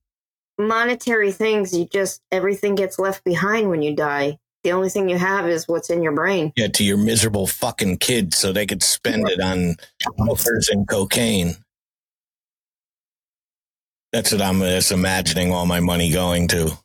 monetary 0.59 1.32
things, 1.32 1.76
you 1.76 1.86
just 1.86 2.22
everything 2.32 2.76
gets 2.76 2.99
left 2.99 3.24
behind 3.24 3.70
when 3.70 3.82
you 3.82 3.95
die. 3.95 4.38
The 4.63 4.74
only 4.74 4.89
thing 4.89 5.09
you 5.09 5.17
have 5.17 5.47
is 5.47 5.67
what's 5.67 5.89
in 5.89 6.03
your 6.03 6.11
brain. 6.11 6.51
yeah, 6.55 6.67
to 6.67 6.84
your 6.84 6.97
miserable 6.97 7.47
fucking 7.47 7.97
kids 7.97 8.38
so 8.38 8.51
they 8.51 8.67
could 8.67 8.84
spend 8.84 9.28
it 9.30 9.41
on 9.41 9.76
hookers 10.20 10.67
and 10.70 10.88
cocaine. 10.88 11.55
That's 14.11 14.32
what 14.32 14.41
I'm 14.41 14.59
just 14.59 14.91
imagining 14.91 15.53
all 15.53 15.65
my 15.65 15.80
money 15.80 16.11
going 16.11 16.49
to. 16.49 16.78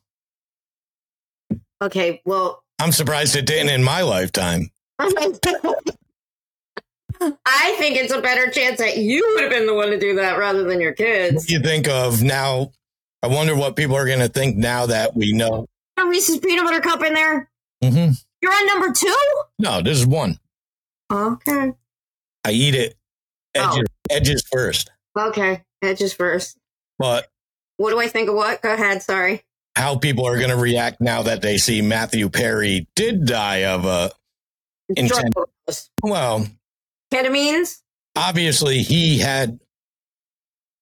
Okay, 1.83 2.23
well, 2.25 2.63
I'm 2.79 2.93
surprised 2.93 3.35
it 3.35 3.47
didn't 3.47 3.71
in 3.71 3.83
my 3.83 4.03
lifetime. 4.03 4.71
I 7.47 7.75
think 7.79 7.97
it's 7.97 8.13
a 8.13 8.21
better 8.21 8.51
chance 8.51 8.79
that 8.79 8.97
you 8.99 9.25
would 9.35 9.45
have 9.45 9.53
been 9.53 9.67
the 9.67 9.75
one 9.75 9.91
to 9.91 9.99
do 9.99 10.17
that 10.17 10.37
rather 10.39 10.65
than 10.65 10.81
your 10.81 10.93
kids. 10.93 11.51
You 11.51 11.61
think 11.61 11.89
of 11.89 12.23
now, 12.23 12.73
I 13.23 13.29
wonder 13.29 13.57
what 13.57 13.77
people 13.77 13.97
are 13.97 14.07
going 14.07 14.19
to 14.19 14.29
think 14.29 14.57
now 14.57 14.87
that 14.87 15.15
we 15.17 15.33
know. 15.33 15.67
A 15.99 16.07
Reese's 16.07 16.39
peanut 16.39 16.65
butter 16.65 16.81
cup 16.81 17.03
in 17.05 17.15
there. 17.15 17.49
Mm-hmm. 17.83 18.13
You're 18.43 18.53
on 18.53 18.67
number 18.67 18.93
two. 18.93 19.17
No, 19.59 19.81
this 19.81 19.99
is 19.99 20.07
one. 20.07 20.39
Okay. 21.13 21.73
I 22.45 22.51
eat 22.51 22.75
it 22.75 22.97
edges, 23.55 23.85
edges 24.11 24.45
first. 24.51 24.91
Okay. 25.17 25.63
Edges 25.83 26.13
first. 26.13 26.59
But 26.99 27.29
What 27.77 27.91
do 27.91 28.01
I 28.01 28.09
think 28.09 28.29
of 28.29 28.35
what? 28.35 28.61
Go 28.61 28.75
ahead. 28.75 29.03
Sorry. 29.03 29.43
how 29.77 29.97
people 29.97 30.27
are 30.27 30.37
going 30.37 30.51
to 30.51 30.57
react 30.57 31.01
now 31.01 31.23
that 31.23 31.41
they 31.43 31.57
see 31.59 31.81
Matthew 31.81 32.29
Perry 32.29 32.87
did 32.97 33.25
die 33.25 33.65
of 33.65 33.85
a 33.87 34.11
Intent- 34.97 35.35
well, 36.03 36.47
Ketamines. 37.13 37.81
obviously 38.17 38.83
he 38.83 39.19
had 39.19 39.59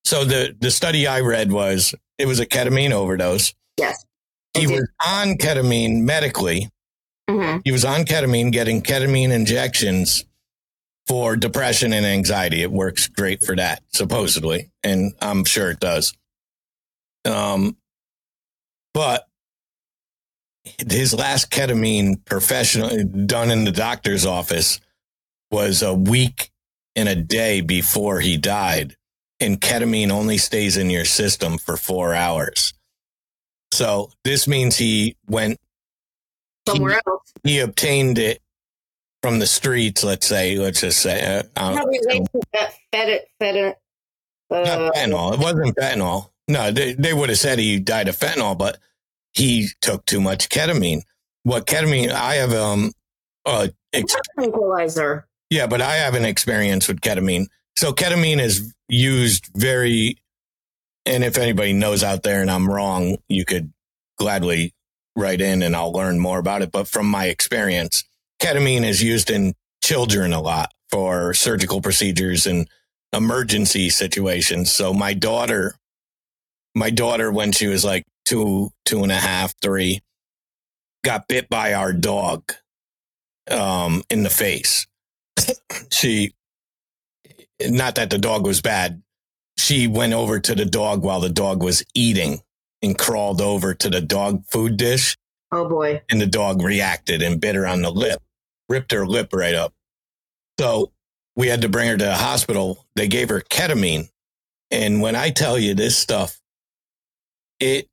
so 0.05 0.25
the 0.25 0.57
the 0.61 0.71
study 0.71 1.07
I 1.07 1.21
read 1.21 1.53
was 1.53 1.95
it 2.19 2.27
was 2.27 2.41
a 2.41 2.47
ketamine 2.47 2.91
overdose. 2.93 3.55
Yes. 3.79 4.05
He 4.55 4.67
Okay. 4.67 4.75
was 4.81 4.89
on 5.05 5.37
ketamine 5.39 6.03
medically 6.03 6.69
hmm 7.31 7.59
He 7.65 7.71
was 7.71 7.85
on 7.85 8.05
ketamine, 8.05 8.51
getting 8.51 8.83
ketamine 8.83 9.31
injections 9.31 10.25
for 11.07 11.37
depression 11.37 11.93
and 11.93 12.05
anxiety. 12.05 12.63
It 12.63 12.71
works 12.73 13.07
great 13.07 13.45
for 13.45 13.55
that, 13.57 13.83
supposedly, 13.93 14.71
and 14.83 15.13
I'm 15.23 15.45
sure 15.45 15.71
it 15.71 15.79
does. 15.81 16.13
Um, 17.25 17.77
but 18.93 19.29
his 20.65 21.15
last 21.15 21.51
ketamine 21.51 22.25
professional 22.25 23.05
done 23.27 23.51
in 23.51 23.65
the 23.65 23.73
doctor's 23.73 24.25
office 24.25 24.81
was 25.51 25.83
a 25.83 25.93
week 25.95 26.51
and 26.95 27.09
a 27.09 27.17
day 27.17 27.61
before 27.61 28.21
he 28.21 28.37
died. 28.37 28.97
And 29.41 29.61
ketamine 29.61 30.11
only 30.11 30.39
stays 30.39 30.77
in 30.77 30.89
your 30.89 31.05
system 31.05 31.59
for 31.59 31.77
four 31.77 32.15
hours. 32.15 32.75
So 33.73 34.11
this 34.25 34.47
means 34.47 34.77
he 34.77 35.17
went 35.27 35.59
Somewhere 36.69 37.01
else. 37.07 37.33
he 37.43 37.59
obtained 37.59 38.19
it 38.19 38.41
from 39.23 39.41
the 39.41 39.47
streets. 39.47 40.05
Let's 40.05 40.27
say, 40.27 40.57
let's 40.57 40.81
just 40.81 41.01
say, 41.01 41.43
uh, 41.57 41.83
related 41.85 42.29
to 42.33 42.41
that 42.53 42.75
fed 42.93 43.09
it, 43.09 43.29
fed 43.41 43.57
it. 43.57 43.77
Uh, 44.49 44.61
not 44.63 44.95
fentanyl. 44.95 45.33
It 45.35 45.41
wasn't 45.41 45.77
fentanyl. 45.77 46.31
No, 46.47 46.71
they, 46.71 46.93
they 46.93 47.15
would 47.15 47.31
have 47.31 47.39
said 47.39 47.59
he 47.59 47.81
died 47.81 48.09
of 48.09 48.17
fentanyl, 48.17 48.57
but 48.57 48.79
he 49.33 49.69
took 49.81 50.05
too 50.07 50.21
much 50.21 50.49
ketamine. 50.49 51.03
What 51.43 51.67
ketamine? 51.67 52.11
I 52.11 52.35
have 52.37 52.53
um, 52.53 52.93
uh, 53.45 53.69
ex- 53.93 54.15
tranquilizer. 54.39 55.27
yeah, 55.51 55.67
but 55.67 55.81
I 55.81 55.97
have 55.97 56.15
an 56.15 56.25
experience 56.25 56.89
with 56.89 57.01
ketamine. 57.01 57.47
So 57.77 57.93
ketamine 57.93 58.41
is 58.41 58.75
used 58.89 59.49
very, 59.57 60.19
and 61.07 61.25
if 61.25 61.39
anybody 61.39 61.73
knows 61.73 62.05
out 62.05 62.23
there 62.23 62.43
and 62.43 62.51
I'm 62.51 62.71
wrong, 62.71 63.17
you 63.29 63.45
could 63.45 63.73
gladly 64.19 64.75
write 65.17 65.41
in 65.41 65.63
and 65.63 65.75
I'll 65.75 65.93
learn 65.93 66.19
more 66.19 66.39
about 66.39 66.63
it. 66.63 66.71
But 66.71 66.89
from 66.89 67.07
my 67.07 67.27
experience, 67.27 68.05
ketamine 68.41 68.85
is 68.85 69.03
used 69.03 69.31
in 69.31 69.55
children 69.83 70.33
a 70.33 70.41
lot 70.41 70.71
for 70.91 71.35
surgical 71.35 71.81
procedures 71.81 72.47
and 72.47 72.69
emergency 73.13 73.91
situations. 73.91 74.71
So 74.73 74.93
my 74.93 75.15
daughter, 75.15 75.75
my 76.75 76.91
daughter, 76.91 77.33
when 77.33 77.53
she 77.53 77.67
was 77.67 77.85
like 77.85 78.05
two, 78.25 78.71
two 78.85 79.03
and 79.03 79.13
a 79.13 79.17
half, 79.17 79.55
three, 79.61 80.01
got 81.05 81.29
bit 81.29 81.49
by 81.49 81.75
our 81.75 81.93
dog 81.93 82.53
um, 83.51 84.03
in 84.11 84.23
the 84.23 84.31
face. 84.31 84.87
she, 85.91 86.33
not 87.61 87.97
that 87.97 88.11
the 88.11 88.19
dog 88.19 88.47
was 88.47 88.61
bad, 88.61 89.03
she 89.59 89.87
went 89.87 90.13
over 90.13 90.41
to 90.41 90.55
the 90.55 90.65
dog 90.65 91.03
while 91.03 91.21
the 91.21 91.29
dog 91.29 91.63
was 91.63 91.85
eating 91.95 92.41
and 92.83 92.99
crawled 92.99 93.41
over 93.41 93.75
to 93.75 93.89
the 93.91 94.01
dog 94.01 94.45
food 94.47 94.77
dish 94.77 95.17
Oh 95.53 95.69
boy. 95.69 96.03
and 96.11 96.21
the 96.21 96.27
dog 96.27 96.63
reacted 96.63 97.23
and 97.23 97.41
bit 97.41 97.55
her 97.55 97.67
on 97.67 97.83
the 97.83 97.91
lip, 97.91 98.21
ripped 98.69 98.93
her 98.93 99.07
lip 99.07 99.33
right 99.33 99.55
up. 99.55 99.73
So 100.59 100.93
we 101.37 101.49
had 101.49 101.63
to 101.63 101.69
bring 101.69 101.89
her 101.89 101.97
to 101.97 102.05
the 102.05 102.17
hospital. 102.17 102.87
They 102.97 103.09
gave 103.09 103.29
her 103.29 103.41
ketamine. 103.41 104.09
And 104.71 105.03
when 105.03 105.15
I 105.15 105.31
tell 105.31 105.59
you 105.59 105.75
this 105.75 105.97
stuff, 105.97 106.41
it 107.61 107.89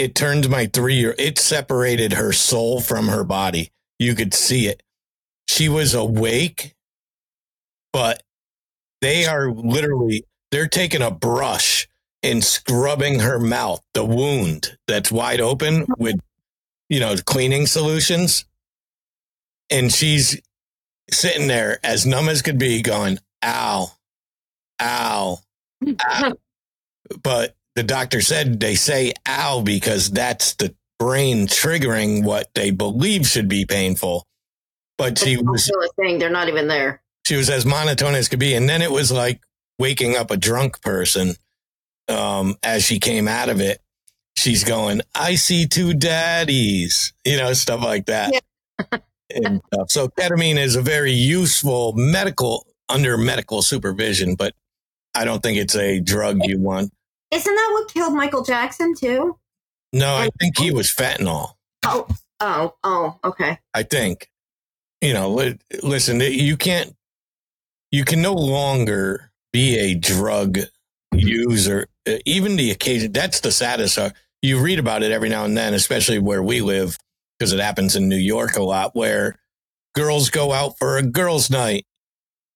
it 0.00 0.16
turned 0.16 0.50
my 0.50 0.66
three 0.66 0.96
year 0.96 1.14
it 1.18 1.38
separated 1.38 2.14
her 2.14 2.32
soul 2.32 2.80
from 2.80 3.08
her 3.08 3.24
body. 3.24 3.70
You 4.00 4.14
could 4.16 4.34
see 4.34 4.68
it. 4.68 4.82
She 5.48 5.68
was 5.68 5.94
awake, 5.94 6.74
but 7.92 8.22
they 9.02 9.26
are 9.26 9.50
literally 9.50 10.24
they're 10.52 10.68
taking 10.68 11.02
a 11.02 11.10
brush 11.10 11.88
and 12.22 12.44
scrubbing 12.44 13.20
her 13.20 13.38
mouth, 13.38 13.82
the 13.94 14.04
wound 14.04 14.78
that's 14.88 15.12
wide 15.12 15.40
open 15.40 15.86
with 15.98 16.16
you 16.90 17.00
know, 17.00 17.16
cleaning 17.26 17.66
solutions. 17.66 18.46
And 19.70 19.92
she's 19.92 20.40
sitting 21.10 21.48
there 21.48 21.80
as 21.84 22.06
numb 22.06 22.28
as 22.28 22.42
could 22.42 22.58
be 22.58 22.82
going, 22.82 23.18
ow, 23.44 23.92
ow. 24.82 25.40
But 27.22 27.56
the 27.76 27.82
doctor 27.82 28.20
said 28.20 28.60
they 28.60 28.74
say 28.74 29.12
ow 29.26 29.62
because 29.62 30.10
that's 30.10 30.54
the 30.54 30.74
brain 30.98 31.46
triggering 31.46 32.24
what 32.24 32.52
they 32.54 32.70
believe 32.70 33.26
should 33.26 33.48
be 33.48 33.64
painful. 33.64 34.26
But 34.98 35.18
she 35.18 35.38
was 35.38 35.70
a. 35.98 36.18
They're 36.18 36.28
not 36.28 36.48
even 36.48 36.68
there. 36.68 37.02
she 37.26 37.36
was 37.36 37.48
as 37.48 37.64
monotone 37.64 38.14
as 38.14 38.28
could 38.28 38.38
be. 38.38 38.54
And 38.54 38.68
then 38.68 38.82
it 38.82 38.90
was 38.90 39.10
like 39.10 39.40
waking 39.78 40.14
up 40.14 40.30
a 40.30 40.36
drunk 40.36 40.82
person 40.82 41.34
um, 42.08 42.56
as 42.62 42.84
she 42.84 42.98
came 42.98 43.26
out 43.26 43.48
of 43.48 43.60
it. 43.60 43.80
She's 44.36 44.62
going, 44.62 45.00
I 45.14 45.36
see 45.36 45.66
two 45.66 45.94
daddies, 45.94 47.12
you 47.24 47.36
know, 47.36 47.52
stuff 47.54 47.82
like 47.82 48.06
that. 48.06 48.32
and, 49.34 49.62
uh, 49.72 49.86
so 49.86 50.08
ketamine 50.08 50.58
is 50.58 50.76
a 50.76 50.82
very 50.82 51.12
useful 51.12 51.92
medical, 51.94 52.66
under 52.88 53.16
medical 53.16 53.62
supervision, 53.62 54.34
but 54.34 54.54
I 55.14 55.24
don't 55.24 55.42
think 55.42 55.58
it's 55.58 55.76
a 55.76 56.00
drug 56.00 56.38
you 56.44 56.58
want. 56.58 56.92
Isn't 57.30 57.54
that 57.54 57.70
what 57.72 57.92
killed 57.92 58.14
Michael 58.14 58.42
Jackson 58.42 58.94
too? 58.94 59.38
No, 59.92 60.14
I 60.14 60.30
think 60.38 60.58
he 60.58 60.70
was 60.70 60.92
fentanyl. 60.92 61.52
Oh, 61.84 62.06
oh, 62.40 62.74
oh. 62.84 63.18
Okay. 63.24 63.58
I 63.74 63.82
think. 63.82 64.28
You 65.00 65.14
know, 65.14 65.52
listen, 65.82 66.20
you 66.20 66.56
can't, 66.56 66.94
you 67.90 68.04
can 68.04 68.20
no 68.20 68.34
longer 68.34 69.32
be 69.52 69.78
a 69.78 69.94
drug 69.94 70.58
user, 71.14 71.86
even 72.26 72.56
the 72.56 72.70
occasion. 72.70 73.12
That's 73.12 73.40
the 73.40 73.50
saddest. 73.50 73.98
uh, 73.98 74.10
You 74.42 74.60
read 74.60 74.78
about 74.78 75.02
it 75.02 75.10
every 75.10 75.28
now 75.30 75.44
and 75.44 75.56
then, 75.56 75.72
especially 75.74 76.18
where 76.18 76.42
we 76.42 76.60
live, 76.60 76.98
because 77.38 77.52
it 77.52 77.60
happens 77.60 77.96
in 77.96 78.08
New 78.08 78.16
York 78.16 78.56
a 78.56 78.62
lot, 78.62 78.94
where 78.94 79.36
girls 79.94 80.28
go 80.28 80.52
out 80.52 80.78
for 80.78 80.98
a 80.98 81.02
girls' 81.02 81.50
night 81.50 81.86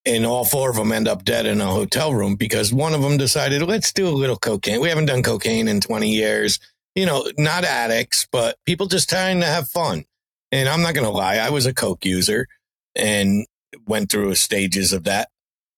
and 0.06 0.26
all 0.26 0.44
four 0.44 0.70
of 0.70 0.76
them 0.76 0.92
end 0.92 1.08
up 1.08 1.24
dead 1.24 1.46
in 1.46 1.60
a 1.60 1.66
hotel 1.66 2.12
room 2.12 2.36
because 2.36 2.72
one 2.72 2.94
of 2.94 3.02
them 3.02 3.16
decided, 3.16 3.62
let's 3.62 3.92
do 3.92 4.06
a 4.06 4.10
little 4.10 4.36
cocaine. 4.36 4.80
We 4.80 4.88
haven't 4.88 5.06
done 5.06 5.22
cocaine 5.22 5.68
in 5.68 5.80
20 5.80 6.10
years. 6.10 6.60
You 6.94 7.06
know, 7.06 7.26
not 7.38 7.64
addicts, 7.64 8.26
but 8.30 8.56
people 8.66 8.86
just 8.86 9.08
trying 9.08 9.40
to 9.40 9.46
have 9.46 9.68
fun. 9.68 10.04
And 10.52 10.68
I'm 10.68 10.82
not 10.82 10.94
going 10.94 11.06
to 11.06 11.10
lie, 11.10 11.36
I 11.36 11.50
was 11.50 11.66
a 11.66 11.74
coke 11.74 12.04
user 12.04 12.46
and 12.94 13.46
went 13.86 14.10
through 14.10 14.34
stages 14.36 14.92
of 14.92 15.04
that. 15.04 15.28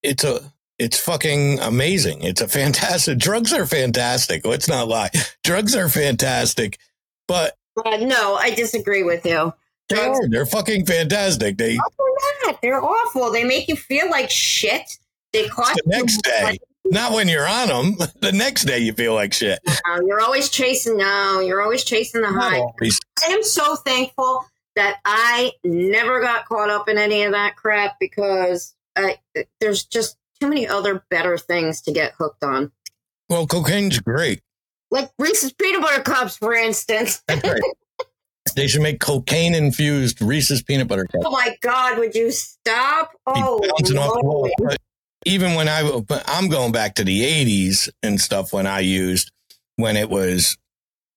It's 0.03 0.24
a 0.24 0.53
it's 0.79 1.01
fucking 1.01 1.59
amazing. 1.61 2.22
It's 2.22 2.43
a 2.43 2.49
fantastic. 2.49 3.18
Drugs 3.20 3.53
are 3.55 3.64
fantastic. 3.66 4.47
Let's 4.47 4.68
not 4.68 4.89
lie. 4.89 5.11
Drugs 5.43 5.74
are 5.74 5.89
fantastic, 5.89 6.79
but 7.27 7.57
Uh, 7.85 7.97
no, 7.99 8.35
I 8.35 8.51
disagree 8.51 9.03
with 9.03 9.24
you. 9.24 9.53
They 9.89 10.01
are. 10.01 10.28
They're 10.28 10.47
fucking 10.47 10.87
fantastic. 10.87 11.57
They 11.59 11.78
not. 12.45 12.61
They're 12.62 12.82
awful. 12.82 13.30
They 13.32 13.45
make 13.45 13.68
you 13.68 13.76
feel 13.76 14.11
like 14.11 14.30
shit. 14.30 14.99
They 15.32 15.49
cost 15.49 15.74
the 15.84 15.91
next 15.91 16.14
you 16.16 16.22
day, 16.32 16.43
money. 16.43 16.59
not 16.87 17.12
when 17.12 17.28
you're 17.28 17.47
on 17.47 17.68
them. 17.68 17.97
The 18.20 18.32
next 18.32 18.64
day 18.64 18.78
you 18.78 18.93
feel 18.93 19.14
like 19.14 19.32
shit. 19.32 19.61
No, 19.87 20.01
You're 20.07 20.20
always 20.20 20.49
chasing. 20.49 20.97
No, 20.97 21.41
you're 21.41 21.61
always 21.62 21.84
chasing 21.84 22.22
the 22.22 22.28
high. 22.28 22.59
always. 22.59 22.99
I 23.26 23.32
am 23.32 23.43
so 23.43 23.76
thankful 23.76 24.45
that 24.74 24.99
I 25.05 25.53
never 25.64 26.20
got 26.20 26.47
caught 26.47 26.70
up 26.70 26.89
in 26.89 26.99
any 26.99 27.22
of 27.22 27.32
that 27.32 27.57
crap 27.57 27.97
because 28.01 28.74
I, 28.97 29.18
there's 29.61 29.84
just 29.84 30.16
too 30.41 30.49
many 30.49 30.66
other 30.66 31.05
better 31.11 31.39
things 31.39 31.82
to 31.82 31.93
get 31.93 32.12
hooked 32.18 32.43
on. 32.43 32.72
Well, 33.28 33.47
cocaine's 33.47 33.99
great. 34.01 34.41
Like 34.91 35.11
Reese's 35.18 35.53
peanut 35.53 35.82
butter 35.82 36.03
cups, 36.03 36.37
for 36.37 36.55
instance. 36.55 37.22
That's 37.28 37.45
right. 37.47 37.61
they 38.57 38.67
should 38.67 38.83
make 38.83 38.99
cocaine 39.01 39.55
infused 39.55 40.21
Reese's 40.21 40.63
peanut 40.63 40.89
butter 40.89 41.05
cups. 41.05 41.25
Oh 41.27 41.31
my 41.31 41.57
God, 41.61 41.99
would 41.99 42.15
you 42.15 42.31
stop? 42.31 43.13
Oh, 43.27 43.61
bouncing 43.79 43.99
off 43.99 44.15
the 44.15 44.21
wall. 44.25 44.51
But 44.59 44.79
even 45.25 45.55
when 45.55 45.69
I, 45.69 46.01
but 46.01 46.25
I'm 46.27 46.49
going 46.49 46.73
back 46.73 46.95
to 46.97 47.05
the 47.05 47.21
80s 47.23 47.89
and 48.03 48.21
stuff 48.21 48.53
when 48.53 48.67
I 48.67 48.81
used, 48.81 49.31
when 49.77 49.97
it 49.97 50.09
was, 50.11 50.57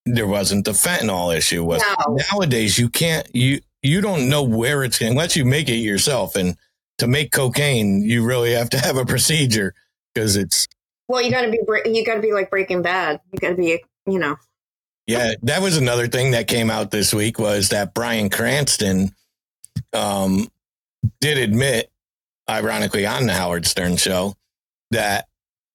there 0.06 0.28
wasn't 0.28 0.66
the 0.66 0.72
fentanyl 0.72 1.36
issue. 1.36 1.64
Was 1.64 1.82
No. 2.08 2.18
nowadays 2.32 2.78
you 2.78 2.90
can't, 2.90 3.28
you, 3.34 3.60
you 3.82 4.02
don't 4.02 4.28
know 4.30 4.44
where 4.44 4.84
it's 4.84 5.00
going 5.00 5.14
unless 5.14 5.36
you 5.36 5.46
make 5.46 5.70
it 5.70 5.76
yourself. 5.76 6.36
And 6.36 6.58
to 6.98 7.08
make 7.08 7.32
cocaine, 7.32 8.02
you 8.02 8.26
really 8.26 8.52
have 8.54 8.70
to 8.72 8.80
have 8.80 8.98
a 8.98 9.06
procedure 9.06 9.74
because 10.14 10.36
it's, 10.36 10.68
Well, 11.08 11.22
you 11.22 11.32
gotta 11.32 11.50
be, 11.52 11.60
bre- 11.66 11.88
you 11.88 12.04
gotta 12.06 12.20
be 12.22 12.34
like 12.34 12.50
Breaking 12.50 12.82
Bad. 12.82 13.22
You 13.32 13.40
gotta 13.40 13.56
be, 13.56 13.82
you 14.06 14.20
know. 14.20 14.36
Yeah, 15.10 15.34
that 15.42 15.62
was 15.64 15.76
another 15.76 16.08
thing 16.08 16.32
that 16.32 16.48
came 16.48 16.70
out 16.70 16.92
this 16.92 17.14
week 17.14 17.40
was 17.40 17.70
that 17.70 17.96
Bryan 17.96 18.30
Cranston 18.30 19.12
um, 19.92 20.48
did 21.20 21.40
admit, 21.40 21.90
ironically, 22.48 23.08
on 23.08 23.26
the 23.26 23.34
Howard 23.34 23.66
Stern 23.66 23.98
show, 23.98 24.36
that 24.92 25.26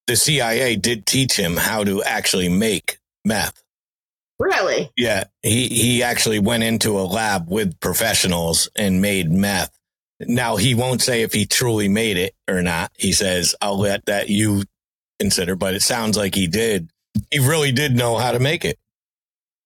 the 0.07 0.15
CIA 0.15 0.77
did 0.77 1.05
teach 1.05 1.37
him 1.37 1.57
how 1.57 1.83
to 1.83 2.01
actually 2.05 2.49
make 2.49 2.99
meth. 3.25 3.61
Really? 4.39 4.93
Yeah, 4.97 5.25
he 5.43 5.67
he 5.67 6.03
actually 6.05 6.39
went 6.39 6.63
into 6.63 6.99
a 6.99 7.03
lab 7.03 7.51
with 7.51 7.81
professionals 7.81 8.69
and 8.77 9.03
made 9.03 9.33
meth. 9.33 9.77
Now 10.21 10.57
he 10.57 10.77
won't 10.77 11.03
say 11.03 11.23
if 11.23 11.33
he 11.33 11.45
truly 11.45 11.89
made 11.89 12.19
it 12.19 12.35
or 12.49 12.63
not. 12.63 12.93
He 12.97 13.13
says, 13.13 13.57
"I'll 13.61 13.79
let 13.79 14.07
that 14.07 14.29
you 14.29 14.63
consider," 15.19 15.57
but 15.57 15.75
it 15.75 15.83
sounds 15.83 16.17
like 16.17 16.37
he 16.37 16.47
did. 16.47 16.91
He 17.33 17.41
really 17.41 17.73
did 17.73 17.97
know 17.97 18.17
how 18.17 18.31
to 18.31 18.39
make 18.39 18.65
it. 18.65 18.79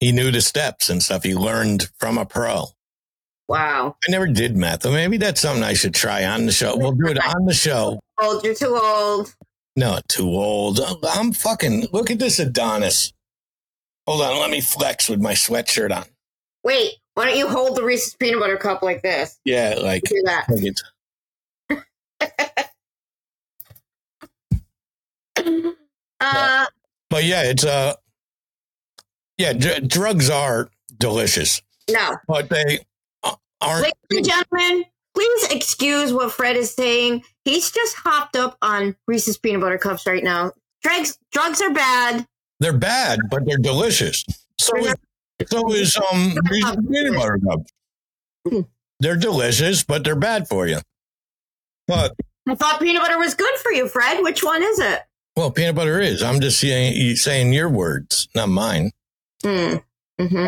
He 0.00 0.12
knew 0.12 0.30
the 0.30 0.40
steps 0.40 0.90
and 0.90 1.02
stuff. 1.02 1.24
He 1.24 1.34
learned 1.34 1.88
from 1.98 2.18
a 2.18 2.24
pro. 2.24 2.66
Wow. 3.48 3.96
I 4.06 4.10
never 4.10 4.26
did 4.26 4.56
meth. 4.56 4.84
Maybe 4.84 5.16
that's 5.16 5.40
something 5.40 5.64
I 5.64 5.72
should 5.72 5.94
try 5.94 6.24
on 6.24 6.46
the 6.46 6.52
show. 6.52 6.76
We'll 6.76 6.92
do 6.92 7.06
it 7.08 7.18
on 7.18 7.46
the 7.46 7.54
show. 7.54 7.98
Old, 8.20 8.44
you're 8.44 8.54
too 8.54 8.76
old. 8.76 9.34
No, 9.76 10.00
too 10.08 10.28
old. 10.28 10.80
I'm 11.08 11.32
fucking. 11.32 11.86
Look 11.92 12.10
at 12.10 12.18
this 12.18 12.40
Adonis. 12.40 13.12
Hold 14.08 14.22
on, 14.22 14.40
let 14.40 14.50
me 14.50 14.60
flex 14.60 15.08
with 15.08 15.20
my 15.20 15.34
sweatshirt 15.34 15.96
on. 15.96 16.04
Wait, 16.64 16.94
why 17.14 17.26
don't 17.26 17.38
you 17.38 17.46
hold 17.46 17.76
the 17.76 17.84
Reese's 17.84 18.16
peanut 18.16 18.40
butter 18.40 18.56
cup 18.56 18.82
like 18.82 19.02
this? 19.02 19.38
Yeah, 19.44 19.76
like 19.80 20.02
Do 20.02 20.22
that. 20.24 20.48
Uh, 26.20 26.66
but 27.10 27.24
yeah, 27.24 27.44
it's 27.44 27.64
uh, 27.64 27.94
yeah, 29.38 29.52
dr- 29.52 29.88
drugs 29.88 30.28
are 30.28 30.68
delicious, 30.98 31.62
no. 31.90 32.16
but 32.26 32.48
they 32.50 32.80
aren't. 33.60 33.84
Ladies 33.84 33.94
and 34.10 34.24
gentlemen, 34.24 34.84
please 35.14 35.44
excuse 35.50 36.12
what 36.12 36.32
Fred 36.32 36.56
is 36.56 36.74
saying. 36.74 37.22
He's 37.44 37.70
just 37.70 37.96
hopped 37.96 38.36
up 38.36 38.58
on 38.60 38.96
Reese's 39.06 39.38
peanut 39.38 39.60
butter 39.60 39.78
cups 39.78 40.06
right 40.06 40.22
now. 40.22 40.52
Drugs, 40.82 41.18
drugs 41.32 41.60
are 41.60 41.72
bad. 41.72 42.26
They're 42.60 42.76
bad, 42.76 43.20
but 43.30 43.46
they're 43.46 43.58
delicious. 43.58 44.24
So 44.58 44.76
is, 44.76 44.94
so 45.46 45.72
is 45.72 45.96
um 46.10 46.34
Reese's 46.50 46.76
peanut 46.90 47.14
butter 47.14 47.38
cups. 47.48 47.72
Hmm. 48.48 48.60
They're 49.00 49.16
delicious, 49.16 49.84
but 49.84 50.02
they're 50.02 50.16
bad 50.16 50.48
for 50.48 50.66
you. 50.66 50.78
But 51.86 52.14
I 52.48 52.54
thought 52.56 52.80
peanut 52.80 53.02
butter 53.02 53.18
was 53.18 53.34
good 53.34 53.54
for 53.62 53.72
you, 53.72 53.88
Fred. 53.88 54.22
Which 54.22 54.42
one 54.42 54.62
is 54.62 54.80
it? 54.80 55.02
well, 55.38 55.52
peanut 55.52 55.76
butter 55.76 56.00
is. 56.00 56.20
I'm 56.20 56.40
just 56.40 56.58
saying 56.58 57.14
saying 57.14 57.52
your 57.52 57.68
words, 57.68 58.28
not 58.34 58.48
mine. 58.48 58.90
Hmm. 59.42 59.76
hmm 60.20 60.46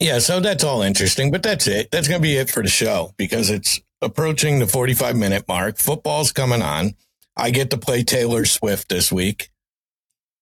Yeah, 0.00 0.18
so 0.18 0.40
that's 0.40 0.62
all 0.64 0.82
interesting, 0.82 1.30
but 1.30 1.42
that's 1.42 1.66
it. 1.66 1.90
That's 1.90 2.08
going 2.08 2.20
to 2.20 2.26
be 2.26 2.36
it 2.36 2.50
for 2.50 2.62
the 2.62 2.68
show 2.68 3.12
because 3.16 3.50
it's 3.50 3.80
approaching 4.00 4.58
the 4.58 4.66
45 4.66 5.16
minute 5.16 5.44
mark. 5.48 5.78
Football's 5.78 6.32
coming 6.32 6.62
on. 6.62 6.94
I 7.36 7.50
get 7.50 7.70
to 7.70 7.78
play 7.78 8.02
Taylor 8.04 8.44
Swift 8.44 8.88
this 8.88 9.10
week. 9.12 9.50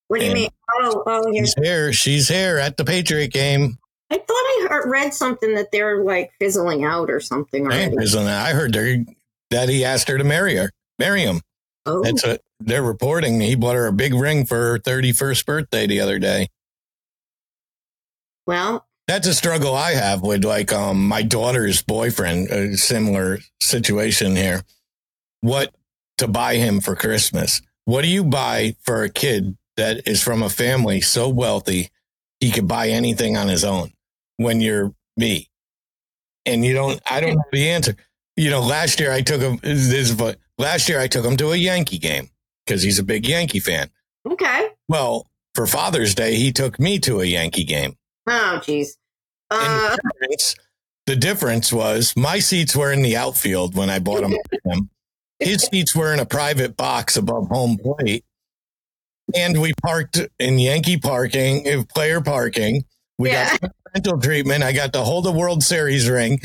What 0.09 0.21
do 0.21 0.27
you 0.27 0.35
mean? 0.35 0.51
Oh, 0.81 1.03
oh, 1.07 1.33
yeah. 1.33 1.41
She's 1.43 1.55
here. 1.63 1.93
She's 1.93 2.29
here 2.29 2.59
at 2.59 2.77
the 2.77 2.85
Patriot 2.85 3.33
game. 3.33 3.79
I 4.11 4.19
thought 4.19 4.25
I 4.31 4.67
heard, 4.71 4.89
read 4.89 5.13
something 5.15 5.55
that 5.57 5.73
they're 5.73 6.03
like 6.05 6.31
fizzling 6.39 6.85
out 6.85 7.11
or 7.11 7.19
something 7.19 7.67
already. 7.67 7.97
fizzling 7.97 8.29
out. 8.29 8.47
I 8.47 8.53
heard 8.53 8.73
they're- 8.73 9.05
that 9.51 9.69
he 9.69 9.85
asked 9.85 10.09
her 10.09 10.19
to 10.19 10.25
marry 10.25 10.57
her, 10.57 10.71
marry 10.99 11.23
him. 11.23 11.41
Oh, 11.87 12.03
That's 12.03 12.25
what 12.25 12.41
they're 12.61 12.83
reporting. 12.83 13.41
He 13.41 13.55
bought 13.55 13.77
her 13.77 13.87
a 13.87 13.93
big 13.93 14.13
ring 14.15 14.45
for 14.45 14.57
her 14.57 14.79
31st 14.79 15.45
birthday 15.47 15.87
the 15.87 16.01
other 16.01 16.19
day. 16.19 16.49
Well, 18.47 18.87
That's 19.07 19.27
a 19.27 19.35
struggle 19.35 19.75
I 19.75 19.93
have 19.93 20.23
with 20.23 20.45
like 20.45 20.73
um 20.73 21.07
my 21.07 21.23
daughter's 21.23 21.83
boyfriend. 21.83 22.49
A 22.51 22.77
similar 22.77 23.39
situation 23.61 24.37
here. 24.37 24.63
What 25.41 25.75
to 26.19 26.27
buy 26.29 26.57
him 26.57 26.81
for 26.81 26.97
Christmas? 26.97 27.61
What 27.85 28.03
do 28.03 28.09
you 28.09 28.25
buy 28.25 28.75
for 28.83 29.03
a 29.03 29.11
kid 29.11 29.57
that 29.77 30.09
is 30.09 30.23
from 30.23 30.43
a 30.43 30.49
family 30.49 31.01
so 31.01 31.29
wealthy 31.29 31.91
he 32.41 32.51
could 32.51 32.67
buy 32.67 32.89
anything 32.89 33.37
on 33.37 33.49
his 33.49 33.65
own? 33.65 33.93
When 34.39 34.61
you're 34.61 34.93
me, 35.17 35.49
and 36.45 36.65
you 36.65 36.75
don't, 36.75 37.01
I 37.11 37.21
don't 37.21 37.37
know 37.37 37.45
the 37.53 37.71
answer. 37.71 37.97
You 38.37 38.51
know, 38.51 38.61
last 38.61 39.01
year 39.01 39.11
I 39.13 39.23
took 39.23 39.41
him. 39.41 39.59
This 39.63 39.91
is 40.11 40.15
what 40.15 40.39
last 40.59 40.89
year 40.89 41.01
I 41.01 41.07
took 41.07 41.25
him 41.25 41.37
to 41.39 41.53
a 41.53 41.57
Yankee 41.57 41.99
game 41.99 42.29
because 42.65 42.83
he's 42.83 42.99
a 42.99 43.03
big 43.05 43.27
Yankee 43.27 43.61
fan. 43.61 43.91
okay. 44.31 44.69
Well, 44.89 45.27
for 45.55 45.67
Father's 45.67 46.15
Day, 46.15 46.35
he 46.35 46.53
took 46.53 46.79
me 46.79 46.99
to 47.01 47.21
a 47.21 47.25
Yankee 47.25 47.65
game. 47.65 47.97
Oh, 48.27 48.61
jeez. 48.63 48.89
Uh, 49.51 49.97
the, 51.07 51.17
difference, 51.17 51.73
was 51.73 52.15
my 52.17 52.39
seats 52.39 52.75
were 52.75 52.93
in 52.93 53.03
the 53.03 53.17
outfield 53.17 53.75
when 53.75 53.91
I 53.91 53.99
bought 53.99 54.23
them. 54.23 54.91
His 55.39 55.63
seats 55.63 55.95
were 55.95 56.13
in 56.13 56.19
a 56.19 56.27
private 56.27 56.77
box 56.77 57.17
above 57.17 57.49
home 57.49 57.79
plate. 57.79 58.25
And 59.35 59.61
we 59.61 59.73
parked 59.83 60.19
in 60.39 60.59
Yankee 60.59 60.99
parking, 60.99 61.85
player 61.87 62.21
parking. 62.21 62.85
We 63.19 63.31
Yeah. 63.31 63.57
got 63.61 63.73
rental 63.95 64.21
treatment. 64.21 64.65
I 64.65 64.73
got 64.73 64.93
to 64.95 65.03
hold 65.03 65.27
a 65.27 65.33
World 65.33 65.63
Series 65.63 66.09
ring. 66.09 66.41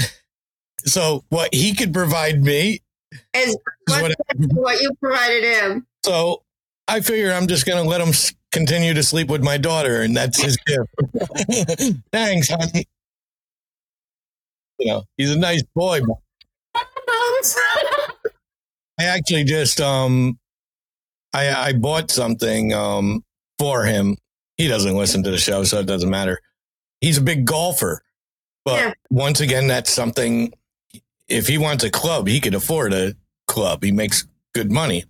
So 0.80 1.24
what 1.30 1.54
he 1.54 1.74
could 1.74 1.94
provide 1.94 2.44
me 2.44 2.82
is 3.34 3.58
what, 3.88 4.16
what. 4.54 4.82
you 4.82 4.92
provided 5.02 5.44
him. 5.44 5.88
So 6.04 6.44
I 6.88 7.02
figure 7.02 7.32
I'm 7.32 7.48
just 7.48 7.66
going 7.66 7.82
to 7.84 7.90
let 7.90 8.02
him 8.02 8.14
continue 8.52 8.94
to 8.94 9.04
sleep 9.04 9.28
with 9.30 9.44
my 9.44 9.58
daughter, 9.58 10.02
and 10.02 10.16
that's 10.16 10.42
his 10.42 10.58
gift. 10.58 10.90
Thanks, 12.12 12.50
honey. 12.50 12.86
You 14.80 14.88
know, 14.88 15.04
he's 15.18 15.32
a 15.32 15.38
nice 15.38 15.64
boy. 15.76 16.02
I 19.00 19.06
actually 19.06 19.44
just 19.46 19.80
um 19.82 20.38
I 21.34 21.50
I 21.70 21.74
bought 21.74 22.12
something 22.12 22.74
um 22.74 23.24
for 23.60 23.86
him. 23.86 24.18
He 24.58 24.68
doesn't 24.68 24.96
listen 24.96 25.24
to 25.24 25.32
the 25.32 25.38
show, 25.38 25.64
so 25.64 25.80
it 25.80 25.86
doesn't 25.88 26.10
matter. 26.10 26.40
He's 27.00 27.18
a 27.18 27.22
big 27.22 27.46
golfer. 27.46 28.02
But 28.64 28.80
Yeah. 28.80 28.94
once 29.10 29.40
again, 29.40 29.68
that's 29.68 29.92
something 29.92 30.54
if 31.28 31.48
he 31.48 31.58
wants 31.58 31.84
a 31.84 31.90
club, 31.90 32.28
he 32.28 32.40
could 32.40 32.54
afford 32.54 32.94
a 32.94 33.16
club. 33.48 33.84
He 33.84 33.92
makes 33.92 34.28
good 34.54 34.72
money. 34.72 35.06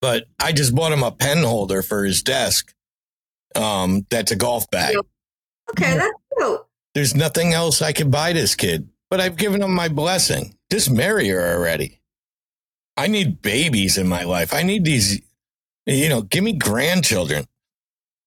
But 0.00 0.26
I 0.38 0.52
just 0.52 0.74
bought 0.74 0.92
him 0.92 1.02
a 1.02 1.10
pen 1.10 1.42
holder 1.42 1.82
for 1.82 2.04
his 2.04 2.22
desk. 2.22 2.72
Um, 3.54 4.06
that's 4.10 4.30
a 4.30 4.36
golf 4.36 4.70
bag. 4.70 4.96
Okay, 5.70 5.96
that's 5.96 6.14
cute. 6.36 6.60
There's 6.94 7.14
nothing 7.14 7.52
else 7.52 7.82
I 7.82 7.92
could 7.92 8.10
buy 8.10 8.32
this 8.32 8.54
kid, 8.54 8.88
but 9.10 9.20
I've 9.20 9.36
given 9.36 9.62
him 9.62 9.74
my 9.74 9.88
blessing. 9.88 10.54
Just 10.70 10.90
marry 10.90 11.28
her 11.28 11.54
already. 11.54 12.00
I 12.96 13.06
need 13.06 13.42
babies 13.42 13.96
in 13.98 14.08
my 14.08 14.24
life. 14.24 14.52
I 14.52 14.62
need 14.62 14.84
these, 14.84 15.20
you 15.86 16.08
know, 16.08 16.22
give 16.22 16.42
me 16.42 16.52
grandchildren. 16.52 17.46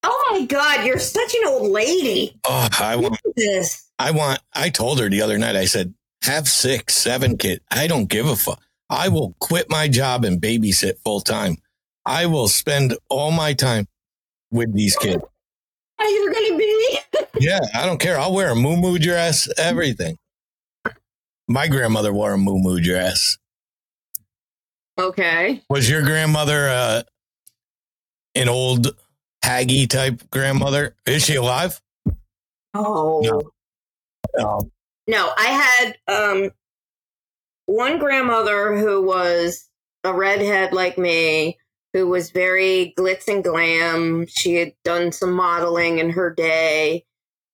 Oh 0.04 0.28
my 0.32 0.46
God, 0.46 0.86
you're 0.86 1.00
such 1.00 1.36
an 1.36 1.48
old 1.48 1.72
lady. 1.72 2.40
Oh, 2.46 2.70
I 2.80 2.96
want, 2.96 3.20
this. 3.36 3.92
I 4.00 4.12
want, 4.12 4.40
I 4.54 4.70
told 4.70 5.00
her 5.00 5.10
the 5.10 5.22
other 5.22 5.38
night, 5.38 5.56
I 5.56 5.66
said, 5.66 5.94
have 6.24 6.48
six, 6.48 6.96
seven 6.96 7.38
kids. 7.38 7.62
I 7.70 7.88
don't 7.88 8.06
give 8.06 8.28
a 8.28 8.36
fuck. 8.36 8.62
I 8.92 9.08
will 9.08 9.34
quit 9.40 9.70
my 9.70 9.88
job 9.88 10.26
and 10.26 10.42
babysit 10.42 11.00
full 11.04 11.22
time. 11.22 11.58
I 12.06 12.26
will 12.26 12.48
spend 12.50 12.96
all 13.10 13.32
my 13.32 13.54
time 13.54 13.88
with 14.52 14.74
these 14.76 14.98
kids. 14.98 15.24
Are 15.98 16.06
you 16.08 16.32
going 16.34 16.52
to 16.52 16.58
be? 16.58 17.00
Yeah, 17.40 17.62
I 17.74 17.86
don't 17.88 18.00
care. 18.00 18.20
I'll 18.20 18.34
wear 18.34 18.52
a 18.52 18.56
moo 18.56 18.76
moo 18.78 19.00
dress, 19.00 19.50
everything. 19.58 20.18
My 21.48 21.68
grandmother 21.68 22.14
wore 22.14 22.34
a 22.34 22.38
moo 22.38 22.80
dress. 22.80 23.38
Okay. 25.00 25.62
Was 25.70 25.90
your 25.90 26.04
grandmother 26.04 26.68
uh, 26.70 27.04
an 28.36 28.48
old 28.48 28.96
haggy 29.44 29.90
type 29.90 30.30
grandmother? 30.30 30.96
Is 31.08 31.24
she 31.26 31.36
alive? 31.36 31.82
Oh. 32.76 33.22
No. 34.38 34.48
Um, 34.48 34.72
No, 35.08 35.32
I 35.36 35.46
had 35.48 35.98
um 36.08 36.52
one 37.72 38.00
grandmother 38.00 38.78
who 38.78 39.02
was 39.02 39.70
a 40.04 40.14
redhead 40.14 40.74
like 40.74 40.98
me, 40.98 41.58
who 41.94 42.08
was 42.08 42.32
very 42.32 42.94
glitz 42.98 43.28
and 43.28 43.44
glam. 43.44 44.26
She 44.28 44.56
had 44.56 44.74
done 44.84 45.12
some 45.12 45.34
modeling 45.34 46.00
in 46.00 46.12
her 46.12 46.34
day. 46.34 47.06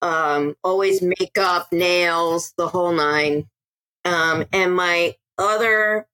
Um, 0.02 0.56
always 0.64 1.02
makeup, 1.02 1.72
nails, 1.72 2.54
the 2.58 2.68
whole 2.68 2.94
nine. 2.94 3.48
Um, 4.06 4.46
and 4.54 4.76
my 4.76 5.16
other 5.38 6.08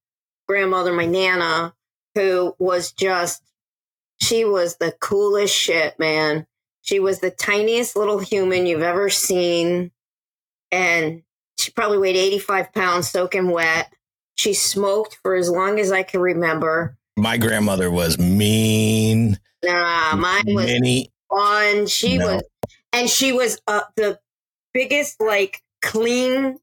grandmother, 0.48 0.94
my 0.94 1.06
nana, 1.06 1.74
who 2.16 2.56
was 2.60 2.92
just 2.92 3.42
she 4.22 4.46
was 4.46 4.78
the 4.78 4.94
coolest 5.00 5.54
shit, 5.54 6.00
man. 6.00 6.48
She 6.82 7.00
was 7.00 7.20
the 7.20 7.32
tiniest 7.32 7.96
little 7.96 8.20
human 8.20 8.66
you've 8.66 8.82
ever 8.82 9.10
seen 9.10 9.92
and 10.72 11.24
she 11.64 11.72
probably 11.72 11.98
weighed 11.98 12.16
85 12.16 12.74
pounds 12.74 13.10
soaking 13.10 13.50
wet. 13.50 13.92
She 14.36 14.54
smoked 14.54 15.18
for 15.22 15.36
as 15.36 15.50
long 15.50 15.80
as 15.80 15.92
I 15.92 16.04
can 16.04 16.20
remember. 16.20 16.98
my 17.18 17.38
grandmother 17.38 17.90
was 17.92 18.18
mean. 18.20 19.38
Nah, 19.64 20.16
mine 20.16 20.44
was 20.48 20.66
Many. 20.66 21.12
fun. 21.30 21.86
She 21.88 22.18
No. 22.18 22.26
was, 22.36 22.44
and 22.92 23.10
she 23.10 23.32
was 23.32 23.62
uh, 23.68 23.82
the 23.96 24.20
biggest, 24.74 25.22
like, 25.22 25.62
clean 25.82 26.58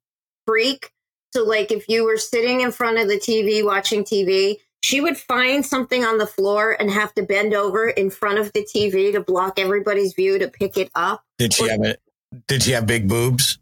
freak. 0.46 0.90
So, 1.32 1.44
like, 1.44 1.70
if 1.70 1.88
you 1.88 2.04
were 2.04 2.16
sitting 2.18 2.60
in 2.62 2.72
front 2.72 2.98
of 2.98 3.06
the 3.08 3.14
TV 3.14 3.64
watching 3.64 4.02
TV, 4.02 4.56
she 4.82 5.00
would 5.00 5.16
find 5.16 5.64
something 5.64 6.04
on 6.04 6.18
the 6.18 6.26
floor 6.26 6.76
and 6.80 6.90
have 6.90 7.14
to 7.14 7.22
bend 7.22 7.54
over 7.54 7.88
in 7.88 8.10
front 8.10 8.38
of 8.40 8.52
the 8.52 8.66
TV 8.74 9.12
to 9.12 9.20
block 9.20 9.58
everybody's 9.58 10.14
view 10.14 10.38
to 10.40 10.48
pick 10.48 10.76
it 10.76 10.90
up. 10.96 11.22
Did 11.38 11.54
she 11.54 11.68
have 11.68 11.82
it? 11.84 12.00
Did 12.48 12.64
she 12.64 12.72
have 12.72 12.86
big 12.86 13.06
boobs? 13.08 13.59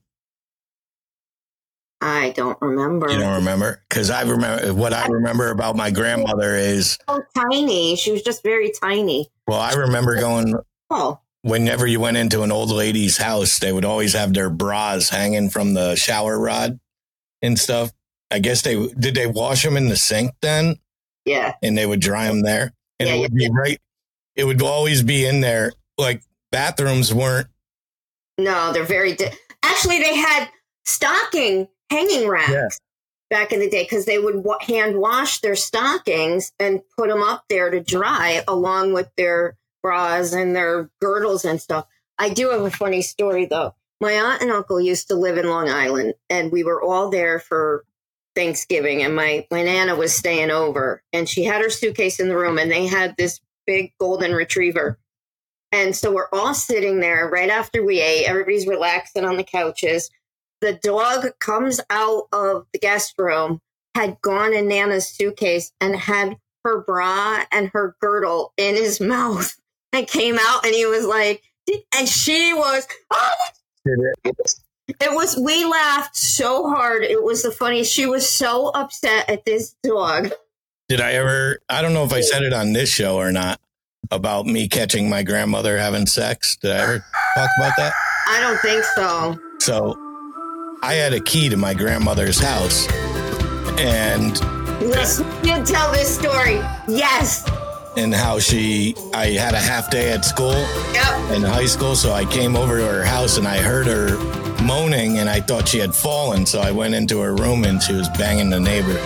I 2.01 2.31
don't 2.31 2.57
remember. 2.61 3.11
You 3.11 3.19
don't 3.19 3.35
remember? 3.37 3.83
Because 3.89 4.09
I 4.11 4.23
remember 4.23 4.73
what 4.73 4.93
I 4.93 5.07
remember 5.09 5.51
about 5.51 5.75
my 5.77 5.91
grandmother 5.91 6.55
is 6.55 6.97
so 7.09 7.21
tiny. 7.37 7.97
She 7.97 8.13
was 8.13 8.23
just 8.23 8.43
very 8.43 8.71
tiny. 8.81 9.29
well, 9.49 9.59
I 9.61 9.73
remember 9.75 10.15
going 10.17 10.55
Oh, 10.91 11.21
whenever 11.43 11.87
you 11.87 11.99
went 12.01 12.17
into 12.17 12.43
an 12.43 12.53
old 12.53 12.71
lady's 12.71 13.17
house, 13.19 13.59
they 13.59 13.73
would 13.73 13.85
always 13.85 14.13
have 14.15 14.33
their 14.33 14.49
bras 14.49 15.09
hanging 15.11 15.51
from 15.51 15.75
the 15.75 15.97
shower 15.97 16.39
rod 16.39 16.79
and 17.43 17.59
stuff. 17.59 17.91
I 18.31 18.39
guess 18.39 18.63
they 18.63 18.87
did 18.99 19.15
they 19.15 19.27
wash 19.27 19.63
them 19.65 19.77
in 19.77 19.89
the 19.89 19.97
sink 19.97 20.33
then 20.41 20.77
Yeah. 21.25 21.55
and 21.63 21.77
they 21.77 21.85
would 21.87 22.01
dry 22.01 22.27
them 22.29 22.43
there. 22.43 22.73
And 23.01 23.09
Yeah, 23.09 23.17
it 23.17 23.21
would 23.21 23.35
be 23.35 23.51
right. 23.51 23.79
It 24.37 24.45
would 24.45 24.63
always 24.63 25.03
be 25.03 25.27
in 25.27 25.41
there. 25.41 25.73
Like 25.99 26.23
bathrooms 26.53 27.13
weren't. 27.13 27.49
No, 28.39 28.73
they're 28.73 28.85
very. 28.85 29.15
Di- 29.15 29.33
Actually, 29.65 29.99
they 29.99 30.15
had 30.17 30.49
stocking 30.85 31.67
hanging 31.91 32.29
racks 32.29 32.51
Yeah. 32.53 32.69
back 33.31 33.53
in 33.53 33.61
the 33.61 33.69
day 33.71 33.83
because 33.85 34.05
they 34.05 34.19
would 34.19 34.45
wa- 34.45 34.59
hand 34.61 34.97
wash 34.99 35.41
their 35.41 35.57
stockings 35.57 36.53
and 36.59 36.81
put 36.97 37.09
them 37.09 37.23
up 37.23 37.45
there 37.49 37.71
to 37.71 37.81
dry 37.81 38.43
along 38.49 38.93
with 38.93 39.09
their 39.17 39.57
bras 39.83 40.33
and 40.33 40.55
their 40.57 40.91
girdles 41.01 41.45
and 41.45 41.61
stuff. 41.61 41.87
I 42.19 42.31
do 42.31 42.51
have 42.51 42.63
a 42.63 42.71
funny 42.71 43.03
story 43.03 43.47
though. 43.47 43.75
My 44.01 44.13
aunt 44.13 44.43
and 44.43 44.51
uncle 44.51 44.81
used 44.81 45.09
to 45.09 45.15
live 45.17 45.39
in 45.39 45.49
Long 45.49 45.69
Island, 45.69 46.15
and 46.31 46.53
we 46.53 46.63
were 46.63 46.81
all 46.83 47.11
there 47.11 47.41
for 47.41 47.85
Thanksgiving. 48.37 49.03
And 49.03 49.15
my 49.17 49.47
my 49.51 49.63
nana 49.65 49.97
was 49.97 50.15
staying 50.15 50.51
over, 50.51 51.03
and 51.13 51.29
she 51.29 51.45
had 51.45 51.63
her 51.63 51.71
suitcase 51.71 52.21
in 52.21 52.29
the 52.29 52.37
room, 52.37 52.59
and 52.59 52.71
they 52.71 52.87
had 52.87 53.17
this 53.17 53.41
big 53.67 53.93
golden 53.99 54.33
retriever. 54.33 54.99
And 55.73 55.95
so 55.95 56.13
we're 56.13 56.29
all 56.33 56.55
sitting 56.55 57.01
there 57.01 57.29
right 57.29 57.51
after 57.51 57.85
we 57.85 58.01
ate. 58.01 58.25
Everybody's 58.27 58.67
relaxing 58.67 59.25
on 59.25 59.37
the 59.37 59.45
couches. 59.45 60.11
The 60.61 60.75
dog 60.75 61.27
comes 61.39 61.81
out 61.91 62.25
of 62.33 62.67
the 62.73 62.79
guest 62.79 63.15
room, 63.19 63.61
had 63.95 64.21
gone 64.21 64.53
in 64.53 64.69
Nana's 64.69 65.09
suitcase 65.09 65.73
and 65.81 65.95
had 65.97 66.37
her 66.65 66.81
bra 66.83 67.45
and 67.53 67.71
her 67.73 67.97
girdle 68.01 68.53
in 68.57 68.75
his 68.75 69.01
mouth 69.01 69.57
and 69.93 70.07
came 70.07 70.39
out 70.41 70.65
and 70.65 70.75
he 70.75 70.87
was 70.87 71.07
like, 71.07 71.43
and 71.97 72.09
she 72.09 72.53
was, 72.55 72.87
oh, 73.11 73.33
it 73.85 75.13
was, 75.13 75.37
we 75.37 75.65
laughed 75.65 76.17
so 76.17 76.69
hard. 76.69 77.03
It 77.03 77.23
was 77.23 77.43
the 77.43 77.51
funniest. 77.51 77.93
She 77.93 78.07
was 78.07 78.29
so 78.29 78.69
upset 78.69 79.29
at 79.29 79.45
this 79.45 79.77
dog. 79.83 80.31
Did 80.89 81.03
I 81.03 81.13
ever? 81.13 81.59
I 81.69 81.83
don't 81.83 81.93
know 81.93 82.05
if 82.05 82.13
I 82.15 82.23
said 82.23 82.43
it 82.43 82.55
on 82.55 82.73
this 82.73 82.89
show 82.91 83.17
or 83.17 83.31
not 83.31 83.61
about 84.11 84.47
me 84.47 84.69
catching 84.69 85.11
my 85.11 85.23
grandmother 85.23 85.77
having 85.77 86.07
sex. 86.07 86.57
Did 86.57 86.71
I 86.71 86.79
ever 86.79 87.05
talk 87.37 87.51
about 87.59 87.73
that? 87.77 87.93
I 88.29 88.41
don't 88.41 88.59
think 88.61 88.85
so. 88.85 89.39
So 89.61 90.08
I 90.83 90.95
had 90.95 91.13
a 91.13 91.21
key 91.21 91.49
to 91.49 91.57
my 91.57 91.75
grandmother's 91.75 92.39
house 92.39 92.87
and 93.79 94.39
Yes, 94.81 95.21
you 95.43 95.63
tell 95.65 95.91
this 95.93 96.15
story. 96.15 96.61
Yes. 96.87 97.45
and 97.97 98.15
how 98.15 98.39
she 98.39 98.95
I 99.13 99.27
had 99.31 99.55
a 99.55 99.59
half 99.61 99.91
day 99.91 100.13
at 100.13 100.25
school 100.25 100.53
Yep. 100.93 101.31
in 101.37 101.43
high 101.43 101.67
school 101.67 101.97
so 101.97 102.13
I 102.13 102.25
came 102.25 102.55
over 102.57 102.79
to 102.79 102.87
her 102.87 103.05
house 103.05 103.39
and 103.39 103.47
I 103.49 103.59
heard 103.59 103.87
her 103.87 104.17
moaning 104.63 105.19
and 105.19 105.29
I 105.29 105.41
thought 105.41 105.69
she 105.69 105.79
had 105.79 105.95
fallen 105.95 106.47
so 106.47 106.61
I 106.61 106.71
went 106.71 106.95
into 106.95 107.21
her 107.21 107.35
room 107.35 107.65
and 107.65 107.83
she 107.83 107.95
was 107.95 108.09
banging 108.11 108.51
the 108.51 108.61
neighbor. 108.61 108.99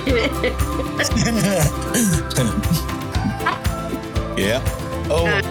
yeah. 4.36 4.62
Oh, 5.12 5.26
uh, 5.26 5.42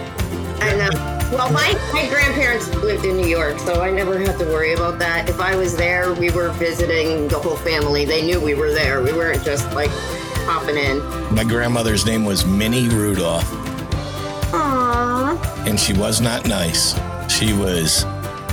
I 0.60 0.76
know. 0.76 0.90
Uh, 0.92 1.28
well, 1.32 1.52
my, 1.52 1.72
my 1.92 2.08
grandparents 2.08 2.68
lived 2.76 3.04
in 3.04 3.16
New 3.16 3.26
York, 3.26 3.58
so 3.60 3.82
I 3.82 3.90
never 3.90 4.18
had 4.18 4.38
to 4.38 4.44
worry 4.46 4.72
about 4.72 4.98
that. 4.98 5.28
If 5.28 5.40
I 5.40 5.54
was 5.54 5.76
there, 5.76 6.12
we 6.12 6.30
were 6.30 6.50
visiting 6.52 7.28
the 7.28 7.38
whole 7.38 7.56
family. 7.56 8.04
They 8.04 8.22
knew 8.22 8.40
we 8.40 8.54
were 8.54 8.72
there. 8.72 9.02
We 9.02 9.12
weren't 9.12 9.44
just 9.44 9.72
like 9.72 9.90
popping 10.46 10.76
in. 10.76 10.98
my 11.34 11.44
grandmother's 11.44 12.04
name 12.06 12.24
was 12.24 12.44
Minnie 12.44 12.88
Rudolph 12.88 13.44
Aww, 14.52 15.66
and 15.68 15.78
she 15.78 15.92
was 15.92 16.20
not 16.20 16.46
nice. 16.48 16.94
She 17.30 17.52
was 17.52 18.02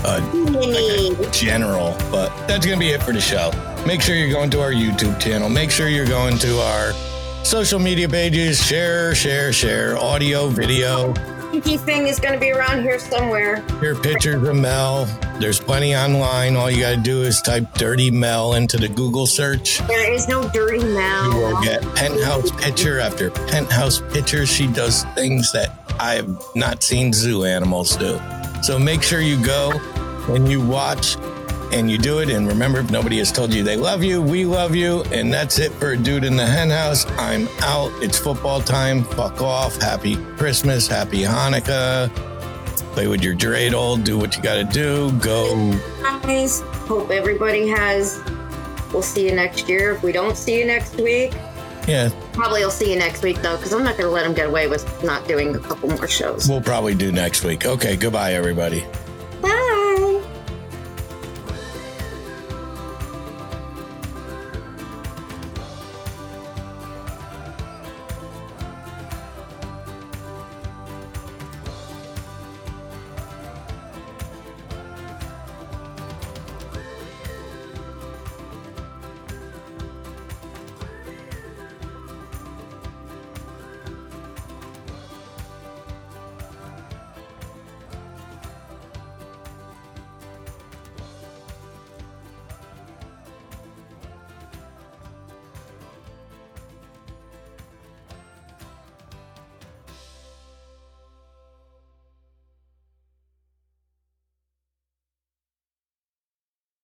a 0.05 0.21
Minnie. 0.33 1.15
general, 1.31 1.95
but 2.11 2.29
that's 2.47 2.65
going 2.65 2.77
to 2.77 2.85
be 2.85 2.91
it 2.91 3.01
for 3.01 3.13
the 3.13 3.21
show. 3.21 3.51
Make 3.87 4.01
sure 4.01 4.15
you're 4.15 4.31
going 4.31 4.51
to 4.51 4.61
our 4.61 4.71
YouTube 4.71 5.19
channel. 5.19 5.49
Make 5.49 5.71
sure 5.71 5.87
you're 5.87 6.05
going 6.05 6.37
to 6.39 6.59
our 6.59 6.91
social 7.43 7.79
media 7.79 8.07
pages. 8.07 8.63
Share, 8.63 9.15
share, 9.15 9.51
share, 9.51 9.97
audio, 9.97 10.49
video. 10.49 11.13
Pinky 11.51 11.77
thing 11.77 12.07
is 12.07 12.19
going 12.19 12.33
to 12.33 12.39
be 12.39 12.51
around 12.51 12.81
here 12.81 12.99
somewhere. 12.99 13.63
Your 13.81 13.95
pictures 13.95 14.45
of 14.45 14.55
Mel. 14.55 15.05
There's 15.39 15.59
plenty 15.59 15.95
online. 15.95 16.57
All 16.57 16.69
you 16.69 16.81
got 16.81 16.95
to 16.95 17.01
do 17.01 17.21
is 17.21 17.41
type 17.41 17.73
Dirty 17.75 18.11
Mel 18.11 18.55
into 18.55 18.77
the 18.77 18.89
Google 18.89 19.25
search. 19.25 19.79
There 19.87 20.13
is 20.13 20.27
no 20.27 20.49
dirty 20.49 20.83
Mel. 20.83 21.31
You 21.31 21.37
will 21.39 21.61
get 21.61 21.81
penthouse 21.95 22.51
picture 22.51 22.99
after 22.99 23.31
penthouse 23.31 24.01
picture. 24.11 24.45
She 24.45 24.67
does 24.67 25.05
things 25.15 25.53
that 25.53 25.71
I 25.99 26.15
have 26.15 26.41
not 26.53 26.83
seen 26.83 27.13
zoo 27.13 27.45
animals 27.45 27.95
do. 27.95 28.19
So 28.61 28.77
make 28.77 29.01
sure 29.01 29.21
you 29.21 29.41
go 29.43 29.71
and 30.27 30.49
you 30.51 30.59
watch 30.59 31.15
and 31.71 31.89
you 31.91 31.97
do 31.97 32.19
it. 32.19 32.29
And 32.29 32.47
remember, 32.47 32.79
if 32.79 32.89
nobody 32.91 33.17
has 33.19 33.31
told 33.31 33.53
you 33.53 33.63
they 33.63 33.75
love 33.77 34.03
you, 34.03 34.21
we 34.21 34.45
love 34.45 34.75
you. 34.75 35.03
And 35.11 35.31
that's 35.33 35.59
it 35.59 35.71
for 35.73 35.91
a 35.91 35.97
dude 35.97 36.23
in 36.23 36.35
the 36.35 36.45
hen 36.45 36.69
house. 36.69 37.05
I'm 37.11 37.47
out. 37.61 37.91
It's 38.03 38.17
football 38.17 38.61
time. 38.61 39.03
Fuck 39.03 39.41
off. 39.41 39.75
Happy 39.81 40.15
Christmas. 40.37 40.87
Happy 40.87 41.21
Hanukkah. 41.23 42.09
Play 42.93 43.07
with 43.07 43.23
your 43.23 43.35
dreidel. 43.35 44.03
Do 44.03 44.17
what 44.17 44.35
you 44.35 44.41
got 44.43 44.55
to 44.55 44.63
do. 44.63 45.11
Go. 45.19 45.71
Guys, 46.23 46.61
hope 46.87 47.11
everybody 47.11 47.67
has. 47.67 48.19
We'll 48.91 49.01
see 49.03 49.27
you 49.29 49.35
next 49.35 49.69
year. 49.69 49.91
If 49.93 50.03
we 50.03 50.11
don't 50.11 50.35
see 50.35 50.57
you 50.59 50.65
next 50.65 50.95
week, 50.95 51.31
Yeah, 51.87 52.09
probably 52.33 52.63
I'll 52.63 52.71
see 52.71 52.91
you 52.91 52.97
next 52.97 53.21
week 53.23 53.41
though, 53.41 53.55
because 53.55 53.71
I'm 53.73 53.83
not 53.83 53.97
going 53.97 54.07
to 54.07 54.11
let 54.13 54.23
them 54.23 54.33
get 54.33 54.47
away 54.47 54.67
with 54.67 55.03
not 55.03 55.27
doing 55.27 55.55
a 55.55 55.59
couple 55.59 55.89
more 55.89 56.07
shows. 56.07 56.49
we'll 56.49 56.59
probably 56.61 56.95
do 56.95 57.11
next 57.11 57.43
week. 57.43 57.65
Okay. 57.65 57.95
Goodbye, 57.95 58.33
everybody. 58.33 58.83